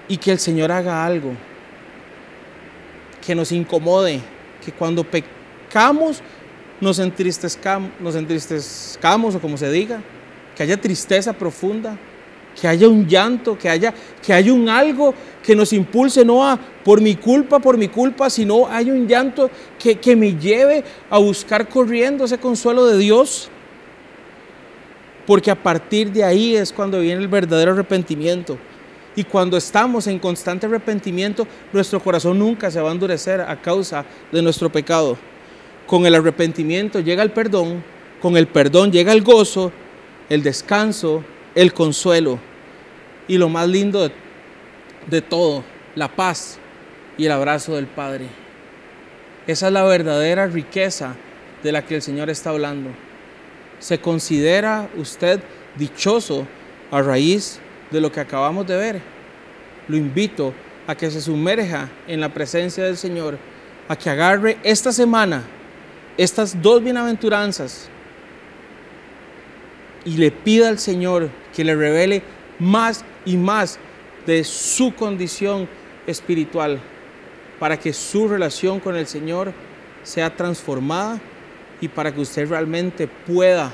Y 0.08 0.16
que 0.16 0.30
el 0.30 0.38
Señor 0.38 0.70
haga 0.70 1.04
algo 1.04 1.32
que 3.24 3.34
nos 3.34 3.52
incomode, 3.52 4.20
que 4.64 4.72
cuando 4.72 5.02
pecamos 5.04 6.22
nos 6.80 6.98
entristezcamos, 6.98 7.90
nos 8.00 8.14
entristezcamos 8.14 9.34
o 9.34 9.40
como 9.40 9.56
se 9.56 9.70
diga, 9.70 10.00
que 10.54 10.62
haya 10.62 10.76
tristeza 10.76 11.32
profunda, 11.32 11.96
que 12.60 12.68
haya 12.68 12.88
un 12.88 13.06
llanto, 13.06 13.58
que 13.58 13.68
haya, 13.68 13.92
que 14.24 14.32
haya 14.32 14.52
un 14.52 14.68
algo 14.68 15.14
que 15.42 15.54
nos 15.54 15.72
impulse 15.72 16.24
no 16.24 16.46
a 16.46 16.56
por 16.56 17.00
mi 17.00 17.16
culpa, 17.16 17.58
por 17.58 17.76
mi 17.76 17.88
culpa, 17.88 18.30
sino 18.30 18.66
hay 18.68 18.90
un 18.90 19.06
llanto 19.06 19.50
que, 19.78 19.96
que 19.96 20.16
me 20.16 20.34
lleve 20.34 20.84
a 21.10 21.18
buscar 21.18 21.68
corriendo 21.68 22.24
ese 22.24 22.38
consuelo 22.38 22.86
de 22.86 22.98
Dios. 22.98 23.50
Porque 25.26 25.50
a 25.50 25.62
partir 25.62 26.12
de 26.12 26.22
ahí 26.22 26.54
es 26.54 26.72
cuando 26.72 27.00
viene 27.00 27.22
el 27.22 27.28
verdadero 27.28 27.72
arrepentimiento. 27.72 28.58
Y 29.16 29.24
cuando 29.24 29.56
estamos 29.56 30.06
en 30.06 30.18
constante 30.18 30.66
arrepentimiento, 30.66 31.46
nuestro 31.72 32.00
corazón 32.00 32.38
nunca 32.38 32.70
se 32.70 32.80
va 32.80 32.90
a 32.90 32.92
endurecer 32.92 33.40
a 33.40 33.60
causa 33.60 34.04
de 34.32 34.42
nuestro 34.42 34.70
pecado. 34.70 35.16
Con 35.86 36.04
el 36.06 36.14
arrepentimiento 36.14 37.00
llega 37.00 37.22
el 37.22 37.30
perdón, 37.30 37.84
con 38.20 38.36
el 38.36 38.48
perdón 38.48 38.90
llega 38.90 39.12
el 39.12 39.22
gozo, 39.22 39.70
el 40.28 40.42
descanso, 40.42 41.22
el 41.54 41.72
consuelo 41.72 42.38
y 43.28 43.38
lo 43.38 43.48
más 43.48 43.68
lindo 43.68 44.10
de, 45.06 45.22
todo, 45.22 45.64
la 45.94 46.08
paz 46.08 46.58
y 47.16 47.26
el 47.26 47.32
abrazo 47.32 47.76
del 47.76 47.86
Padre. 47.86 48.26
Esa 49.46 49.66
es 49.66 49.72
la 49.72 49.84
verdadera 49.84 50.46
riqueza 50.46 51.14
de 51.62 51.72
la 51.72 51.82
que 51.82 51.96
el 51.96 52.02
Señor 52.02 52.30
está 52.30 52.50
hablando. 52.50 52.90
¿Se 53.78 53.98
considera 53.98 54.88
usted 54.96 55.40
dichoso 55.76 56.46
a 56.90 57.02
raíz 57.02 57.60
de 57.90 58.00
lo 58.00 58.10
que 58.10 58.20
acabamos 58.20 58.66
de 58.66 58.76
ver? 58.76 59.00
Lo 59.88 59.96
invito 59.96 60.54
a 60.86 60.94
que 60.94 61.10
se 61.10 61.20
sumerja 61.20 61.88
en 62.06 62.20
la 62.20 62.28
presencia 62.28 62.84
del 62.84 62.96
Señor, 62.96 63.38
a 63.88 63.96
que 63.96 64.10
agarre 64.10 64.58
esta 64.62 64.92
semana 64.92 65.42
estas 66.16 66.60
dos 66.60 66.82
bienaventuranzas 66.82 67.88
y 70.04 70.16
le 70.16 70.30
pida 70.30 70.68
al 70.68 70.78
Señor 70.78 71.30
que 71.54 71.64
le 71.64 71.74
revele 71.74 72.22
más 72.58 73.04
y 73.24 73.36
más 73.36 73.78
de 74.26 74.44
su 74.44 74.94
condición 74.94 75.68
espiritual 76.06 76.80
para 77.58 77.78
que 77.78 77.92
su 77.92 78.28
relación 78.28 78.80
con 78.80 78.96
el 78.96 79.06
Señor 79.06 79.52
sea 80.02 80.34
transformada 80.34 81.20
y 81.80 81.88
para 81.88 82.12
que 82.12 82.20
usted 82.20 82.48
realmente 82.48 83.08
pueda 83.08 83.72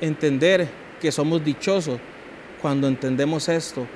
entender 0.00 0.68
que 1.00 1.12
somos 1.12 1.44
dichosos 1.44 1.98
cuando 2.60 2.88
entendemos 2.88 3.48
esto, 3.48 3.86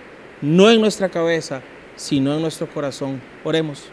no 0.40 0.70
en 0.70 0.80
nuestra 0.80 1.09
cabeza, 1.09 1.62
sino 1.97 2.34
en 2.34 2.43
nuestro 2.43 2.68
corazón. 2.68 3.20
Oremos. 3.45 3.84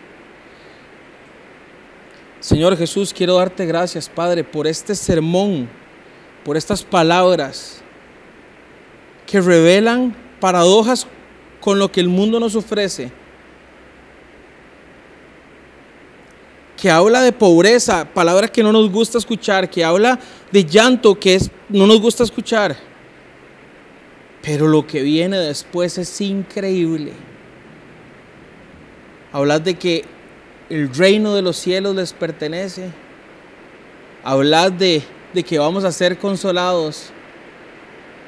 Señor 2.39 2.77
Jesús, 2.77 3.13
quiero 3.13 3.35
darte 3.35 3.65
gracias, 3.65 4.07
Padre, 4.07 4.43
por 4.43 4.67
este 4.67 4.95
sermón, 4.95 5.67
por 6.43 6.57
estas 6.57 6.83
palabras 6.83 7.81
que 9.25 9.41
revelan 9.41 10.15
paradojas 10.39 11.05
con 11.59 11.77
lo 11.77 11.91
que 11.91 11.99
el 11.99 12.07
mundo 12.07 12.39
nos 12.39 12.55
ofrece, 12.55 13.11
que 16.79 16.89
habla 16.89 17.21
de 17.21 17.33
pobreza, 17.33 18.05
palabras 18.05 18.51
que 18.51 18.63
no 18.63 18.71
nos 18.71 18.89
gusta 18.89 19.17
escuchar, 19.17 19.69
que 19.69 19.83
habla 19.83 20.17
de 20.51 20.63
llanto 20.63 21.19
que 21.19 21.35
es, 21.35 21.51
no 21.67 21.85
nos 21.85 21.99
gusta 21.99 22.23
escuchar. 22.23 22.77
Pero 24.41 24.67
lo 24.67 24.87
que 24.87 25.01
viene 25.01 25.37
después 25.37 25.97
es 25.97 26.21
increíble. 26.21 27.11
Hablas 29.33 29.63
de 29.63 29.75
que 29.75 30.05
el 30.69 30.93
reino 30.93 31.35
de 31.35 31.41
los 31.41 31.57
cielos 31.57 31.95
les 31.95 32.13
pertenece. 32.13 32.89
Hablas 34.23 34.77
de, 34.79 35.03
de 35.33 35.43
que 35.43 35.59
vamos 35.59 35.83
a 35.83 35.91
ser 35.91 36.17
consolados. 36.17 37.11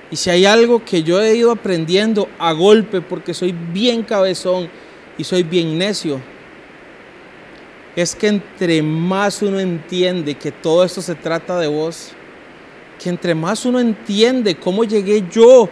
Y 0.09 0.15
si 0.15 0.29
hay 0.29 0.45
algo 0.45 0.83
que 0.83 1.03
yo 1.03 1.21
he 1.21 1.35
ido 1.35 1.51
aprendiendo 1.51 2.27
a 2.37 2.51
golpe 2.51 3.01
porque 3.01 3.33
soy 3.33 3.53
bien 3.53 4.03
cabezón 4.03 4.69
y 5.17 5.23
soy 5.23 5.43
bien 5.43 5.77
necio, 5.77 6.19
es 7.95 8.15
que 8.15 8.27
entre 8.27 8.81
más 8.81 9.41
uno 9.41 9.59
entiende 9.59 10.35
que 10.35 10.51
todo 10.51 10.83
esto 10.83 11.01
se 11.01 11.15
trata 11.15 11.59
de 11.59 11.67
vos, 11.67 12.11
que 13.01 13.09
entre 13.09 13.35
más 13.35 13.65
uno 13.65 13.79
entiende 13.79 14.55
cómo 14.55 14.83
llegué 14.83 15.23
yo 15.31 15.69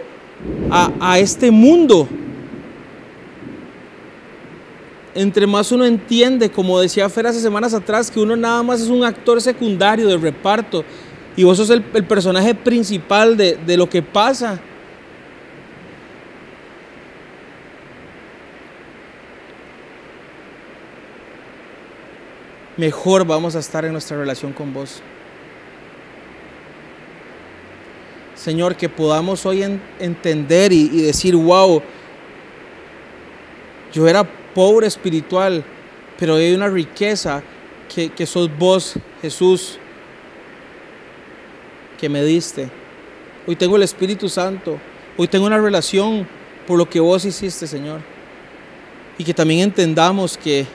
a, 0.70 0.92
a 1.00 1.20
este 1.20 1.52
mundo, 1.52 2.08
entre 5.16 5.48
más 5.48 5.72
uno 5.72 5.86
entiende, 5.86 6.50
como 6.50 6.80
decía 6.80 7.10
Fer 7.10 7.28
hace 7.28 7.42
semanas 7.42 7.74
atrás, 7.74 8.10
que 8.10 8.20
uno 8.20 8.36
nada 8.36 8.64
más 8.64 8.80
es 8.80 8.88
un 8.88 9.04
actor 9.04 9.42
secundario 9.42 10.08
de 10.08 10.18
reparto 10.18 10.86
y 11.36 11.44
vos 11.44 11.58
sos 11.58 11.70
el, 11.70 11.84
el 11.94 12.04
personaje 12.06 12.54
principal 12.56 13.38
de, 13.38 13.56
de 13.56 13.78
lo 13.78 13.90
que 13.90 14.02
pasa. 14.02 14.60
Mejor 22.78 23.26
vamos 23.26 23.56
a 23.56 23.60
estar 23.60 23.84
en 23.84 23.92
nuestra 23.92 24.18
relación 24.18 24.54
con 24.54 24.74
vos. 24.74 25.02
Señor, 28.36 28.76
que 28.76 28.88
podamos 28.88 29.46
hoy 29.46 29.64
en, 29.64 29.82
entender 30.00 30.72
y, 30.72 30.90
y 30.94 31.02
decir, 31.02 31.36
wow, 31.36 31.82
yo 33.92 34.08
era 34.08 34.24
pobre 34.56 34.88
espiritual, 34.88 35.64
pero 36.18 36.36
hay 36.36 36.54
una 36.54 36.70
riqueza 36.70 37.44
que, 37.94 38.10
que 38.10 38.26
sos 38.26 38.50
vos, 38.58 38.96
Jesús, 39.22 39.78
que 42.00 42.08
me 42.08 42.24
diste. 42.24 42.70
Hoy 43.46 43.56
tengo 43.56 43.76
el 43.76 43.84
Espíritu 43.84 44.30
Santo. 44.30 44.80
Hoy 45.18 45.28
tengo 45.28 45.46
una 45.46 45.58
relación 45.58 46.26
por 46.66 46.78
lo 46.78 46.90
que 46.90 47.00
vos 47.00 47.26
hiciste, 47.26 47.68
Señor. 47.68 48.00
Y 49.18 49.24
que 49.24 49.34
también 49.34 49.62
entendamos 49.62 50.38
que, 50.38 50.66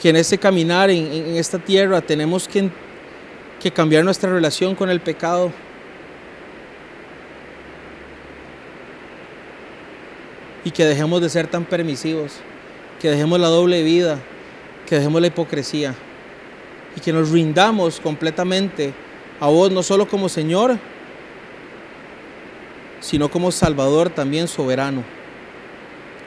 que 0.00 0.08
en 0.08 0.16
este 0.16 0.36
caminar, 0.36 0.90
en, 0.90 1.36
esta 1.36 1.58
tierra, 1.58 2.00
tenemos 2.00 2.48
que, 2.48 2.70
que 3.60 3.70
cambiar 3.70 4.04
nuestra 4.04 4.30
relación 4.30 4.74
con 4.74 4.90
el 4.90 5.00
pecado. 5.00 5.52
Y 10.64 10.72
que 10.72 10.84
dejemos 10.84 11.20
de 11.20 11.28
ser 11.28 11.46
tan 11.46 11.64
permisivos 11.64 12.32
que 13.00 13.10
dejemos 13.10 13.38
la 13.38 13.46
doble 13.46 13.84
vida, 13.84 14.18
que 14.86 14.96
dejemos 14.96 15.20
la 15.20 15.28
hipocresía 15.28 15.94
y 16.96 17.00
que 17.00 17.12
nos 17.12 17.30
rindamos 17.30 18.00
completamente 18.00 18.92
a 19.40 19.48
vos, 19.48 19.70
no 19.70 19.82
solo 19.82 20.08
como 20.08 20.28
Señor, 20.28 20.78
sino 23.00 23.30
como 23.30 23.50
Salvador 23.52 24.10
también 24.10 24.48
soberano. 24.48 25.04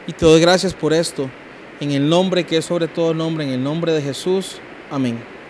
Y 0.08 0.14
te 0.14 0.26
doy 0.26 0.42
gracias 0.42 0.74
por 0.74 0.94
esto, 0.94 1.30
en 1.80 1.92
el 1.92 2.08
nombre 2.08 2.46
que 2.46 2.58
es 2.58 2.66
sobre 2.66 2.88
todo 2.88 3.14
nombre, 3.14 3.44
en 3.44 3.52
el 3.52 3.64
nombre 3.64 3.92
de 3.92 4.02
Jesús. 4.02 4.58
Amén. 4.90 5.41